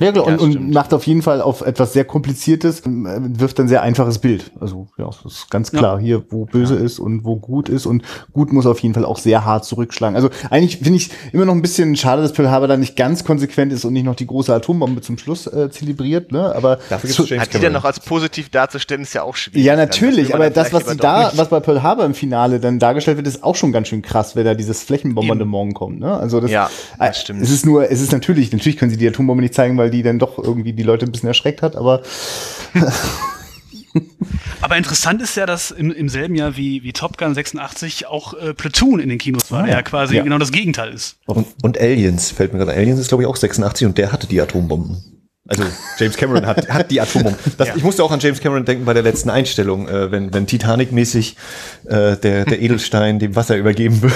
Ja, 0.00 0.10
klar, 0.10 0.26
Ja, 0.26 0.36
und, 0.38 0.40
und 0.56 0.72
macht 0.72 0.94
auf 0.94 1.06
jeden 1.06 1.20
Fall 1.20 1.42
auf 1.42 1.60
etwas 1.60 1.92
sehr 1.92 2.04
Kompliziertes, 2.04 2.82
ähm, 2.86 3.04
äh, 3.06 3.40
wirft 3.40 3.60
ein 3.60 3.68
sehr 3.68 3.82
einfaches 3.82 4.18
Bild. 4.18 4.50
Also, 4.58 4.88
ja, 4.96 5.04
das 5.06 5.24
ist 5.24 5.50
ganz 5.50 5.70
Ja. 5.70 5.78
klar 5.78 6.00
hier, 6.00 6.24
wo 6.30 6.46
böse 6.46 6.74
ist 6.76 6.98
und 6.98 7.24
wo 7.24 7.36
gut 7.36 7.68
ist. 7.68 7.84
Und 7.84 8.02
gut 8.32 8.52
muss 8.52 8.64
auf 8.66 8.78
jeden 8.80 8.94
Fall 8.94 9.04
auch 9.04 9.18
sehr 9.18 9.44
hart 9.44 9.64
zurückschlagen. 9.66 10.16
Also, 10.16 10.30
eigentlich 10.50 10.78
finde 10.78 10.96
ich 10.96 11.10
immer 11.32 11.44
noch 11.44 11.54
ein 11.54 11.60
bisschen 11.60 11.94
schade, 11.96 12.22
dass 12.22 12.32
Pearl 12.32 12.50
Harbor 12.50 12.68
da 12.68 12.76
nicht 12.78 12.96
ganz 12.96 13.22
konsequent 13.22 13.70
ist 13.72 13.84
und 13.84 13.92
nicht 13.92 14.04
noch 14.04 14.16
die 14.16 14.26
große 14.26 14.52
Atombombe 14.54 15.02
zum 15.02 15.18
Schluss 15.18 15.46
äh, 15.46 15.70
zelebriert, 15.70 16.32
ne? 16.32 16.54
Aber 16.56 16.78
Dafür 16.88 17.08
gibt's 17.10 17.28
James 17.28 17.42
Hat 17.42 17.54
die 17.54 17.58
dann 17.60 17.74
noch 17.74 17.84
als 17.84 18.00
positiv 18.00 18.48
darzustellen, 18.48 19.02
ist 19.02 19.12
ja 19.12 19.22
auch 19.22 19.36
schwierig. 19.36 19.64
ja, 19.64 19.76
natürlich, 19.76 20.34
aber 20.34 20.48
das, 20.48 20.72
was 20.72 20.88
sie 20.88 20.96
da, 20.96 21.32
was 21.36 21.50
bei 21.50 21.60
Pearl 21.60 21.82
Harbor 21.82 22.06
im 22.06 22.14
Finale 22.14 22.60
dann 22.60 22.78
dargestellt 22.78 23.18
wird, 23.18 23.26
ist 23.26 23.44
auch 23.44 23.56
schon 23.56 23.72
ganz 23.72 23.88
schön 23.88 24.00
krass, 24.00 24.34
wenn 24.36 24.46
da 24.46 24.54
dieses 24.54 24.82
Flächenbombardement 24.82 25.74
kommt, 25.74 26.00
ne? 26.00 26.14
Also 26.14 26.40
das, 26.40 26.50
Ja, 26.50 26.70
das 26.98 27.18
äh, 27.18 27.20
stimmt. 27.20 27.42
Es 27.42 27.50
ist 27.50 27.66
nur, 27.66 27.90
es 27.90 28.00
ist 28.00 28.12
natürlich, 28.12 28.50
natürlich 28.52 28.78
können 28.78 28.90
sie 28.90 28.96
die 28.96 29.06
Atombombe 29.06 29.42
nicht 29.42 29.52
zeigen, 29.54 29.76
weil 29.82 29.90
die 29.90 30.04
dann 30.04 30.20
doch 30.20 30.38
irgendwie 30.38 30.72
die 30.72 30.84
Leute 30.84 31.06
ein 31.06 31.10
bisschen 31.12 31.26
erschreckt 31.26 31.60
hat, 31.60 31.74
aber 31.74 32.02
Aber 34.60 34.76
interessant 34.76 35.20
ist 35.20 35.36
ja, 35.36 35.44
dass 35.44 35.72
im, 35.72 35.90
im 35.90 36.08
selben 36.08 36.36
Jahr 36.36 36.56
wie, 36.56 36.84
wie 36.84 36.92
Top 36.92 37.18
Gun 37.18 37.34
86 37.34 38.06
auch 38.06 38.32
äh, 38.34 38.54
Platoon 38.54 39.00
in 39.00 39.08
den 39.08 39.18
Kinos 39.18 39.50
war, 39.50 39.60
Ah, 39.60 39.62
der 39.64 39.70
ja. 39.72 39.76
ja 39.78 39.82
quasi 39.82 40.16
Ja. 40.16 40.22
genau 40.22 40.38
das 40.38 40.52
Gegenteil 40.52 40.94
ist. 40.94 41.16
Und, 41.26 41.46
und 41.62 41.78
Aliens, 41.80 42.30
fällt 42.30 42.52
mir 42.52 42.60
gerade. 42.60 42.72
Aliens 42.78 43.00
ist, 43.00 43.08
glaube 43.08 43.24
ich, 43.24 43.28
auch 43.28 43.34
86 43.36 43.86
und 43.88 43.98
der 43.98 44.12
hatte 44.12 44.28
die 44.28 44.40
Atombomben. 44.40 45.02
Also 45.48 45.64
James 45.98 46.16
Cameron 46.16 46.46
hat, 46.46 46.68
hat 46.68 46.90
die 46.92 47.00
Atombomben. 47.00 47.38
Das, 47.58 47.74
Ich 47.76 47.82
musste 47.82 48.04
auch 48.04 48.12
an 48.12 48.20
James 48.20 48.40
Cameron 48.40 48.64
denken 48.64 48.84
bei 48.84 48.94
der 48.94 49.02
letzten 49.02 49.30
Einstellung, 49.30 49.88
äh, 49.88 50.12
wenn, 50.12 50.32
wenn 50.32 50.46
Titanic-mäßig 50.46 51.36
äh, 51.86 52.16
der, 52.16 52.44
der 52.44 52.62
Edelstein 52.62 53.18
dem 53.18 53.34
Wasser 53.34 53.56
übergeben 53.56 54.00
wird. 54.00 54.12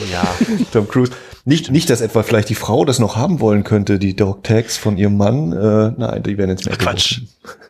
Oh 0.00 0.04
ja. 0.12 0.24
Tom 0.72 0.86
Cruise. 0.88 1.10
Nicht, 1.48 1.70
nicht, 1.70 1.88
dass 1.90 2.00
etwa 2.00 2.24
vielleicht 2.24 2.48
die 2.48 2.56
Frau 2.56 2.84
das 2.84 2.98
noch 2.98 3.14
haben 3.14 3.38
wollen 3.38 3.62
könnte, 3.62 4.00
die 4.00 4.16
Dog 4.16 4.42
Tags 4.42 4.76
von 4.76 4.98
ihrem 4.98 5.16
Mann. 5.16 5.52
Äh, 5.52 5.92
nein, 5.96 6.22
die 6.24 6.36
werden 6.36 6.50
ins 6.50 6.64
Meer 6.64 6.76
Quatsch. 6.76 7.20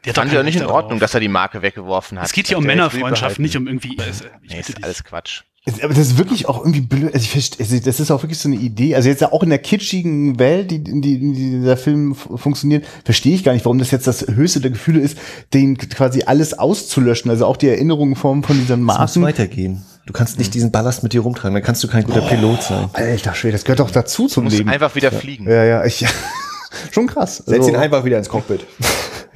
Der 0.07 0.13
hat 0.13 0.17
Fand 0.17 0.29
ich 0.29 0.33
keinen 0.33 0.41
auch 0.41 0.45
nicht 0.45 0.57
in 0.59 0.65
Ordnung, 0.65 0.99
dass 0.99 1.13
er 1.13 1.21
die 1.21 1.29
Marke 1.29 1.61
weggeworfen 1.61 2.19
hat. 2.19 2.25
Es 2.25 2.33
geht 2.33 2.49
hier 2.49 2.57
um 2.57 2.65
jetzt 2.65 2.69
Männerfreundschaft, 2.75 3.39
nicht 3.39 3.55
um 3.55 3.67
irgendwie. 3.67 3.99
Ich 3.99 4.51
Nee, 4.51 4.61
ist 4.61 4.83
alles 4.83 5.05
Quatsch. 5.05 5.43
Aber 5.83 5.93
das 5.93 5.99
ist 6.07 6.17
wirklich 6.17 6.49
auch 6.49 6.61
irgendwie 6.61 6.81
blöd. 6.81 7.13
Also 7.13 7.19
ich 7.19 7.31
verstehe, 7.31 7.67
also 7.67 7.79
das 7.85 8.01
ist 8.01 8.11
auch 8.11 8.23
wirklich 8.23 8.39
so 8.39 8.49
eine 8.49 8.57
Idee. 8.57 8.95
Also 8.95 9.11
jetzt 9.11 9.21
ja 9.21 9.33
auch 9.33 9.43
in 9.43 9.51
der 9.51 9.59
kitschigen 9.59 10.39
Welt, 10.39 10.71
die, 10.71 10.83
die, 10.83 11.01
die 11.01 11.33
dieser 11.35 11.77
Film 11.77 12.15
funktioniert, 12.15 12.87
verstehe 13.05 13.35
ich 13.35 13.45
gar 13.45 13.53
nicht, 13.53 13.65
warum 13.67 13.79
das 13.79 13.91
jetzt 13.91 14.07
das 14.07 14.27
höchste 14.27 14.61
der 14.61 14.71
Gefühle 14.71 15.01
ist, 15.01 15.19
den 15.53 15.77
quasi 15.77 16.23
alles 16.23 16.57
auszulöschen. 16.57 17.31
Also 17.31 17.45
auch 17.45 17.57
die 17.57 17.69
Erinnerungen 17.69 18.15
von, 18.15 18.43
von 18.43 18.57
diesen 18.57 18.73
Es 18.73 18.79
muss 18.79 18.97
Marken. 18.97 19.23
weitergehen. 19.23 19.83
Du 20.07 20.13
kannst 20.13 20.39
nicht 20.39 20.55
diesen 20.55 20.71
Ballast 20.71 21.03
mit 21.03 21.13
dir 21.13 21.21
rumtragen, 21.21 21.55
dann 21.55 21.63
kannst 21.65 21.83
du 21.83 21.89
kein 21.89 22.05
guter 22.05 22.21
Pilot 22.23 22.63
sein. 22.63 22.89
Alter 22.93 23.35
Schwede, 23.35 23.53
das 23.53 23.65
gehört 23.65 23.81
doch 23.81 23.91
dazu 23.91 24.29
zum 24.29 24.45
Muss 24.45 24.53
Leben. 24.55 24.71
einfach 24.71 24.95
wieder 24.95 25.11
fliegen. 25.13 25.51
Ja, 25.51 25.65
ja, 25.65 25.85
ich, 25.85 26.07
schon 26.93 27.07
krass. 27.09 27.39
Setz 27.39 27.59
Also- 27.59 27.71
ihn 27.71 27.77
einfach 27.77 28.05
wieder 28.05 28.19
ins 28.19 28.29
Cockpit. 28.29 28.65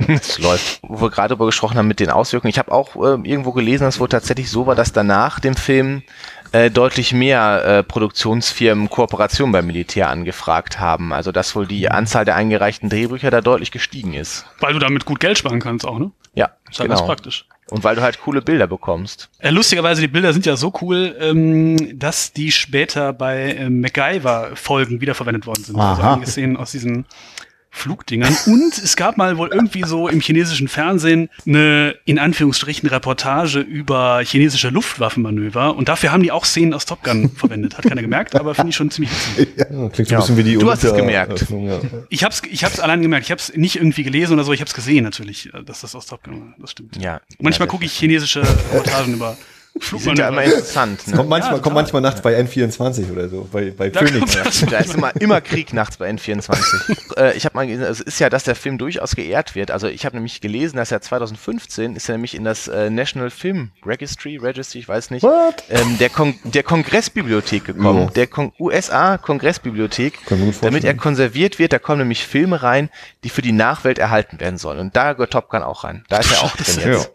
Es 0.08 0.38
läuft. 0.38 0.80
Wo 0.82 1.02
wir 1.02 1.10
gerade 1.10 1.28
darüber 1.28 1.44
gesprochen 1.44 1.76
haben 1.76 1.86
mit 1.86 2.00
den 2.00 2.08
Auswirkungen. 2.08 2.48
Ich 2.48 2.58
habe 2.58 2.72
auch 2.72 2.96
äh, 2.96 3.18
irgendwo 3.28 3.52
gelesen, 3.52 3.84
dass 3.84 3.96
es 3.96 4.00
wohl 4.00 4.08
tatsächlich 4.08 4.50
so 4.50 4.66
war, 4.66 4.74
dass 4.74 4.92
danach 4.94 5.40
dem 5.40 5.54
Film 5.54 6.02
äh, 6.52 6.70
deutlich 6.70 7.12
mehr 7.12 7.62
äh, 7.66 7.82
Produktionsfirmen 7.82 8.88
Kooperation 8.88 9.52
beim 9.52 9.66
Militär 9.66 10.08
angefragt 10.08 10.80
haben. 10.80 11.12
Also 11.12 11.32
dass 11.32 11.54
wohl 11.54 11.66
die 11.66 11.90
Anzahl 11.90 12.24
der 12.24 12.34
eingereichten 12.36 12.88
Drehbücher 12.88 13.30
da 13.30 13.42
deutlich 13.42 13.72
gestiegen 13.72 14.14
ist. 14.14 14.46
Weil 14.60 14.72
du 14.72 14.78
damit 14.78 15.04
gut 15.04 15.20
Geld 15.20 15.36
sparen 15.36 15.60
kannst 15.60 15.84
auch, 15.86 15.98
ne? 15.98 16.10
Ja, 16.34 16.48
Ist 16.70 16.80
halt 16.80 16.88
ganz 16.88 17.00
genau. 17.00 17.06
praktisch. 17.12 17.44
Und 17.70 17.84
weil 17.84 17.96
du 17.96 18.02
halt 18.02 18.20
coole 18.20 18.42
Bilder 18.42 18.66
bekommst. 18.66 19.28
Äh, 19.38 19.50
lustigerweise, 19.50 20.00
die 20.00 20.08
Bilder 20.08 20.32
sind 20.32 20.46
ja 20.46 20.56
so 20.56 20.72
cool, 20.80 21.16
ähm, 21.20 21.98
dass 21.98 22.32
die 22.32 22.52
später 22.52 23.12
bei 23.12 23.52
äh, 23.52 23.70
MacGyver-Folgen 23.70 25.00
wiederverwendet 25.00 25.46
worden 25.46 25.64
sind. 25.64 25.76
Also 25.78 26.02
Aha. 26.02 26.14
einige 26.14 26.30
Szenen 26.30 26.56
aus 26.56 26.72
diesen 26.72 27.06
Flugdingern. 27.72 28.36
Und 28.46 28.76
es 28.78 28.96
gab 28.96 29.16
mal 29.16 29.38
wohl 29.38 29.48
irgendwie 29.52 29.84
so 29.84 30.08
im 30.08 30.20
chinesischen 30.20 30.66
Fernsehen 30.68 31.30
eine, 31.46 31.94
in 32.04 32.18
Anführungsstrichen, 32.18 32.88
Reportage 32.88 33.60
über 33.60 34.20
chinesische 34.24 34.68
Luftwaffenmanöver. 34.70 35.76
Und 35.76 35.88
dafür 35.88 36.12
haben 36.12 36.22
die 36.22 36.32
auch 36.32 36.44
Szenen 36.44 36.74
aus 36.74 36.84
Top 36.84 37.02
Gun 37.04 37.30
verwendet. 37.30 37.78
Hat 37.78 37.84
keiner 37.84 38.02
gemerkt, 38.02 38.34
aber 38.34 38.54
finde 38.54 38.70
ich 38.70 38.76
schon 38.76 38.90
ziemlich 38.90 39.12
witzig. 39.36 39.48
Ja, 39.70 39.88
klingt 39.88 40.08
so 40.08 40.14
Ja. 40.14 40.18
ein 40.18 40.20
bisschen 40.22 40.36
wie 40.36 40.42
die 40.42 40.54
Du 40.58 40.70
hast 40.70 40.82
es 40.84 40.94
gemerkt. 40.94 41.32
Öffnung, 41.32 41.68
ja. 41.68 41.80
Ich 42.08 42.24
hab's, 42.24 42.42
ich 42.50 42.64
hab's 42.64 42.80
allein 42.80 43.02
gemerkt. 43.02 43.26
Ich 43.26 43.30
hab's 43.32 43.52
nicht 43.54 43.76
irgendwie 43.76 44.02
gelesen 44.02 44.34
oder 44.34 44.44
so. 44.44 44.52
Ich 44.52 44.60
hab's 44.60 44.74
gesehen 44.74 45.04
natürlich, 45.04 45.52
äh, 45.54 45.62
dass 45.62 45.80
das 45.82 45.94
aus 45.94 46.06
Top 46.06 46.24
Gun 46.24 46.40
war. 46.40 46.54
Das 46.58 46.72
stimmt. 46.72 46.96
Ja. 46.96 47.20
Manchmal 47.38 47.66
ja, 47.68 47.70
gucke 47.70 47.84
ich 47.84 47.92
chinesische 47.92 48.40
Reportagen 48.42 49.14
über 49.14 49.36
Die 49.74 49.98
sind 49.98 50.18
ja 50.18 50.28
immer 50.28 50.42
Flugmanöver. 50.42 50.44
interessant. 50.56 51.06
Ne? 51.08 51.16
Kommt 51.16 51.28
manchmal, 51.30 51.54
Ja, 51.54 51.58
kommt 51.60 51.74
manchmal 51.74 52.02
nachts 52.02 52.20
bei 52.20 52.38
N24 52.38 53.12
oder 53.12 53.28
so, 53.28 53.48
bei, 53.50 53.70
bei 53.70 53.88
Da 53.88 54.00
Phoenix. 54.04 54.36
Da 54.68 54.78
ist 54.78 54.94
immer, 54.94 55.14
immer 55.20 55.40
Krieg 55.40 55.72
nachts 55.72 55.96
bei 55.96 56.10
N24. 56.10 57.16
äh, 57.16 57.36
ich 57.36 57.44
habe 57.44 57.54
mal 57.56 57.66
gelesen, 57.66 57.84
es 57.84 58.00
ist 58.00 58.18
ja, 58.18 58.28
dass 58.28 58.44
der 58.44 58.56
Film 58.56 58.78
durchaus 58.78 59.14
geehrt 59.16 59.54
wird. 59.54 59.70
Also 59.70 59.86
ich 59.86 60.04
habe 60.04 60.16
nämlich 60.16 60.40
gelesen, 60.40 60.76
dass 60.76 60.90
er 60.90 61.00
2015 61.00 61.96
ist 61.96 62.08
er 62.08 62.14
nämlich 62.16 62.34
in 62.34 62.44
das 62.44 62.68
äh, 62.68 62.90
National 62.90 63.30
Film 63.30 63.70
Registry, 63.86 64.36
Registry, 64.38 64.80
ich 64.80 64.88
weiß 64.88 65.10
nicht, 65.12 65.22
What? 65.22 65.62
ähm, 65.70 65.98
der, 65.98 66.10
Kon 66.10 66.34
der 66.44 66.62
Kongressbibliothek 66.64 67.64
gekommen, 67.64 68.04
Ja. 68.04 68.10
der 68.10 68.26
Kon 68.26 68.52
USA 68.58 69.18
Kongressbibliothek, 69.18 70.18
damit 70.62 70.84
er 70.84 70.94
konserviert 70.94 71.58
wird. 71.58 71.72
Da 71.72 71.78
kommen 71.78 71.98
nämlich 71.98 72.26
Filme 72.26 72.62
rein, 72.62 72.90
die 73.24 73.28
für 73.30 73.42
die 73.42 73.52
Nachwelt 73.52 73.98
erhalten 73.98 74.40
werden 74.40 74.58
sollen. 74.58 74.78
Und 74.80 74.96
da 74.96 75.12
gehört 75.12 75.32
Top 75.32 75.48
Gun 75.48 75.62
auch 75.62 75.84
rein. 75.84 76.04
Da 76.08 76.18
ist 76.18 76.32
er 76.32 76.42
auch 76.44 76.56
drin 76.56 76.76
jetzt. 76.84 77.04
Ja, 77.04 77.10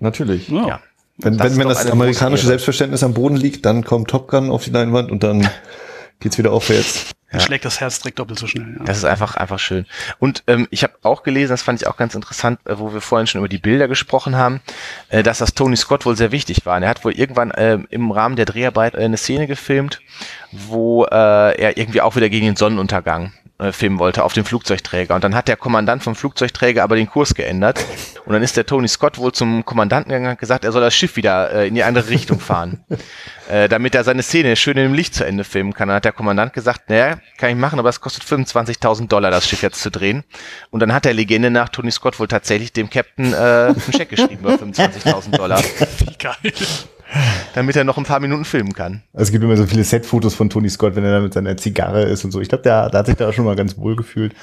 natürlich. 0.00 0.48
Ja. 0.48 0.66
Ja. 0.66 0.80
Wenn, 1.22 1.38
Das 1.38 1.52
wenn, 1.52 1.58
wenn 1.58 1.68
das 1.68 1.86
amerikanische. 1.86 2.46
Selbstverständnis 2.46 3.02
am 3.02 3.14
Boden 3.14 3.36
liegt, 3.36 3.64
dann 3.64 3.84
kommt 3.84 4.10
Top 4.10 4.28
Gun 4.28 4.50
auf 4.50 4.64
die 4.64 4.70
Leinwand 4.70 5.10
und 5.10 5.22
dann 5.22 5.48
geht's 6.20 6.38
wieder 6.38 6.52
aufwärts. 6.52 7.06
Dann 7.32 7.40
schlägt 7.40 7.64
das 7.64 7.80
Herz 7.80 7.98
direkt 8.00 8.18
doppelt 8.18 8.38
so 8.38 8.46
schnell. 8.46 8.76
Ja. 8.78 8.84
Das 8.84 8.98
ist 8.98 9.04
einfach, 9.04 9.36
einfach 9.36 9.58
schön. 9.58 9.86
Und 10.18 10.44
ähm, 10.46 10.68
ich 10.70 10.82
habe 10.82 10.92
auch 11.02 11.22
gelesen, 11.22 11.52
das 11.52 11.62
fand 11.62 11.80
ich 11.80 11.88
auch 11.88 11.96
ganz 11.96 12.14
interessant, 12.14 12.60
äh, 12.66 12.74
wo 12.76 12.92
wir 12.92 13.00
vorhin 13.00 13.26
schon 13.26 13.38
über 13.38 13.48
die 13.48 13.58
Bilder 13.58 13.88
gesprochen 13.88 14.36
haben, 14.36 14.60
äh, 15.08 15.22
dass 15.22 15.38
das 15.38 15.54
Tony 15.54 15.76
Scott 15.76 16.04
wohl 16.04 16.16
sehr 16.16 16.30
wichtig 16.30 16.66
war. 16.66 16.76
Und 16.76 16.82
er 16.82 16.90
hat 16.90 17.04
wohl 17.06 17.12
irgendwann 17.12 17.50
ähm, 17.56 17.86
im 17.88 18.10
Rahmen 18.10 18.36
der 18.36 18.44
Dreharbeit 18.44 18.94
äh, 18.94 18.98
eine 18.98 19.16
Szene 19.16 19.46
gefilmt, 19.46 20.00
wo 20.50 21.04
äh, 21.04 21.58
er 21.58 21.78
irgendwie 21.78 22.02
auch 22.02 22.16
wieder 22.16 22.28
gegen 22.28 22.44
den 22.44 22.56
Sonnenuntergang 22.56 23.26
äh, 23.26 23.41
filmen 23.70 23.98
wollte 23.98 24.24
auf 24.24 24.32
dem 24.32 24.44
Flugzeugträger. 24.44 25.14
Und 25.14 25.22
dann 25.22 25.34
hat 25.34 25.46
der 25.46 25.56
Kommandant 25.56 26.02
vom 26.02 26.16
Flugzeugträger 26.16 26.82
aber 26.82 26.96
den 26.96 27.08
Kurs 27.08 27.34
geändert. 27.34 27.78
Und 28.24 28.32
dann 28.32 28.42
ist 28.42 28.56
der 28.56 28.66
Tony 28.66 28.88
Scott 28.88 29.18
wohl 29.18 29.32
zum 29.32 29.64
Kommandanten 29.64 30.08
gegangen 30.08 30.26
und 30.26 30.32
hat 30.32 30.38
gesagt, 30.38 30.64
er 30.64 30.72
soll 30.72 30.80
das 30.80 30.94
Schiff 30.94 31.16
wieder 31.16 31.52
äh, 31.52 31.68
in 31.68 31.74
die 31.74 31.84
andere 31.84 32.08
Richtung 32.08 32.40
fahren. 32.40 32.84
äh, 33.48 33.68
damit 33.68 33.94
er 33.94 34.04
seine 34.04 34.22
Szene 34.22 34.56
schön 34.56 34.76
im 34.78 34.94
Licht 34.94 35.14
zu 35.14 35.24
Ende 35.24 35.44
filmen 35.44 35.74
kann. 35.74 35.88
Dann 35.88 35.96
hat 35.96 36.04
der 36.04 36.12
Kommandant 36.12 36.52
gesagt, 36.52 36.88
naja, 36.88 37.18
kann 37.36 37.50
ich 37.50 37.56
machen, 37.56 37.78
aber 37.78 37.90
es 37.90 38.00
kostet 38.00 38.24
25.000 38.24 39.08
Dollar, 39.08 39.30
das 39.30 39.46
Schiff 39.46 39.62
jetzt 39.62 39.80
zu 39.80 39.90
drehen. 39.90 40.24
Und 40.70 40.80
dann 40.80 40.92
hat 40.92 41.04
der 41.04 41.14
Legende 41.14 41.50
nach 41.50 41.68
Tony 41.68 41.90
Scott 41.90 42.18
wohl 42.18 42.28
tatsächlich 42.28 42.72
dem 42.72 42.88
Captain 42.90 43.32
äh, 43.32 43.36
einen 43.36 43.92
Scheck 43.94 44.08
geschrieben 44.08 44.40
über 44.40 44.54
25.000 44.54 45.36
Dollar, 45.36 45.62
Wie 45.98 46.16
geil. 46.18 46.52
Damit 47.54 47.76
er 47.76 47.84
noch 47.84 47.98
ein 47.98 48.04
paar 48.04 48.20
Minuten 48.20 48.44
filmen 48.44 48.72
kann. 48.72 49.02
Also 49.12 49.24
es 49.24 49.32
gibt 49.32 49.44
immer 49.44 49.56
so 49.56 49.66
viele 49.66 49.84
Set-Fotos 49.84 50.34
von 50.34 50.50
Tony 50.50 50.68
Scott, 50.68 50.96
wenn 50.96 51.04
er 51.04 51.12
da 51.12 51.20
mit 51.20 51.34
seiner 51.34 51.56
Zigarre 51.56 52.02
ist 52.02 52.24
und 52.24 52.30
so. 52.30 52.40
Ich 52.40 52.48
glaube, 52.48 52.62
der, 52.62 52.90
der 52.90 53.00
hat 53.00 53.06
sich 53.06 53.16
da 53.16 53.32
schon 53.32 53.44
mal 53.44 53.56
ganz 53.56 53.76
wohl 53.76 53.96
gefühlt. 53.96 54.34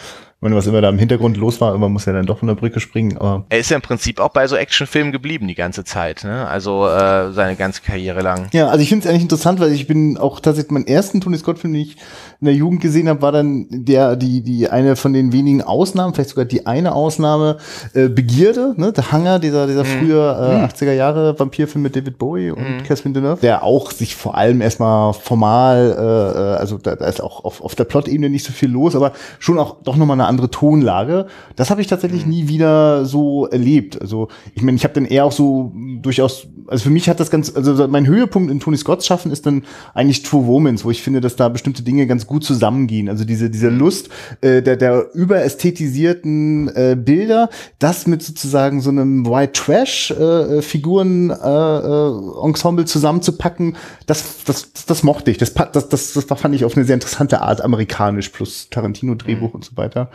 Meine, 0.42 0.56
was 0.56 0.68
immer 0.68 0.80
da 0.80 0.88
im 0.88 0.98
Hintergrund 0.98 1.36
los 1.36 1.60
war, 1.60 1.76
immer 1.76 1.90
muss 1.90 2.08
er 2.08 2.14
dann 2.14 2.26
doch 2.26 2.40
von 2.40 2.48
der 2.48 2.56
Brücke 2.56 2.80
springen. 2.80 3.18
Aber 3.18 3.46
Er 3.50 3.60
ist 3.60 3.70
ja 3.72 3.76
im 3.76 3.82
Prinzip 3.82 4.22
auch 4.22 4.30
bei 4.30 4.48
so 4.48 4.56
Actionfilmen 4.56 5.12
geblieben 5.12 5.50
die 5.50 5.56
ganze 5.56 5.84
Zeit, 5.84 6.24
ne? 6.24 6.48
Also 6.48 6.88
äh, 6.88 7.34
seine 7.34 7.58
ganze 7.58 7.82
Karriere 7.82 8.22
lang. 8.22 8.48
ja, 8.54 8.70
also 8.70 8.82
ich 8.82 8.88
finde 8.88 9.04
es 9.04 9.10
eigentlich 9.10 9.24
interessant, 9.24 9.60
weil 9.60 9.74
ich 9.74 9.86
bin 9.86 10.18
auch 10.18 10.40
tatsächlich 10.40 10.72
meinen 10.72 10.88
ersten 10.88 11.20
Tony 11.20 11.38
Scott-Film, 11.38 11.74
den 11.74 11.82
ich 11.82 11.98
in 12.40 12.46
der 12.46 12.54
Jugend 12.54 12.80
gesehen 12.80 13.10
habe, 13.10 13.22
war 13.22 13.34
dann 13.34 13.68
der, 13.70 14.16
die, 14.16 14.42
die 14.42 14.70
eine 14.70 14.96
von 14.96 15.12
den 15.12 15.34
wenigen 15.34 15.62
Ausnahmen, 15.62 16.14
vielleicht 16.14 16.30
sogar 16.30 16.46
die 16.46 16.66
eine 16.66 16.94
Ausnahme, 16.94 17.58
äh, 17.94 18.08
Begierde, 18.08 18.76
ne? 18.78 18.94
Der 18.94 19.12
Hanger, 19.12 19.40
dieser, 19.40 19.68
dieser 19.68 19.84
früher 19.84 20.70
äh, 20.72 20.74
80er 20.74 20.94
Jahre 20.94 21.38
Vampirfilm 21.38 21.84
mit 21.84 21.98
David 21.98 22.18
Bowie 22.18 22.52
und 22.52 22.86
Catherine 22.86 23.14
Deneuve, 23.14 23.42
der 23.42 23.64
auch 23.64 23.92
sich 23.92 24.16
vor 24.16 24.36
allem 24.38 24.62
erstmal 24.62 25.14
formal, 25.14 25.96
äh, 26.00 26.40
äh, 26.40 26.58
also 26.60 26.78
da, 26.78 26.96
da 26.96 27.08
ist 27.08 27.22
auch 27.22 27.44
auf, 27.44 27.62
auf 27.62 27.76
der 27.76 27.84
Plot-Ebene 27.84 28.30
nicht 28.30 28.46
so 28.46 28.54
viel 28.54 28.70
los, 28.70 28.96
aber 28.96 29.12
schon 29.40 29.60
auch 29.60 29.82
doch 29.84 29.98
nochmal 29.98 30.16
eine 30.16 30.29
andere 30.30 30.50
Tonlage. 30.50 31.28
Das 31.56 31.70
habe 31.70 31.82
ich 31.82 31.88
tatsächlich 31.88 32.26
nie 32.26 32.48
wieder 32.48 33.06
so 33.06 33.48
erlebt. 33.48 34.00
Also 34.02 34.30
ich 34.56 34.62
meine, 34.62 34.78
ich 34.78 34.84
habe 34.84 34.94
dann 34.94 35.06
eher 35.06 35.26
auch 35.26 35.32
so 35.32 35.74
durchaus, 36.02 36.48
also 36.68 36.84
für 36.84 36.90
mich 36.90 37.10
hat 37.10 37.20
das 37.20 37.32
ganz, 37.32 37.56
also 37.56 37.88
mein 37.88 38.08
Höhepunkt 38.08 38.52
in 38.52 38.60
Tony 38.60 38.78
Scotts 38.78 39.06
Schaffen 39.06 39.32
ist 39.32 39.46
dann 39.46 39.64
eigentlich 39.94 40.24
True 40.24 40.48
Womans, 40.48 40.86
wo 40.86 40.92
ich 40.92 41.02
finde, 41.02 41.22
dass 41.22 41.36
da 41.36 41.50
bestimmte 41.50 41.84
Dinge 41.84 42.08
ganz 42.08 42.28
gut 42.28 42.44
zusammengehen. 42.44 43.10
Also 43.10 43.26
diese, 43.26 43.50
diese 43.50 43.70
Lust 43.70 44.10
äh, 44.42 44.62
der, 44.62 44.78
der 44.78 45.14
überästhetisierten 45.14 46.70
äh, 46.70 46.96
Bilder, 46.98 47.50
das 47.80 48.08
mit 48.08 48.24
sozusagen 48.24 48.82
so 48.82 48.90
einem 48.90 49.26
White 49.26 49.54
Trash 49.54 50.12
äh, 50.12 50.62
Figuren 50.62 51.30
äh, 51.30 51.34
äh, 51.34 52.46
Ensemble 52.46 52.86
zusammenzupacken, 52.86 53.76
das, 54.06 54.44
das, 54.46 54.72
das, 54.74 54.86
das 54.86 55.04
mochte 55.04 55.32
ich. 55.32 55.38
Das, 55.38 55.54
das, 55.54 55.90
das, 55.90 56.14
das 56.14 56.26
fand 56.26 56.56
ich 56.56 56.66
auf 56.66 56.76
eine 56.76 56.86
sehr 56.86 56.96
interessante 56.96 57.42
Art 57.42 57.62
amerikanisch 57.62 58.30
plus 58.30 58.70
Tarantino 58.70 59.16
Drehbuch 59.16 59.54
und 59.54 59.66
so 59.66 59.78
weiter. 59.78 60.10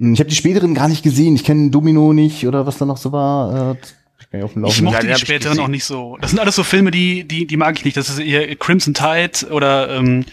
Hm, 0.00 0.14
Ich 0.14 0.20
habe 0.20 0.30
die 0.30 0.36
späteren 0.36 0.74
gar 0.74 0.88
nicht 0.88 1.02
gesehen. 1.02 1.36
Ich 1.36 1.44
kenne 1.44 1.70
Domino 1.70 2.12
nicht 2.12 2.46
oder 2.46 2.66
was 2.66 2.78
da 2.78 2.86
noch 2.86 2.96
so 2.96 3.12
war. 3.12 3.72
Äh, 3.72 3.76
ich 4.18 4.26
ja 4.32 4.44
auf 4.44 4.54
dem 4.54 4.64
Ich. 4.64 4.78
Ja, 4.78 4.84
mochte 4.84 5.06
den 5.06 5.14
die 5.14 5.20
späteren 5.20 5.58
auch 5.60 5.68
nicht 5.68 5.84
so. 5.84 6.16
Das 6.20 6.30
sind 6.30 6.40
alles 6.40 6.56
so 6.56 6.64
Filme, 6.64 6.90
die, 6.90 7.24
die, 7.24 7.46
die 7.46 7.56
mag 7.56 7.78
ich 7.78 7.84
nicht. 7.84 7.96
Das 7.96 8.08
ist 8.08 8.18
eher 8.18 8.54
Crimson 8.56 8.94
Tide 8.94 9.50
oder 9.50 9.90
ähm, 9.90 10.24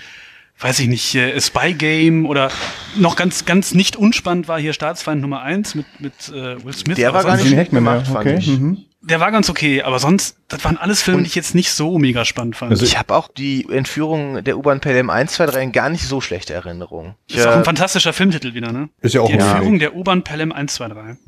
weiß 0.59 0.79
ich 0.79 0.87
nicht, 0.87 1.13
äh, 1.15 1.39
Spy 1.39 1.73
Game 1.73 2.25
oder 2.25 2.49
noch 2.95 3.15
ganz, 3.15 3.45
ganz 3.45 3.73
nicht 3.73 3.95
unspannend 3.95 4.47
war 4.47 4.59
hier 4.59 4.73
Staatsfeind 4.73 5.21
Nummer 5.21 5.41
eins 5.41 5.75
mit, 5.75 5.85
mit 5.99 6.13
äh, 6.29 6.63
Will 6.63 6.73
Smith. 6.73 6.97
Der 6.97 7.13
war 7.13 7.23
gar 7.23 7.35
nicht 7.35 7.47
schlecht 7.47 7.71
ja, 7.71 7.79
gemacht, 7.79 8.07
fand 8.07 8.19
okay. 8.19 8.37
ich. 8.39 8.47
Mhm. 8.47 8.77
Der 9.09 9.19
war 9.21 9.31
ganz 9.31 9.49
okay, 9.49 9.81
aber 9.83 9.99
sonst, 9.99 10.35
das 10.49 10.63
waren 10.65 10.77
alles 10.77 11.01
Filme, 11.01 11.21
die 11.21 11.27
ich 11.27 11.35
jetzt 11.35 11.55
nicht 11.55 11.71
so 11.71 11.97
mega 11.97 12.25
spannend 12.25 12.55
fand. 12.57 12.71
Also 12.71 12.83
Ich 12.83 12.97
habe 12.97 13.15
auch 13.15 13.29
die 13.29 13.65
Entführung 13.71 14.43
der 14.43 14.57
U-Bahn 14.57 14.81
PLM 14.81 15.09
1, 15.09 15.31
2, 15.33 15.45
3 15.45 15.63
in 15.63 15.71
gar 15.71 15.89
nicht 15.89 16.03
so 16.05 16.19
schlechte 16.19 16.53
Erinnerung. 16.53 17.15
Ich, 17.27 17.37
ist 17.37 17.47
auch 17.47 17.53
ein 17.53 17.63
fantastischer 17.63 18.11
Filmtitel 18.13 18.53
wieder, 18.53 18.71
ne? 18.71 18.89
Ist 19.01 19.15
ja 19.15 19.21
auch 19.21 19.27
Die 19.27 19.33
Entführung 19.33 19.59
Remake. 19.59 19.79
der 19.79 19.95
U-Bahn 19.95 20.23
Pelham 20.23 20.51
123. 20.51 21.23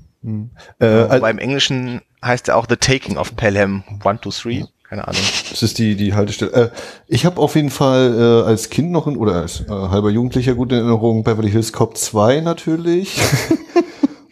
Äh, 0.79 0.85
al- 0.85 1.21
beim 1.21 1.37
Englischen 1.37 2.01
heißt 2.23 2.49
er 2.49 2.57
auch 2.57 2.65
The 2.67 2.75
Taking 2.75 3.17
of 3.17 3.35
Pelham 3.37 3.83
1, 4.03 4.21
2, 4.21 4.49
3. 4.49 4.65
Keine 4.89 5.07
Ahnung. 5.07 5.21
Das 5.51 5.61
ist 5.61 5.77
die, 5.77 5.95
die 5.95 6.15
Haltestelle. 6.15 6.51
Äh, 6.51 6.69
ich 7.07 7.23
habe 7.25 7.39
auf 7.39 7.55
jeden 7.55 7.69
Fall 7.69 8.41
äh, 8.43 8.47
als 8.49 8.71
Kind 8.71 8.89
noch 8.91 9.05
in, 9.07 9.17
oder 9.17 9.35
als 9.35 9.61
äh, 9.61 9.69
halber 9.69 10.09
Jugendlicher 10.09 10.55
gut 10.55 10.71
in 10.71 10.79
Erinnerung 10.79 11.23
Beverly 11.23 11.51
Hills 11.51 11.71
Cop 11.71 11.95
2 11.95 12.41
natürlich. 12.41 13.21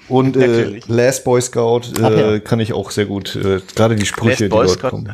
Und 0.09 0.37
äh. 0.37 0.79
Last 0.87 1.23
Boy 1.23 1.41
Scout 1.41 1.81
äh, 1.99 2.03
Ach 2.03 2.11
ja. 2.11 2.39
kann 2.39 2.59
ich 2.59 2.73
auch 2.73 2.91
sehr 2.91 3.05
gut. 3.05 3.35
Äh, 3.35 3.61
Gerade 3.75 3.95
die 3.95 4.05
Sprüche, 4.05 4.47
Last 4.47 4.49
Boy 4.49 4.65
die 4.65 4.67
dort 4.67 4.79
Scout, 4.79 4.89
kommen. 4.89 5.13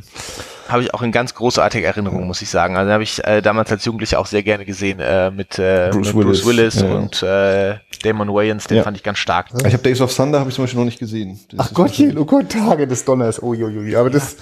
Habe 0.70 0.84
ich 0.84 0.94
auch 0.94 1.02
in 1.02 1.12
ganz 1.12 1.34
großartige 1.36 1.86
Erinnerung, 1.86 2.26
muss 2.26 2.42
ich 2.42 2.50
sagen. 2.50 2.78
Also 2.78 2.92
habe 2.92 3.04
ich 3.04 3.24
äh, 3.26 3.42
damals 3.42 3.72
als 3.72 3.84
Jugendlicher 3.86 4.20
auch 4.20 4.28
sehr 4.28 4.44
gerne 4.44 4.66
gesehen 4.66 5.00
äh, 5.00 5.30
mit, 5.30 5.60
äh, 5.60 5.90
Bruce 5.92 6.14
mit 6.14 6.26
Bruce 6.26 6.46
Willis, 6.46 6.76
Willis 6.78 6.82
ja. 6.82 6.96
und 6.96 7.24
äh, 7.24 7.76
Damon 8.04 8.30
Wayans, 8.30 8.66
den 8.68 8.78
Ja. 8.78 8.84
fand 8.84 8.96
ich 8.98 9.04
ganz 9.04 9.18
stark. 9.18 9.48
Ich 9.66 9.74
habe 9.74 9.78
Days 9.84 10.00
of 10.02 10.16
Thunder 10.16 10.40
habe 10.40 10.50
ich 10.50 10.56
zum 10.56 10.64
Beispiel 10.64 10.80
noch 10.80 10.86
nicht 10.86 11.00
gesehen. 11.00 11.40
Das 11.52 11.68
Ach 11.70 11.74
Gottchen, 11.74 12.18
oh 12.18 12.26
Gott, 12.26 12.50
Tage 12.50 12.86
des 12.88 13.06
Donners. 13.06 13.42
Oh, 13.42 13.54
jo, 13.54 13.68
jo, 13.70 13.82
jo. 13.82 14.00
Aber 14.00 14.10
das, 14.10 14.36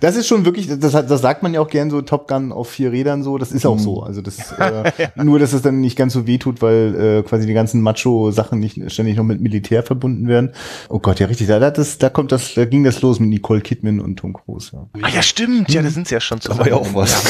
das 0.00 0.16
ist 0.16 0.26
schon 0.28 0.44
wirklich, 0.44 0.68
das, 0.78 0.94
hat- 0.94 1.10
das 1.10 1.20
sagt 1.20 1.42
man 1.42 1.52
ja 1.54 1.60
auch 1.60 1.68
gern 1.68 1.90
so, 1.90 2.00
Top 2.02 2.28
Gun 2.28 2.52
auf 2.52 2.68
vier 2.70 2.92
Rädern 2.92 3.22
so, 3.22 3.38
das 3.38 3.50
ist 3.52 3.66
auch 3.66 3.78
so. 3.78 4.02
Also 4.02 4.20
das, 4.22 4.52
äh, 4.58 4.92
nur, 5.16 5.38
dass 5.38 5.52
es 5.52 5.62
dann 5.62 5.80
nicht 5.80 5.96
ganz 5.96 6.12
so 6.12 6.26
weh 6.26 6.38
tut, 6.38 6.62
weil 6.62 7.18
äh, 7.18 7.22
quasi 7.28 7.46
die 7.46 7.54
ganzen 7.54 7.80
Macho-Sachen 7.80 8.58
nicht 8.60 8.78
ständig 8.92 9.16
noch 9.16 9.24
mit 9.24 9.40
Militär 9.40 9.82
verbunden 9.82 10.28
werden. 10.28 10.50
Oh 10.88 10.98
Gott, 10.98 11.18
ja 11.20 11.26
richtig, 11.26 11.46
da, 11.48 11.58
da, 11.58 11.70
das, 11.70 11.98
da 11.98 12.10
kommt 12.10 12.30
das, 12.32 12.54
da 12.54 12.64
ging 12.64 12.84
das 12.84 13.00
los 13.02 13.18
mit 13.20 13.30
Nicole 13.30 13.60
Kidman 13.60 14.00
und 14.00 14.16
Tom 14.16 14.32
Cruise. 14.34 14.70
Ja. 14.72 14.86
Ah 15.02 15.08
ja, 15.08 15.22
stimmt. 15.22 15.72
Ja, 15.72 15.82
da 15.82 15.90
sind 15.90 16.08
sie 16.08 16.14
ja 16.14 16.20
schon 16.20 16.38
Da 16.44 16.58
war 16.58 16.68
ja 16.68 16.74
auch 16.74 16.94
was. 16.94 17.24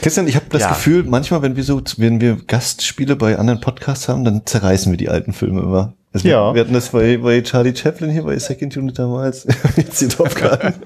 Christian, 0.00 0.26
ich 0.28 0.36
habe 0.36 0.46
das 0.48 0.62
Ja. 0.62 0.68
Gefühl, 0.70 1.04
manchmal, 1.04 1.42
wenn 1.42 1.56
wir 1.56 1.64
so, 1.64 1.80
wenn 1.98 2.20
wir 2.20 2.36
Gastspiele 2.46 3.16
bei 3.16 3.38
anderen 3.38 3.60
Podcasts 3.60 4.08
haben, 4.08 4.24
dann 4.24 4.42
zerreißen 4.46 4.90
wir 4.92 4.96
die 4.96 5.09
alten 5.10 5.32
Filme 5.32 5.60
immer. 5.62 5.94
Also 6.12 6.28
Ja. 6.28 6.54
wir, 6.54 6.60
hatten 6.62 6.72
das 6.72 6.88
bei, 6.88 7.18
bei 7.18 7.40
Charlie 7.42 7.74
Chaplin 7.74 8.10
hier 8.10 8.24
bei 8.24 8.38
Second 8.38 8.76
Unit 8.76 8.98
damals. 8.98 9.46
Jetzt 9.76 9.98
hier 9.98 10.08
Top 10.08 10.34
Gun. 10.34 10.74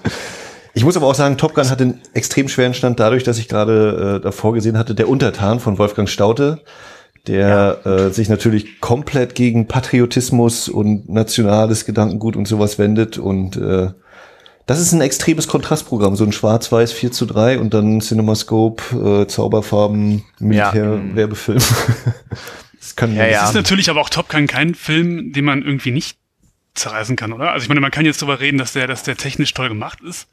Ich 0.76 0.84
muss 0.84 0.96
aber 0.96 1.06
auch 1.06 1.14
sagen, 1.14 1.36
Top 1.38 1.54
Gun 1.54 1.70
hat 1.70 1.80
einen 1.80 2.00
extrem 2.14 2.48
schweren 2.48 2.74
Stand 2.74 2.98
dadurch, 2.98 3.22
dass 3.22 3.38
ich 3.38 3.46
gerade 3.46 4.16
äh, 4.16 4.20
davor 4.20 4.54
gesehen 4.54 4.76
hatte, 4.76 4.96
der 4.96 5.08
Untertan 5.08 5.60
von 5.60 5.78
Wolfgang 5.78 6.08
Staute, 6.08 6.62
der 7.28 7.86
äh, 7.86 8.10
sich 8.10 8.28
natürlich 8.28 8.80
komplett 8.80 9.36
gegen 9.36 9.68
Patriotismus 9.68 10.68
und 10.68 11.08
nationales 11.08 11.84
Gedankengut 11.84 12.34
und 12.34 12.48
sowas 12.48 12.76
wendet 12.80 13.18
und 13.18 13.56
äh, 13.56 13.90
das 14.66 14.80
ist 14.80 14.92
ein 14.92 15.00
extremes 15.02 15.46
Kontrastprogramm, 15.46 16.16
so 16.16 16.24
ein 16.24 16.32
Schwarz-Weiß 16.32 16.90
4 16.92 17.12
zu 17.12 17.26
3 17.26 17.58
und 17.60 17.74
dann 17.74 18.00
CinemaScope, 18.00 19.22
äh, 19.22 19.26
Zauberfarben, 19.28 20.24
Militär-Werbefilm. 20.40 21.58
das 22.84 22.96
kann 22.96 23.16
Ja, 23.16 23.26
ja. 23.26 23.42
Es 23.42 23.50
ist 23.50 23.54
natürlich 23.54 23.88
aber 23.90 24.00
auch 24.00 24.10
Top 24.10 24.28
Gun 24.28 24.46
kein 24.46 24.74
Film, 24.74 25.32
den 25.32 25.44
man 25.44 25.62
irgendwie 25.62 25.90
nicht 25.90 26.18
zerreißen 26.74 27.16
kann, 27.16 27.32
oder? 27.32 27.52
Also 27.52 27.64
ich 27.64 27.68
meine, 27.68 27.80
man 27.80 27.90
kann 27.90 28.04
jetzt 28.04 28.20
darüber 28.20 28.40
reden, 28.40 28.58
dass 28.58 28.72
der, 28.72 28.86
dass 28.86 29.02
der 29.04 29.16
technisch 29.16 29.54
toll 29.54 29.68
gemacht 29.68 30.00
ist. 30.02 30.28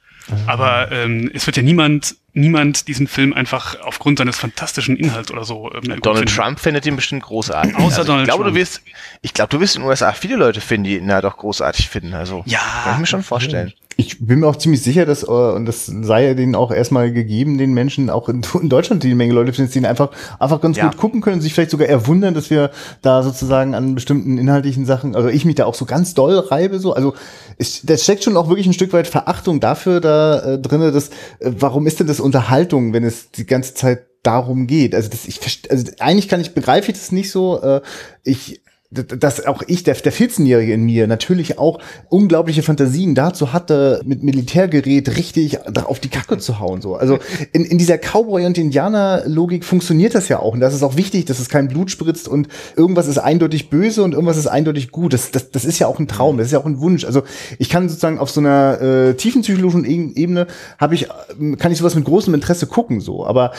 Aber 0.45 0.91
ähm, 0.91 1.31
es 1.33 1.47
wird 1.47 1.57
ja 1.57 1.63
niemand, 1.63 2.15
niemand 2.33 2.87
diesen 2.87 3.07
Film 3.07 3.33
einfach 3.33 3.79
aufgrund 3.81 4.19
seines 4.19 4.37
fantastischen 4.37 4.95
Inhalts 4.95 5.31
oder 5.31 5.43
so. 5.43 5.71
Ähm, 5.73 5.99
Donald 6.01 6.29
finden. 6.29 6.43
Trump 6.43 6.59
findet 6.59 6.85
ihn 6.85 6.95
bestimmt 6.95 7.23
großartig. 7.23 7.75
Außer 7.75 7.99
also, 7.99 8.03
Donald 8.03 8.27
ich 8.27 8.29
glaube, 8.29 8.43
Trump. 8.43 8.55
du 8.55 8.59
wirst, 8.61 8.81
ich 9.21 9.33
glaube, 9.33 9.49
du 9.49 9.59
wirst 9.59 9.75
in 9.75 9.81
den 9.81 9.89
USA 9.89 10.13
viele 10.13 10.35
Leute 10.35 10.61
finden, 10.61 10.83
die 10.85 10.97
ihn 10.97 11.11
halt 11.11 11.25
auch 11.25 11.37
großartig 11.37 11.89
finden. 11.89 12.13
Also 12.13 12.43
Ja. 12.45 12.59
kann 12.83 12.93
ich 12.95 12.99
mir 12.99 13.05
schon 13.07 13.23
vorstellen. 13.23 13.73
Ich 14.01 14.17
bin 14.19 14.39
mir 14.39 14.47
auch 14.47 14.55
ziemlich 14.55 14.81
sicher, 14.81 15.05
dass, 15.05 15.21
äh, 15.23 15.27
und 15.27 15.65
das 15.65 15.85
sei 15.85 16.25
ja 16.27 16.33
denen 16.33 16.55
auch 16.55 16.71
erstmal 16.71 17.11
gegeben, 17.11 17.57
den 17.59 17.73
Menschen 17.73 18.09
auch 18.09 18.29
in, 18.29 18.41
in 18.61 18.67
Deutschland, 18.69 19.03
die 19.03 19.07
eine 19.07 19.15
Menge 19.15 19.33
Leute 19.33 19.53
finden, 19.53 19.71
die 19.71 19.85
einfach, 19.85 20.09
einfach 20.39 20.59
ganz 20.59 20.77
Ja. 20.77 20.85
gut 20.87 20.97
gucken 20.97 21.21
können, 21.21 21.39
sich 21.39 21.53
vielleicht 21.53 21.69
sogar 21.71 21.87
erwundern, 21.87 22.33
dass 22.33 22.49
wir 22.49 22.71
da 23.03 23.21
sozusagen 23.21 23.75
an 23.75 23.93
bestimmten 23.93 24.37
inhaltlichen 24.39 24.85
Sachen, 24.85 25.15
also 25.15 25.29
ich 25.29 25.45
mich 25.45 25.55
da 25.55 25.65
auch 25.65 25.75
so 25.75 25.85
ganz 25.85 26.13
doll 26.15 26.35
reibe, 26.39 26.79
so, 26.79 26.93
also 26.93 27.13
es, 27.57 27.81
da 27.83 27.95
steckt 27.95 28.23
schon 28.23 28.37
auch 28.37 28.49
wirklich 28.49 28.65
ein 28.65 28.73
Stück 28.73 28.91
weit 28.93 29.07
Verachtung 29.07 29.59
dafür 29.59 30.01
da 30.01 30.53
äh, 30.53 30.59
drinne, 30.59 30.91
dass, 30.91 31.09
äh, 31.39 31.51
warum 31.59 31.85
ist 31.85 31.99
denn 31.99 32.07
das 32.07 32.19
Unterhaltung, 32.19 32.93
wenn 32.93 33.03
es 33.03 33.29
die 33.31 33.45
ganze 33.45 33.75
Zeit 33.75 34.07
darum 34.23 34.65
geht? 34.65 34.95
Also 34.95 35.09
das, 35.09 35.27
ich, 35.27 35.39
also 35.69 35.91
eigentlich 35.99 36.27
kann 36.27 36.41
ich, 36.41 36.53
begreife 36.55 36.91
ich 36.91 36.97
das 36.97 37.11
nicht 37.11 37.29
so, 37.31 37.61
äh, 37.61 37.81
ich, 38.23 38.61
dass 38.91 39.45
auch 39.45 39.63
ich, 39.67 39.83
der, 39.83 39.93
der 39.95 40.11
14-Jährige 40.11 40.73
in 40.73 40.83
mir, 40.83 41.07
natürlich 41.07 41.57
auch 41.57 41.79
unglaubliche 42.09 42.61
Fantasien 42.61 43.15
dazu 43.15 43.53
hatte, 43.53 44.01
mit 44.03 44.21
Militärgerät 44.21 45.15
richtig 45.15 45.59
auf 45.65 46.01
die 46.01 46.09
Kacke 46.09 46.37
zu 46.39 46.59
hauen. 46.59 46.81
So. 46.81 46.95
Also 46.95 47.17
in, 47.53 47.63
in 47.63 47.77
dieser 47.77 47.97
Cowboy- 47.97 48.45
und 48.45 48.57
Indianer-Logik 48.57 49.63
funktioniert 49.63 50.13
das 50.13 50.27
ja 50.27 50.39
auch. 50.39 50.53
Und 50.53 50.59
das 50.59 50.73
ist 50.73 50.83
auch 50.83 50.97
wichtig, 50.97 51.23
dass 51.23 51.39
es 51.39 51.47
kein 51.47 51.69
Blut 51.69 51.89
spritzt 51.89 52.27
und 52.27 52.49
irgendwas 52.75 53.07
ist 53.07 53.17
eindeutig 53.17 53.69
böse 53.69 54.03
und 54.03 54.11
irgendwas 54.11 54.35
ist 54.35 54.47
eindeutig 54.47 54.91
gut. 54.91 55.13
Das, 55.13 55.31
das, 55.31 55.51
das 55.51 55.63
ist 55.63 55.79
ja 55.79 55.87
auch 55.87 55.99
ein 55.99 56.09
Traum, 56.09 56.37
das 56.37 56.47
ist 56.47 56.51
ja 56.51 56.59
auch 56.59 56.65
ein 56.65 56.81
Wunsch. 56.81 57.05
Also 57.05 57.23
ich 57.59 57.69
kann 57.69 57.87
sozusagen 57.87 58.19
auf 58.19 58.29
so 58.29 58.41
einer 58.41 58.81
äh, 58.81 59.13
tiefenpsychologischen 59.13 59.85
E- 59.85 60.19
Ebene 60.19 60.47
habe 60.77 60.95
ich, 60.95 61.07
ähm, 61.39 61.57
kann 61.57 61.71
ich 61.71 61.77
sowas 61.77 61.95
mit 61.95 62.03
großem 62.03 62.33
Interesse 62.33 62.67
gucken, 62.67 62.99
so. 62.99 63.25
Aber 63.25 63.53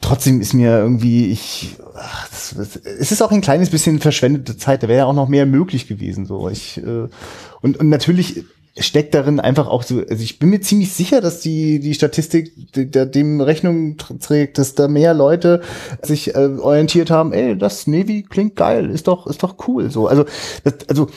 trotzdem 0.00 0.40
ist 0.40 0.54
mir 0.54 0.78
irgendwie, 0.78 1.30
ich, 1.30 1.76
ach, 1.94 2.28
das, 2.28 2.54
das, 2.56 2.76
es 2.76 3.12
ist 3.12 3.22
auch 3.22 3.32
ein 3.32 3.40
kleines 3.40 3.70
bisschen 3.70 3.98
verschwendete 3.98 4.56
Zeit. 4.56 4.82
Da 4.82 4.88
wäre 4.88 4.98
ja 4.98 5.04
auch 5.06 5.14
noch 5.14 5.28
mehr 5.28 5.46
möglich 5.46 5.86
gewesen, 5.88 6.26
so. 6.26 6.48
Ich, 6.48 6.78
äh, 6.78 7.08
und, 7.60 7.78
und 7.78 7.88
natürlich 7.88 8.44
steckt 8.80 9.12
darin 9.12 9.40
einfach 9.40 9.66
auch 9.66 9.82
so, 9.82 9.98
also 10.08 10.22
ich 10.22 10.38
bin 10.38 10.50
mir 10.50 10.60
ziemlich 10.60 10.92
sicher, 10.92 11.20
dass 11.20 11.40
die, 11.40 11.80
die 11.80 11.94
Statistik 11.94 12.52
die, 12.76 12.88
der, 12.88 13.06
dem 13.06 13.40
Rechnung 13.40 13.96
tr- 13.96 14.20
trägt, 14.20 14.56
dass 14.58 14.76
da 14.76 14.86
mehr 14.86 15.14
Leute 15.14 15.62
sich 16.00 16.36
äh, 16.36 16.48
orientiert 16.60 17.10
haben, 17.10 17.32
ey, 17.32 17.58
das 17.58 17.88
Navy 17.88 18.22
klingt 18.22 18.54
geil, 18.54 18.90
ist 18.90 19.08
doch, 19.08 19.26
ist 19.26 19.42
doch 19.42 19.56
cool, 19.66 19.90
so. 19.90 20.06
Also, 20.06 20.26
das, 20.62 20.74
also, 20.88 21.08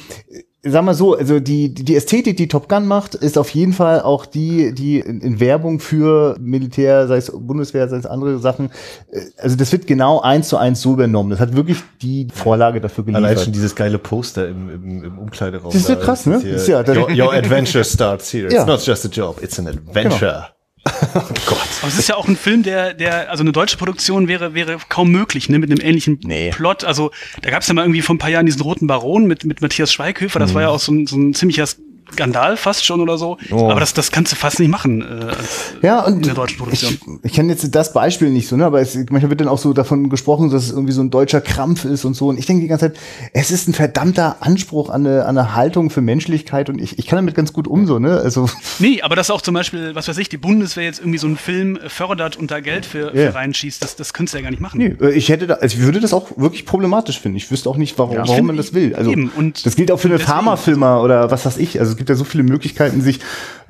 sag 0.63 0.83
mal 0.83 0.93
so, 0.93 1.15
also 1.15 1.39
die, 1.39 1.73
die 1.73 1.95
Ästhetik, 1.95 2.37
die 2.37 2.47
Top 2.47 2.69
Gun 2.69 2.85
macht, 2.85 3.15
ist 3.15 3.37
auf 3.37 3.49
jeden 3.49 3.73
Fall 3.73 4.01
auch 4.01 4.25
die, 4.25 4.73
die 4.73 4.99
in, 4.99 5.39
Werbung 5.39 5.79
für 5.79 6.35
Militär, 6.39 7.07
sei 7.07 7.17
es 7.17 7.31
Bundeswehr, 7.33 7.87
sei 7.89 7.97
es 7.97 8.05
andere 8.05 8.37
Sachen, 8.37 8.69
äh, 9.11 9.21
also 9.37 9.55
das 9.55 9.71
wird 9.71 9.87
genau 9.87 10.21
eins 10.21 10.49
zu 10.49 10.57
eins 10.57 10.81
so 10.81 10.93
übernommen. 10.93 11.31
Das 11.31 11.39
hat 11.39 11.55
wirklich 11.55 11.79
die 12.01 12.27
Vorlage 12.31 12.79
dafür 12.79 13.03
geliefert. 13.03 13.25
Allein 13.25 13.43
schon 13.43 13.53
dieses 13.53 13.75
geile 13.75 13.97
Poster 13.97 14.47
im, 14.47 14.69
im, 14.69 15.03
im 15.03 15.17
Umkleideraum. 15.17 15.71
Das 15.71 15.81
ist 15.81 15.89
ja 15.89 15.95
krass, 15.95 16.25
ne? 16.27 16.39
hier, 16.39 16.55
Ist 16.55 16.67
ja- 16.67 16.87
your, 16.87 17.09
your 17.09 17.33
adventure 17.33 17.83
starts 17.83 18.31
here. 18.31 18.45
It's 18.45 18.53
Ja. 18.53 18.65
not 18.65 18.85
just 18.85 19.05
a 19.05 19.09
job, 19.09 19.41
it's 19.41 19.57
an 19.59 19.67
adventure. 19.67 20.47
Oh 20.85 20.91
Gott. 21.45 21.67
Aber 21.81 21.87
es 21.87 21.97
ist 21.97 22.09
ja 22.09 22.15
auch 22.15 22.27
ein 22.27 22.35
Film, 22.35 22.63
der, 22.63 22.93
der, 22.93 23.29
also 23.29 23.43
eine 23.43 23.51
deutsche 23.51 23.77
Produktion 23.77 24.27
wäre, 24.27 24.53
wäre 24.53 24.77
kaum 24.89 25.11
möglich, 25.11 25.49
ne, 25.49 25.59
mit 25.59 25.69
einem 25.71 25.81
ähnlichen 25.81 26.19
Nee. 26.23 26.51
Plot. 26.51 26.83
Also 26.83 27.11
da 27.41 27.49
gab 27.49 27.61
es 27.61 27.67
ja 27.67 27.73
mal 27.73 27.83
irgendwie 27.83 28.01
vor 28.01 28.15
ein 28.15 28.19
paar 28.19 28.29
Jahren 28.29 28.45
diesen 28.45 28.61
roten 28.61 28.87
Baron 28.87 29.25
mit, 29.25 29.45
mit 29.45 29.61
Matthias 29.61 29.93
Schweighöfer. 29.93 30.39
Das 30.39 30.53
war 30.53 30.61
ja 30.61 30.69
auch 30.69 30.79
so 30.79 30.91
ein, 30.91 31.07
so 31.07 31.17
ein 31.17 31.33
ziemlicher 31.33 31.67
Skandal 32.13 32.57
fast 32.57 32.85
schon 32.85 33.01
oder 33.01 33.17
so. 33.17 33.37
Oh. 33.51 33.69
Aber 33.69 33.79
das, 33.79 33.93
das 33.93 34.11
kannst 34.11 34.31
du 34.31 34.35
fast 34.35 34.59
nicht 34.59 34.69
machen 34.69 35.01
äh, 35.01 35.25
als, 35.25 35.73
Ja, 35.81 36.01
und 36.05 36.15
in 36.17 36.21
der 36.23 36.33
deutschen 36.33 36.57
Produktion. 36.57 36.93
ich, 37.23 37.25
ich 37.25 37.33
kenne 37.33 37.51
jetzt 37.51 37.73
das 37.73 37.93
Beispiel 37.93 38.29
nicht 38.29 38.47
so, 38.47 38.57
ne, 38.57 38.65
aber 38.65 38.81
es, 38.81 38.95
manchmal 39.09 39.29
wird 39.29 39.41
dann 39.41 39.47
auch 39.47 39.57
so 39.57 39.73
davon 39.73 40.09
gesprochen, 40.09 40.49
dass 40.49 40.63
es 40.63 40.71
irgendwie 40.71 40.93
so 40.93 41.01
ein 41.01 41.09
deutscher 41.09 41.41
Krampf 41.41 41.85
ist 41.85 42.05
und 42.05 42.13
so. 42.15 42.27
Und 42.29 42.37
ich 42.39 42.45
denke 42.45 42.61
die 42.61 42.67
ganze 42.67 42.87
Zeit, 42.91 42.99
es 43.33 43.51
ist 43.51 43.67
ein 43.67 43.73
verdammter 43.73 44.37
Anspruch 44.41 44.89
an 44.89 45.05
eine, 45.05 45.25
an 45.25 45.37
eine 45.37 45.55
Haltung 45.55 45.89
für 45.89 46.01
Menschlichkeit 46.01 46.69
und 46.69 46.79
ich, 46.81 46.99
ich 46.99 47.07
kann 47.07 47.17
damit 47.17 47.35
ganz 47.35 47.53
gut 47.53 47.67
um, 47.67 47.85
so, 47.87 47.99
ne? 47.99 48.17
Also, 48.23 48.49
Nee, 48.79 49.01
aber 49.01 49.15
dass 49.15 49.29
auch 49.31 49.41
zum 49.41 49.53
Beispiel, 49.53 49.95
was 49.95 50.07
weiß 50.07 50.17
ich, 50.17 50.29
die 50.29 50.37
Bundeswehr 50.37 50.83
jetzt 50.85 50.99
irgendwie 50.99 51.17
so 51.19 51.27
einen 51.27 51.37
Film 51.37 51.79
fördert 51.87 52.35
und 52.37 52.51
da 52.51 52.59
Geld 52.59 52.85
für, 52.85 53.15
Ja. 53.15 53.31
für 53.31 53.35
reinschießt, 53.35 53.83
das, 53.83 53.95
das 53.95 54.13
könntest 54.13 54.33
du 54.33 54.37
ja 54.39 54.43
gar 54.43 54.51
nicht 54.51 54.61
machen. 54.61 54.77
nee, 54.79 54.95
äh, 55.01 55.11
ich 55.11 55.29
hätte 55.29 55.47
da, 55.47 55.55
also 55.55 55.77
ich 55.77 55.83
würde 55.83 55.99
das 55.99 56.13
auch 56.13 56.27
wirklich 56.37 56.65
problematisch 56.65 57.19
finden. 57.19 57.37
Ich 57.37 57.49
wüsste 57.51 57.69
auch 57.69 57.77
nicht, 57.77 57.97
warum, 57.97 58.15
Ja. 58.15 58.27
Warum 58.27 58.47
man 58.47 58.57
das 58.57 58.73
will. 58.73 58.95
Also, 58.95 59.11
eben, 59.11 59.29
und 59.35 59.65
das 59.65 59.75
gilt 59.75 59.91
auch 59.91 59.99
für 59.99 60.07
eine 60.07 60.17
deswegen- 60.17 60.31
Pharmafirma 60.31 60.99
oder 61.01 61.31
was 61.31 61.45
weiß 61.45 61.57
ich. 61.57 61.79
Also, 61.79 61.95
gibt 62.01 62.09
ja 62.09 62.15
so 62.15 62.23
viele 62.23 62.41
Möglichkeiten, 62.41 63.01
sich 63.01 63.19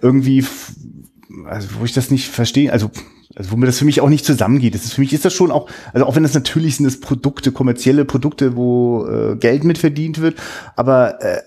irgendwie, 0.01 0.45
also, 1.45 1.67
wo 1.77 1.83
ich 1.83 1.91
das 1.91 2.11
nicht 2.11 2.29
verstehe, 2.29 2.71
also, 2.71 2.89
also 3.35 3.51
wo 3.51 3.57
mir 3.57 3.65
das 3.65 3.77
für 3.77 3.83
mich 3.83 3.99
auch 3.99 4.07
nicht 4.07 4.23
zusammengeht. 4.23 4.73
Das 4.73 4.85
ist, 4.85 4.93
für 4.93 5.01
mich 5.01 5.11
ist 5.11 5.25
das 5.25 5.33
schon 5.33 5.51
auch, 5.51 5.69
also 5.91 6.05
auch 6.05 6.15
wenn 6.15 6.23
das 6.23 6.33
natürlich 6.33 6.77
sind 6.77 6.85
das 6.85 7.01
Produkte, 7.01 7.51
kommerzielle 7.51 8.05
Produkte, 8.05 8.55
wo 8.55 9.05
äh, 9.05 9.35
Geld 9.35 9.65
mit 9.65 9.77
verdient 9.77 10.21
wird, 10.21 10.35
aber 10.77 11.21
äh, 11.21 11.41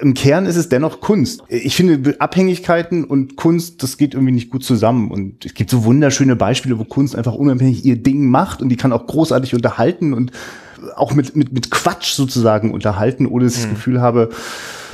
im 0.00 0.14
Kern 0.14 0.46
ist 0.46 0.56
es 0.56 0.70
dennoch 0.70 1.02
Kunst. 1.02 1.42
Ich 1.48 1.76
finde 1.76 2.18
Abhängigkeiten 2.20 3.04
und 3.04 3.36
Kunst, 3.36 3.82
das 3.82 3.98
geht 3.98 4.14
irgendwie 4.14 4.32
nicht 4.32 4.48
gut 4.48 4.64
zusammen. 4.64 5.10
Und 5.10 5.44
es 5.44 5.52
gibt 5.52 5.68
so 5.68 5.84
wunderschöne 5.84 6.36
Beispiele, 6.36 6.78
wo 6.78 6.84
Kunst 6.84 7.16
einfach 7.16 7.34
unabhängig 7.34 7.84
ihr 7.84 8.02
Ding 8.02 8.30
macht 8.30 8.62
und 8.62 8.70
die 8.70 8.76
kann 8.76 8.94
auch 8.94 9.06
großartig 9.06 9.54
unterhalten 9.54 10.14
und 10.14 10.32
auch 10.96 11.14
mit, 11.14 11.36
mit, 11.36 11.52
mit 11.52 11.70
Quatsch 11.70 12.14
sozusagen 12.14 12.72
unterhalten, 12.72 13.26
ohne 13.26 13.44
dass 13.44 13.56
ich 13.56 13.62
das 13.62 13.70
Gefühl 13.70 14.00
habe, 14.00 14.30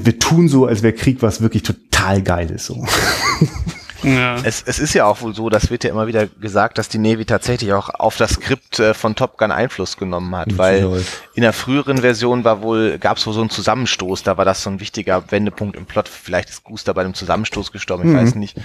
wir 0.04 0.18
tun 0.18 0.48
so, 0.48 0.66
als 0.66 0.82
wäre 0.82 0.92
Krieg 0.92 1.22
was 1.22 1.40
wirklich 1.40 1.62
total 1.62 2.22
geil 2.22 2.50
ist. 2.50 2.66
So. 2.66 2.84
Ja. 4.02 4.36
Es, 4.42 4.62
es 4.66 4.78
ist 4.78 4.94
ja 4.94 5.04
auch 5.06 5.20
wohl 5.20 5.34
so, 5.34 5.48
das 5.50 5.70
wird 5.70 5.84
ja 5.84 5.90
immer 5.90 6.06
wieder 6.06 6.26
gesagt, 6.26 6.78
dass 6.78 6.88
die 6.88 6.98
Navy 6.98 7.24
tatsächlich 7.24 7.72
auch 7.72 7.88
auf 7.90 8.16
das 8.16 8.32
Skript 8.32 8.78
äh, 8.78 8.94
von 8.94 9.14
Top 9.14 9.36
Gun 9.38 9.50
Einfluss 9.50 9.96
genommen 9.96 10.34
hat, 10.36 10.56
weil 10.58 11.02
in 11.34 11.42
der 11.42 11.52
früheren 11.52 11.98
Version 11.98 12.44
war 12.44 12.62
wohl, 12.62 12.98
gab 12.98 13.18
es 13.18 13.26
wohl 13.26 13.34
so 13.34 13.40
einen 13.40 13.50
Zusammenstoß, 13.50 14.22
da 14.22 14.36
war 14.36 14.44
das 14.44 14.62
so 14.62 14.70
ein 14.70 14.80
wichtiger 14.80 15.30
Wendepunkt 15.30 15.76
im 15.76 15.86
Plot, 15.86 16.08
vielleicht 16.08 16.48
ist 16.50 16.64
Guster 16.64 16.94
bei 16.94 17.02
dem 17.02 17.14
Zusammenstoß 17.14 17.72
gestorben, 17.72 18.10
ich 18.10 18.16
weiß 18.16 18.34
nicht. 18.34 18.56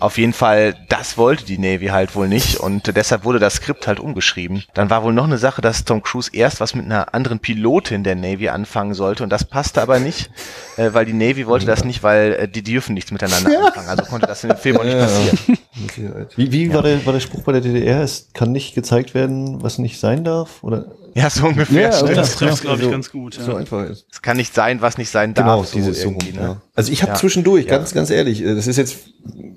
Auf 0.00 0.18
jeden 0.18 0.32
Fall, 0.32 0.74
das 0.88 1.16
wollte 1.16 1.44
die 1.44 1.58
Navy 1.58 1.86
halt 1.86 2.14
wohl 2.14 2.28
nicht 2.28 2.58
und 2.58 2.94
deshalb 2.96 3.24
wurde 3.24 3.38
das 3.38 3.54
Skript 3.54 3.86
halt 3.86 4.00
umgeschrieben. 4.00 4.64
Dann 4.74 4.90
war 4.90 5.02
wohl 5.02 5.12
noch 5.12 5.24
eine 5.24 5.38
Sache, 5.38 5.62
dass 5.62 5.84
Tom 5.84 6.02
Cruise 6.02 6.30
erst 6.32 6.60
was 6.60 6.74
mit 6.74 6.84
einer 6.84 7.14
anderen 7.14 7.38
Pilotin 7.38 8.04
der 8.04 8.14
Navy 8.14 8.48
anfangen 8.48 8.94
sollte 8.94 9.22
und 9.22 9.30
das 9.30 9.44
passte 9.44 9.80
aber 9.80 9.98
nicht, 9.98 10.30
äh, 10.76 10.90
weil 10.92 11.06
die 11.06 11.12
Navy 11.12 11.46
wollte 11.46 11.66
das 11.66 11.84
nicht, 11.84 12.02
weil 12.02 12.32
äh, 12.34 12.48
die 12.48 12.62
dürfen 12.62 12.94
nichts 12.94 13.10
miteinander 13.10 13.50
anfangen, 13.66 13.88
also 13.88 14.04
konnte 14.04 14.26
das 14.26 14.42
in 14.44 14.50
dem 14.50 14.58
Film 14.58 14.76
auch 14.82 14.86
nicht 14.86 14.98
passieren. 14.98 15.38
Wie, 16.36 16.52
wie 16.52 16.72
war, 16.72 16.82
der, 16.82 17.04
war 17.06 17.14
der 17.14 17.20
Spruch 17.20 17.42
bei 17.42 17.52
der 17.52 17.62
DDR? 17.62 18.02
Es 18.02 18.28
kann 18.34 18.52
nicht 18.52 18.74
gezeigt 18.74 19.14
werden, 19.14 19.62
was 19.62 19.78
nicht 19.78 19.98
sein 19.98 20.22
darf? 20.22 20.62
Oder 20.62 20.92
Ja, 21.14 21.28
so 21.30 21.46
ungefähr. 21.46 21.82
Ja, 21.82 21.92
stimmt. 21.92 22.16
Das 22.16 22.36
trifft, 22.36 22.62
glaube 22.62 22.78
ich, 22.78 22.84
so- 22.84 22.90
ganz 22.90 23.10
gut. 23.10 23.36
Ja. 23.36 23.44
So 23.44 23.54
einfach 23.54 23.84
ist. 23.88 24.06
Es 24.10 24.22
kann 24.22 24.36
nicht 24.36 24.54
sein, 24.54 24.80
was 24.80 24.96
nicht 24.98 25.10
sein 25.10 25.34
Genau, 25.34 25.58
darf. 25.58 25.68
so 25.68 25.76
dieses 25.76 26.00
so 26.02 26.10
ne? 26.10 26.18
ja. 26.34 26.62
Also 26.74 26.90
ich 26.90 27.02
habe 27.02 27.12
Ja. 27.12 27.18
zwischendurch, 27.18 27.66
Ja. 27.66 27.76
ganz, 27.76 27.92
ganz 27.92 28.08
ehrlich, 28.10 28.42
äh, 28.42 28.54
das 28.54 28.66
ist 28.66 28.78
jetzt, 28.78 28.96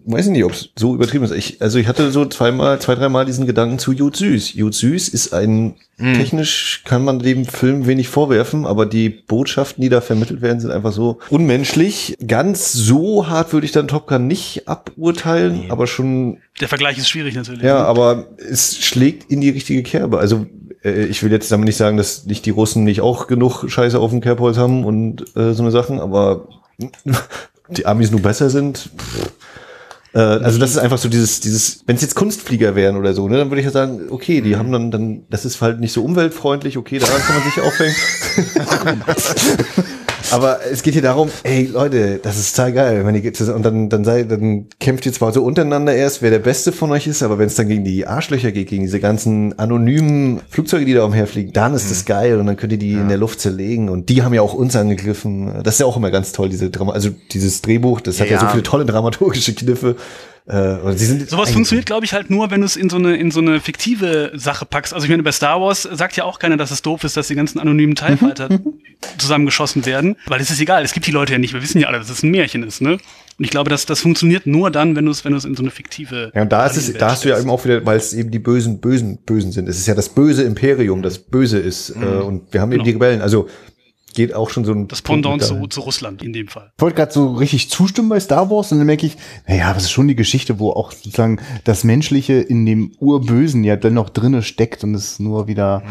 weiß 0.06 0.26
ich 0.26 0.32
nicht, 0.34 0.44
ob 0.44 0.52
es 0.52 0.70
so 0.76 0.94
übertrieben 0.96 1.24
ist. 1.24 1.32
Ich, 1.32 1.62
also 1.62 1.80
ich 1.80 1.88
hatte 1.88 2.12
so 2.12 2.26
zweimal, 2.26 2.80
zwei, 2.82 2.96
dreimal 2.96 3.26
diesen 3.26 3.46
Gedanken 3.48 3.80
zu 3.80 3.94
Jod 3.94 4.18
Süß. 4.18 4.54
Jod 4.56 4.74
Süß 4.74 5.08
ist 5.10 5.34
ein, 5.34 5.76
Hm. 5.98 6.16
technisch 6.16 6.82
kann 6.84 7.06
man 7.06 7.20
dem 7.20 7.46
Film 7.46 7.88
wenig 7.88 8.10
vorwerfen, 8.10 8.66
aber 8.66 8.86
die 8.86 9.08
Botschaften, 9.10 9.82
die 9.82 9.88
da 9.88 10.02
vermittelt 10.02 10.42
werden, 10.42 10.60
sind 10.60 10.72
einfach 10.72 10.92
so 10.92 11.20
unmenschlich. 11.30 12.18
Ganz 12.28 12.74
so 12.74 13.30
hart 13.30 13.54
würde 13.54 13.66
ich 13.66 13.72
dann 13.72 13.88
Top 13.88 14.08
Gun 14.08 14.28
nicht 14.28 14.68
aburteilen, 14.68 15.62
Nee. 15.62 15.70
aber 15.72 15.88
schon 15.88 16.40
Der 16.60 16.68
Vergleich 16.68 16.98
ist 16.98 17.08
schwierig 17.10 17.36
natürlich. 17.36 17.64
ja, 17.64 17.80
ne? 17.80 17.86
aber 17.86 18.26
es 18.38 18.78
schlägt 18.78 19.32
in 19.32 19.40
die 19.40 19.50
richtige 19.52 19.84
Kerbe. 19.84 20.20
Also 20.20 20.48
äh, 20.84 21.06
ich 21.06 21.24
will 21.24 21.32
jetzt 21.32 21.45
damit 21.50 21.68
nicht 21.68 21.78
sagen, 21.78 21.98
dass 21.98 22.26
nicht 22.26 22.46
die 22.46 22.52
Russen 22.52 22.84
nicht 22.84 23.02
auch 23.02 23.28
genug 23.28 23.66
Scheiße 23.68 24.00
auf 24.00 24.12
dem 24.12 24.22
Kerbholz 24.22 24.58
haben 24.58 24.86
und 24.86 25.36
äh, 25.36 25.54
so 25.54 25.64
eine 25.64 25.72
Sachen, 25.72 26.00
aber 26.00 26.48
die 27.70 27.86
Amis 27.86 28.12
nur 28.12 28.22
besser 28.22 28.50
sind. 28.50 28.90
Pff. 28.98 29.32
Äh, 30.14 30.20
also 30.20 30.58
das 30.60 30.72
ist 30.72 30.78
einfach 30.78 30.98
so 30.98 31.10
dieses, 31.10 31.42
dieses, 31.42 31.84
wenn 31.86 31.98
es 31.98 32.02
jetzt 32.02 32.16
Kunstflieger 32.16 32.76
wären 32.76 32.96
oder 32.96 33.14
so, 33.14 33.28
ne, 33.28 33.38
dann 33.38 33.50
würde 33.50 33.60
ich 33.60 33.66
ja 33.66 33.72
sagen, 33.72 34.04
okay, 34.10 34.42
die 34.42 34.56
haben 34.56 34.72
dann, 34.72 34.90
dann, 34.90 35.26
das 35.30 35.46
ist 35.46 35.62
halt 35.62 35.82
nicht 35.82 35.92
so 35.92 36.04
umweltfreundlich, 36.04 36.78
okay, 36.78 37.00
daran 37.00 37.22
kann 37.22 37.36
man 37.36 37.44
sich 37.44 37.62
aufhängen. 37.62 37.96
Aber 40.32 40.60
es 40.72 40.84
geht 40.84 40.94
hier 40.94 41.02
darum, 41.02 41.30
ey 41.44 41.66
Leute, 41.66 42.20
das 42.22 42.38
ist 42.38 42.56
total 42.56 42.74
geil. 42.74 43.06
Wenn 43.06 43.16
ihr 43.16 43.56
und 43.56 43.64
dann, 43.64 43.90
dann 43.90 44.06
sei, 44.06 44.24
dann 44.24 44.68
kämpft 44.80 45.06
ihr 45.06 45.14
zwar 45.14 45.34
so 45.34 45.44
untereinander 45.44 45.96
erst, 45.96 46.22
wer 46.22 46.30
der 46.30 46.40
Beste 46.40 46.72
von 46.72 46.92
euch 46.92 47.08
ist, 47.08 47.24
aber 47.24 47.40
wenn 47.40 47.48
es 47.48 47.56
dann 47.56 47.68
gegen 47.68 47.84
die 47.84 48.06
Arschlöcher 48.06 48.52
geht, 48.52 48.70
gegen 48.70 48.84
diese 48.84 49.00
ganzen 49.00 49.58
anonymen 49.58 50.42
Flugzeuge, 50.50 50.86
die 50.86 50.94
da 50.94 51.04
umherfliegen, 51.04 51.54
dann 51.54 51.74
ist 51.74 51.90
das 51.90 52.06
geil 52.06 52.40
und 52.40 52.46
dann 52.46 52.58
könnt 52.58 52.72
ihr 52.74 52.80
die 52.80 52.94
in 52.94 53.08
der 53.08 53.18
Luft 53.18 53.40
zerlegen. 53.42 53.90
Und 53.90 54.10
die 54.10 54.24
haben 54.24 54.34
ja 54.34 54.42
auch 54.42 54.54
uns 54.54 54.76
angegriffen. 54.76 55.64
Das 55.64 55.76
ist 55.76 55.80
ja 55.80 55.86
auch 55.86 55.98
immer 55.98 56.12
ganz 56.12 56.32
toll, 56.32 56.50
diese 56.50 56.70
Drama, 56.70 56.94
also 56.94 57.10
dieses 57.32 57.62
Drehbuch, 57.62 58.02
das 58.02 58.20
hat 58.20 58.28
ja, 58.30 58.36
Ja, 58.36 58.40
so 58.40 58.46
ja. 58.46 58.52
viele 58.52 58.64
tolle 58.64 58.86
dramaturgische 58.86 59.54
Kniffe. 59.56 59.96
Äh, 60.48 60.78
sie 60.96 61.06
sind 61.06 61.28
Sowas 61.30 61.50
funktioniert, 61.52 61.88
glaube 61.88 62.06
ich, 62.06 62.14
halt 62.14 62.30
nur, 62.30 62.52
wenn 62.52 62.62
du 62.62 62.66
es 62.68 62.76
in 62.76 62.88
so 62.90 62.98
eine 62.98 63.16
in 63.16 63.32
so 63.32 63.40
eine 63.40 63.60
fiktive 63.60 64.32
Sache 64.36 64.66
packst. 64.66 64.94
Also 64.94 65.06
ich 65.06 65.10
meine, 65.10 65.24
bei 65.24 65.32
Star 65.32 65.60
Wars 65.60 65.84
sagt 65.84 66.16
ja 66.18 66.24
auch 66.24 66.38
keiner, 66.38 66.56
dass 66.56 66.70
es 66.70 66.84
doof 66.84 67.04
ist, 67.04 67.18
dass 67.18 67.28
die 67.30 67.36
ganzen 67.36 67.58
anonymen 67.60 67.96
TIE 67.96 68.16
Fighter 68.16 68.50
zusammengeschossen 69.18 69.86
werden, 69.86 70.16
weil 70.28 70.40
es 70.42 70.52
ist 70.52 70.62
egal. 70.62 70.84
Es 70.84 70.94
gibt 70.94 71.08
die 71.08 71.12
Leute 71.12 71.34
ja 71.34 71.40
nicht. 71.40 71.54
Wir 71.54 71.62
wissen 71.64 71.80
ja 71.80 71.88
alle, 71.88 71.98
dass 71.98 72.10
es 72.10 72.22
ein 72.24 72.30
Märchen 72.32 72.64
ist, 72.64 72.82
ne? 72.82 72.94
Und 73.38 73.44
ich 73.44 73.50
glaube, 73.50 73.70
dass 73.70 73.86
das 73.86 74.00
funktioniert 74.00 74.46
nur 74.46 74.72
dann, 74.72 74.96
wenn 74.96 75.06
du 75.06 75.12
es 75.12 75.26
wenn 75.26 75.32
du 75.32 75.38
es 75.38 75.46
in 75.46 75.56
so 75.56 75.64
eine 75.64 75.72
fiktive 75.72 76.32
Ja, 76.34 76.44
und 76.44 76.52
da 76.52 76.66
ist 76.68 76.78
es, 76.78 76.94
da 76.94 77.12
hast 77.12 77.26
du 77.26 77.30
ja 77.30 77.40
eben 77.40 77.50
auch 77.50 77.66
wieder, 77.66 77.86
weil 77.86 77.98
es 77.98 78.14
eben 78.14 78.32
die 78.32 78.40
bösen, 78.40 78.80
bösen, 78.80 79.18
bösen 79.26 79.52
sind. 79.52 79.68
Es 79.68 79.78
ist 79.78 79.88
ja 79.88 79.96
das 79.96 80.10
böse 80.10 80.44
Imperium, 80.44 81.02
das 81.02 81.18
böse 81.20 81.58
ist. 81.60 81.90
Äh, 81.90 82.06
und 82.06 82.54
wir 82.54 82.62
haben 82.62 82.72
eben 82.72 82.84
Genau. 82.84 82.86
die 82.86 82.92
Rebellen. 82.92 83.22
Also 83.22 83.50
geht 84.16 84.34
auch 84.34 84.50
schon 84.50 84.66
so 84.66 84.72
ein 84.72 84.88
das 84.88 85.02
Pendant 85.02 85.44
zu, 85.44 85.68
zu 85.68 85.82
Russland 85.82 86.24
in 86.24 86.34
dem 86.34 86.48
Fall. 86.48 86.72
Ich 86.76 86.82
wollte 86.82 86.96
gerade 86.96 87.14
so 87.14 87.34
richtig 87.34 87.70
zustimmen 87.70 88.10
bei 88.10 88.20
Star 88.20 88.50
Wars 88.50 88.72
und 88.72 88.80
dann 88.80 88.88
merke 88.88 89.06
ich, 89.06 89.18
naja, 89.48 89.74
das 89.74 89.84
ist 89.84 89.92
schon 89.92 90.08
die 90.08 90.16
Geschichte, 90.16 90.60
wo 90.60 90.72
auch 90.72 90.92
sozusagen 90.92 91.40
das 91.64 91.84
Menschliche 91.84 92.34
in 92.34 92.66
dem 92.66 92.94
Urbösen 93.00 93.64
ja 93.64 93.76
dennoch 93.76 94.10
drinne 94.10 94.42
steckt 94.42 94.84
und 94.84 94.96
es 94.96 95.20
nur 95.20 95.48
wieder 95.48 95.84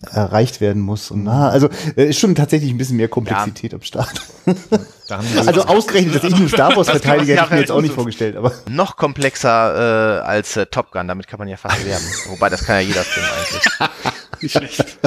erreicht 0.00 0.60
werden 0.60 0.80
muss. 0.80 1.10
Und 1.10 1.24
na, 1.24 1.48
also 1.48 1.68
äh, 1.96 2.10
ist 2.10 2.20
schon 2.20 2.34
tatsächlich 2.34 2.70
ein 2.70 2.78
bisschen 2.78 2.96
mehr 2.96 3.08
Komplexität 3.08 3.74
am 3.74 3.82
Start. 3.82 4.22
also 5.08 5.64
ausgerechnet, 5.64 6.14
dass 6.14 6.24
ich 6.24 6.34
einen 6.34 6.48
Star 6.48 6.76
Wars 6.76 6.88
verteidige, 6.88 7.32
hätte 7.32 7.44
ich 7.44 7.50
mir 7.50 7.60
jetzt 7.60 7.72
auch 7.72 7.82
nicht 7.82 7.94
vorgestellt. 7.94 8.36
Aber 8.36 8.52
Noch 8.70 8.96
komplexer 8.96 10.20
äh, 10.20 10.26
als 10.26 10.56
äh, 10.56 10.66
Top 10.66 10.92
Gun, 10.92 11.08
damit 11.08 11.26
kann 11.26 11.38
man 11.38 11.48
ja 11.48 11.56
fast 11.56 11.84
werben. 11.84 12.04
Wobei, 12.28 12.48
das 12.48 12.64
kann 12.64 12.76
ja 12.76 12.82
jeder 12.82 13.02
Film 13.02 13.26
eigentlich. 13.26 14.27
Nicht 14.42 14.52
schlecht. 14.52 14.98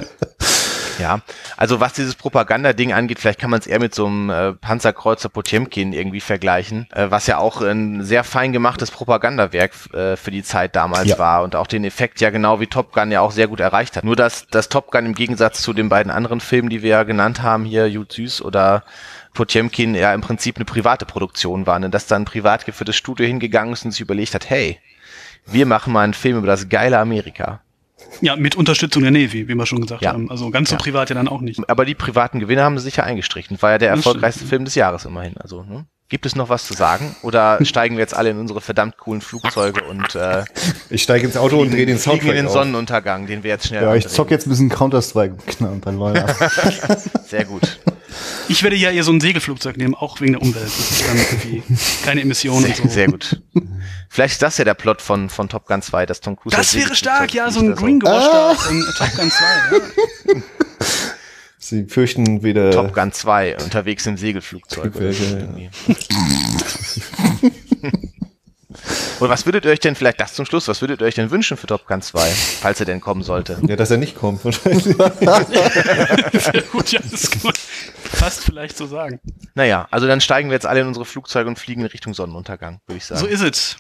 Ja, 0.99 1.21
also 1.57 1.79
was 1.79 1.93
dieses 1.93 2.13
Propagandading 2.13 2.93
angeht, 2.93 3.17
vielleicht 3.17 3.39
kann 3.39 3.49
man 3.49 3.59
es 3.59 3.65
eher 3.65 3.79
mit 3.79 3.95
so 3.95 4.05
einem 4.05 4.29
äh, 4.29 4.53
Panzerkreuzer 4.53 5.29
Potemkin 5.29 5.93
irgendwie 5.93 6.19
vergleichen, 6.19 6.87
äh, 6.91 7.09
was 7.09 7.25
ja 7.25 7.39
auch 7.39 7.61
ein 7.61 8.03
sehr 8.03 8.23
fein 8.23 8.51
gemachtes 8.51 8.91
Propagandawerk 8.91 9.71
äh, 9.93 10.15
für 10.15 10.29
die 10.29 10.43
Zeit 10.43 10.75
damals 10.75 11.07
Ja. 11.07 11.17
war 11.17 11.41
und 11.43 11.55
auch 11.55 11.65
den 11.65 11.85
Effekt 11.85 12.21
ja 12.21 12.29
genau 12.29 12.59
wie 12.59 12.67
Top 12.67 12.93
Gun 12.93 13.09
ja 13.11 13.21
auch 13.21 13.31
sehr 13.31 13.47
gut 13.47 13.61
erreicht 13.61 13.97
hat. 13.97 14.03
Nur 14.03 14.15
dass, 14.15 14.45
dass 14.47 14.69
Top 14.69 14.91
Gun 14.91 15.07
im 15.07 15.15
Gegensatz 15.15 15.63
zu 15.63 15.73
den 15.73 15.89
beiden 15.89 16.11
anderen 16.11 16.39
Filmen, 16.39 16.69
die 16.69 16.83
wir 16.83 16.91
ja 16.91 17.03
genannt 17.03 17.41
haben, 17.41 17.65
hier 17.65 17.89
Jud 17.89 18.11
Süß 18.11 18.43
oder 18.43 18.83
Potemkin 19.33 19.95
ja 19.95 20.13
im 20.13 20.21
Prinzip 20.21 20.57
eine 20.57 20.65
private 20.65 21.07
Produktion 21.07 21.65
war, 21.65 21.79
ne? 21.79 21.89
dass 21.89 22.05
dann 22.05 22.23
ein 22.23 22.25
privat 22.25 22.65
geführtes 22.65 22.95
Studio 22.95 23.25
hingegangen 23.25 23.73
ist 23.73 23.85
und 23.85 23.91
sich 23.91 24.01
überlegt 24.01 24.35
hat, 24.35 24.49
hey, 24.49 24.79
wir 25.47 25.65
machen 25.65 25.93
mal 25.93 26.03
einen 26.03 26.13
Film 26.13 26.37
über 26.37 26.47
das 26.47 26.69
geile 26.69 26.99
Amerika. 26.99 27.61
Ja, 28.19 28.35
mit 28.35 28.55
Unterstützung 28.55 29.01
der 29.03 29.11
Navy, 29.11 29.47
wie 29.47 29.55
wir 29.55 29.65
schon 29.65 29.81
gesagt 29.81 30.01
Ja. 30.01 30.11
haben. 30.13 30.29
Also 30.29 30.49
ganz 30.51 30.69
so 30.69 30.75
Ja. 30.75 30.79
privat 30.81 31.09
ja 31.09 31.15
dann 31.15 31.27
auch 31.29 31.39
nicht. 31.41 31.61
Aber 31.69 31.85
die 31.85 31.95
privaten 31.95 32.39
Gewinne 32.39 32.61
haben 32.63 32.77
sie 32.77 32.83
sicher 32.83 33.03
eingestrichen. 33.05 33.61
War 33.61 33.71
ja 33.71 33.77
der 33.77 33.91
Das 33.91 33.99
erfolgreichste 33.99 34.39
stimmt. 34.39 34.49
Film 34.49 34.65
des 34.65 34.75
Jahres 34.75 35.05
immerhin. 35.05 35.37
Also, 35.37 35.63
ne? 35.63 35.85
Gibt 36.11 36.25
es 36.25 36.35
noch 36.35 36.49
was 36.49 36.65
zu 36.65 36.73
sagen? 36.73 37.15
Oder 37.21 37.57
steigen 37.65 37.95
wir 37.95 38.01
jetzt 38.01 38.13
alle 38.13 38.31
in 38.31 38.37
unsere 38.37 38.59
verdammt 38.59 38.97
coolen 38.97 39.21
Flugzeuge 39.21 39.81
und 39.85 40.13
äh, 40.13 40.43
Ich 40.89 41.03
steige 41.03 41.25
ins 41.25 41.37
Auto 41.37 41.57
und 41.57 41.71
drehe 41.71 41.85
den 41.85 41.97
fliegen 41.97 42.19
in 42.19 42.19
Soundtrack 42.19 42.35
den 42.35 42.47
auf. 42.47 42.51
Sonnenuntergang, 42.51 43.27
den 43.27 43.43
wir 43.43 43.51
jetzt 43.51 43.67
schnell 43.67 43.81
ja, 43.83 43.95
ich 43.95 44.09
zock 44.09 44.29
jetzt 44.29 44.45
ein 44.45 44.49
bisschen 44.49 44.67
Counter-Strike 44.67 45.37
knallen 45.47 45.79
bei 45.79 45.91
Leuten. 45.91 46.25
Sehr 47.29 47.45
gut. 47.45 47.79
Ich 48.49 48.61
werde 48.61 48.75
ja 48.75 48.91
eher 48.91 49.05
so 49.05 49.13
ein 49.13 49.21
Segelflugzeug 49.21 49.77
nehmen, 49.77 49.95
auch 49.95 50.19
wegen 50.19 50.33
der 50.33 50.41
Umwelt. 50.41 50.65
Das 50.65 50.91
ist 50.91 51.07
dann 51.07 51.17
irgendwie 51.17 51.63
keine 52.03 52.19
Emissionen 52.21 52.65
Sehr, 52.65 52.83
und 52.83 52.89
so. 52.89 52.93
sehr 52.93 53.07
gut. 53.07 53.41
Vielleicht 54.09 54.33
ist 54.33 54.41
das 54.41 54.57
ja 54.57 54.65
der 54.65 54.73
Plot 54.73 55.01
von, 55.01 55.29
von 55.29 55.47
Top 55.47 55.65
Gun 55.65 55.81
2, 55.81 56.07
dass 56.07 56.19
Tom 56.19 56.35
Cruise 56.35 56.57
Das 56.57 56.75
wäre 56.75 56.93
stark, 56.93 57.33
ja, 57.33 57.49
so 57.49 57.61
ein 57.61 57.67
oder 57.67 57.75
green 57.75 58.01
gewaschter 58.01 58.57
in 58.69 58.83
Top 58.97 59.15
Gun 59.15 59.31
2. 59.31 59.45
Ja. 60.35 60.41
Sie 61.63 61.85
fürchten 61.85 62.41
wieder. 62.41 62.71
Top 62.71 62.91
Gun 62.91 63.11
2, 63.11 63.57
unterwegs 63.57 64.07
im 64.07 64.17
Segelflugzeug. 64.17 64.95
Oder. 64.95 65.11
Oder 69.19 69.29
was 69.29 69.45
würdet 69.45 69.65
ihr 69.65 69.71
euch 69.71 69.79
denn, 69.79 69.93
vielleicht 69.93 70.19
das 70.19 70.33
zum 70.33 70.45
Schluss, 70.45 70.67
was 70.67 70.81
würdet 70.81 71.01
ihr 71.01 71.05
euch 71.05 71.13
denn 71.13 71.29
wünschen 71.29 71.57
für 71.57 71.67
Top 71.67 71.85
Gun 71.85 72.01
2, 72.01 72.19
falls 72.61 72.79
er 72.79 72.87
denn 72.87 72.99
kommen 72.99 73.21
sollte? 73.21 73.59
Ja, 73.67 73.75
dass 73.75 73.91
er 73.91 73.97
nicht 73.97 74.15
kommt. 74.15 74.43
wahrscheinlich. 74.43 74.83
Sehr 74.85 76.61
gut, 76.71 76.91
ja, 76.91 76.99
das 77.09 77.29
kann 77.29 77.41
man 77.43 77.53
fast 78.11 78.43
vielleicht 78.43 78.75
so 78.75 78.87
sagen. 78.87 79.19
Naja, 79.53 79.87
also 79.91 80.07
dann 80.07 80.19
steigen 80.19 80.49
wir 80.49 80.55
jetzt 80.55 80.65
alle 80.65 80.81
in 80.81 80.87
unsere 80.87 81.05
Flugzeuge 81.05 81.47
und 81.47 81.59
fliegen 81.59 81.81
in 81.81 81.87
Richtung 81.87 82.15
Sonnenuntergang, 82.15 82.81
würde 82.87 82.97
ich 82.97 83.05
sagen. 83.05 83.21
So 83.21 83.27
ist 83.27 83.41
es. 83.41 83.77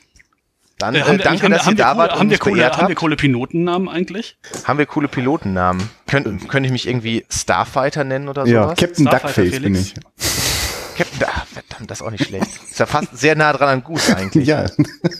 Dann 0.77 0.93
Äh, 0.93 0.99
äh, 0.99 1.01
haben 1.01 1.17
danke, 1.17 1.43
haben, 1.43 1.51
dass 1.51 1.65
haben 1.65 1.73
ihr 1.73 1.83
da 1.83 1.97
wart 1.97 2.13
und 2.13 2.19
haben 2.19 2.29
wir 2.29 2.37
coole, 2.37 2.71
haben 2.71 2.87
wir 2.87 2.95
coole 2.95 3.15
Pilotennamen 3.15 3.89
eigentlich? 3.89 4.37
Haben 4.65 4.77
wir 4.79 4.85
coole 4.85 5.07
Pilotennamen? 5.07 5.89
Könnt, 6.11 6.49
könnte 6.49 6.67
ich 6.67 6.73
mich 6.73 6.89
irgendwie 6.89 7.25
Starfighter 7.29 8.03
nennen 8.03 8.27
oder 8.27 8.45
ja, 8.45 8.63
sowas? 8.63 8.77
Captain 8.77 9.07
Starfighter 9.07 9.43
Duckface 9.43 9.61
bin 9.61 9.75
Felix. 9.75 9.93
ich. 10.17 10.40
Captain, 11.01 11.27
ah, 11.27 11.45
verdammt, 11.51 11.89
das 11.89 11.99
ist 11.99 12.05
auch 12.05 12.11
nicht 12.11 12.25
schlecht. 12.25 12.47
Ist 12.69 12.79
ja 12.79 12.85
fast 12.85 13.17
sehr 13.17 13.35
nah 13.35 13.51
dran 13.53 13.69
an 13.69 13.83
gut 13.83 14.01
eigentlich. 14.15 14.47
Ja, 14.47 14.65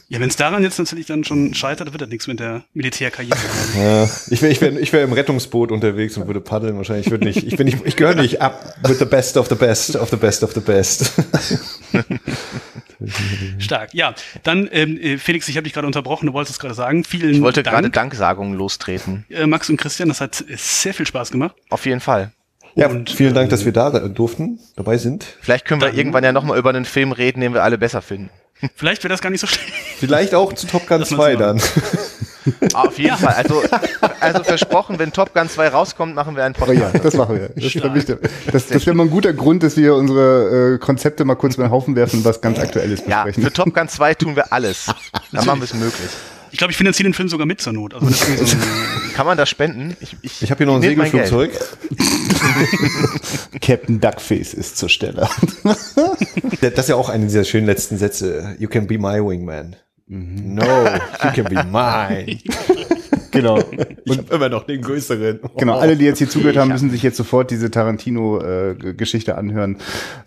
Ja, 0.09 0.19
wenn 0.19 0.29
es 0.29 0.35
daran 0.35 0.61
jetzt 0.61 0.77
natürlich 0.77 1.07
dann 1.07 1.23
schon 1.23 1.53
scheitert, 1.53 1.91
wird 1.91 2.01
das 2.01 2.09
nichts 2.09 2.27
mit 2.27 2.39
der 2.39 2.63
Militärkarriere. 2.73 3.37
ja, 3.77 4.09
ich 4.29 4.41
wäre 4.41 4.51
ich 4.51 4.61
wär, 4.61 4.79
ich 4.79 4.93
wär 4.93 5.03
im 5.03 5.13
Rettungsboot 5.13 5.71
unterwegs 5.71 6.17
und 6.17 6.27
würde 6.27 6.41
paddeln 6.41 6.77
wahrscheinlich. 6.77 7.07
Ich 7.07 7.11
würde 7.11 7.25
nicht, 7.25 7.43
ich 7.43 7.57
bin 7.57 7.65
nicht, 7.65 7.79
ich 7.83 7.95
gehöre 7.95 8.15
nicht 8.15 8.41
ab 8.41 8.75
with 8.83 8.99
the 8.99 9.05
best 9.05 9.37
of 9.37 9.47
the 9.47 9.55
best 9.55 9.95
of 9.95 10.09
the 10.09 10.17
best 10.17 10.43
of 10.43 10.53
the 10.53 10.59
best. 10.59 11.11
Stark. 13.57 13.93
Ja, 13.93 14.13
dann 14.43 14.69
ähm, 14.71 14.97
äh, 14.97 15.17
Felix, 15.17 15.47
ich 15.47 15.57
habe 15.57 15.63
dich 15.63 15.73
gerade 15.73 15.87
unterbrochen. 15.87 16.27
Du 16.27 16.33
wolltest 16.33 16.55
es 16.55 16.59
gerade 16.59 16.75
sagen. 16.75 17.03
Vielen 17.03 17.31
Ich 17.31 17.41
wollte 17.41 17.63
gerade 17.63 17.83
Dank, 17.83 17.93
Danksagungen 17.93 18.53
lostreten. 18.53 19.25
äh, 19.29 19.47
Max 19.47 19.69
und 19.69 19.77
Christian. 19.77 20.09
Das 20.09 20.21
hat 20.21 20.43
sehr 20.55 20.93
viel 20.93 21.07
Spaß 21.07 21.31
gemacht. 21.31 21.55
Auf 21.69 21.85
jeden 21.85 22.01
Fall. 22.01 22.31
Ja, 22.75 22.87
Und, 22.87 23.09
vielen 23.09 23.33
Dank, 23.33 23.49
dass 23.49 23.65
wir 23.65 23.71
da 23.73 23.89
durften, 24.07 24.59
dabei 24.75 24.97
sind. 24.97 25.25
Vielleicht 25.41 25.65
können 25.65 25.81
wir 25.81 25.89
Dann- 25.89 25.97
irgendwann 25.97 26.23
ja 26.23 26.31
nochmal 26.31 26.57
über 26.57 26.69
einen 26.69 26.85
Film 26.85 27.11
reden, 27.11 27.41
den 27.41 27.53
wir 27.53 27.63
alle 27.63 27.77
besser 27.77 28.01
finden. 28.01 28.29
Vielleicht 28.75 29.03
wäre 29.03 29.11
das 29.11 29.21
gar 29.21 29.29
nicht 29.29 29.41
so 29.41 29.47
schlecht. 29.47 29.73
Vielleicht 29.97 30.35
auch 30.35 30.53
zu 30.53 30.67
Top 30.67 30.87
Gun 30.87 30.99
Lass 30.99 31.11
mal 31.11 31.17
2 31.17 31.33
so 31.33 31.39
dann. 31.39 31.61
Auf 32.73 32.97
jeden 32.97 33.17
Fall. 33.17 33.33
Also, 33.35 33.61
also 34.19 34.43
versprochen, 34.43 34.97
wenn 34.99 35.11
Top 35.11 35.33
Gun 35.33 35.47
2 35.49 35.67
rauskommt, 35.69 36.15
machen 36.15 36.35
wir 36.35 36.43
einen 36.43 36.55
oh 36.59 36.71
ja, 36.71 36.81
Podcast. 36.85 37.05
das 37.05 37.13
machen 37.15 37.35
wir. 37.39 37.49
Das, 37.49 37.63
ist 37.65 37.93
wichtig. 37.93 38.17
das, 38.51 38.67
das 38.67 38.85
wäre 38.85 38.95
mal 38.95 39.03
ein 39.03 39.09
guter 39.11 39.33
Grund, 39.33 39.63
dass 39.63 39.77
wir 39.77 39.95
unsere 39.95 40.75
äh, 40.75 40.77
Konzepte 40.79 41.25
mal 41.25 41.35
kurz 41.35 41.55
über 41.55 41.65
den 41.65 41.71
Haufen 41.71 41.95
werfen 41.95 42.19
und 42.19 42.25
was 42.25 42.41
ganz 42.41 42.57
Aktuelles 42.59 43.01
Ja, 43.07 43.23
besprechen. 43.23 43.43
für 43.43 43.53
Top 43.53 43.73
Gun 43.73 43.87
2 43.87 44.13
tun 44.15 44.35
wir 44.35 44.51
alles. 44.53 44.85
Dann 45.31 45.45
machen 45.45 45.59
wir 45.59 45.65
es 45.65 45.73
möglich. 45.73 46.09
Ich 46.51 46.57
glaube, 46.57 46.71
ich 46.71 46.77
finanziere 46.77 47.09
den 47.09 47.13
Film 47.13 47.29
sogar 47.29 47.45
mit 47.47 47.61
zur 47.61 47.73
Not. 47.73 47.93
Also 47.93 48.07
so 48.07 48.57
Kann 49.15 49.25
man 49.25 49.37
das 49.37 49.49
spenden? 49.49 49.95
Ich, 49.99 50.15
ich, 50.21 50.41
Ich 50.43 50.51
habe 50.51 50.59
hier 50.59 50.67
noch 50.67 50.75
ein. 50.75 50.81
Segelflugzeug. 50.81 51.51
Captain 53.61 53.99
Duckface 53.99 54.53
ist 54.53 54.77
zur 54.77 54.89
Stelle. 54.89 55.27
Das 56.61 56.85
ist 56.85 56.89
ja 56.89 56.95
auch 56.95 57.09
einer 57.09 57.23
dieser 57.23 57.43
schönen 57.43 57.65
letzten 57.65 57.97
Sätze. 57.97 58.55
You 58.59 58.69
can 58.69 58.85
be 58.85 58.99
my 58.99 59.19
wingman. 59.19 59.75
No, 60.07 60.61
you 60.63 61.31
can 61.33 61.45
be 61.45 61.63
mine. 61.63 62.37
genau. 63.31 63.57
Ich 64.05 64.17
habe 64.17 64.35
immer 64.35 64.49
noch 64.49 64.65
den 64.67 64.81
größeren. 64.83 65.39
Genau, 65.57 65.79
alle, 65.79 65.95
die 65.95 66.05
jetzt 66.05 66.19
hier 66.19 66.29
zugehört 66.29 66.57
haben, 66.57 66.69
müssen 66.69 66.91
sich 66.91 67.01
jetzt 67.01 67.17
sofort 67.17 67.49
diese 67.49 67.71
Tarantino-Geschichte 67.71 69.35
anhören. 69.37 69.77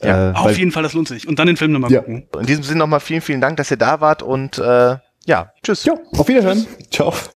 Ja, 0.02 0.30
äh, 0.30 0.34
auf 0.34 0.46
weil- 0.46 0.56
jeden 0.56 0.72
Fall, 0.72 0.82
das 0.82 0.94
lohnt 0.94 1.06
sich. 1.06 1.28
Und 1.28 1.38
dann 1.38 1.46
den 1.46 1.56
Film 1.56 1.70
nochmal 1.70 1.92
Ja. 1.92 2.00
gucken. 2.00 2.24
In 2.40 2.46
diesem 2.46 2.64
Sinne 2.64 2.80
nochmal 2.80 2.98
vielen, 3.00 3.20
vielen 3.20 3.40
Dank, 3.40 3.56
dass 3.58 3.70
ihr 3.70 3.76
da 3.76 4.00
wart 4.00 4.24
und 4.24 4.58
äh, 4.58 4.96
ja, 5.26 5.52
tschüss. 5.62 5.84
Ja, 5.84 5.94
auf 6.16 6.28
Wiederhören. 6.28 6.66
Ciao. 6.90 7.12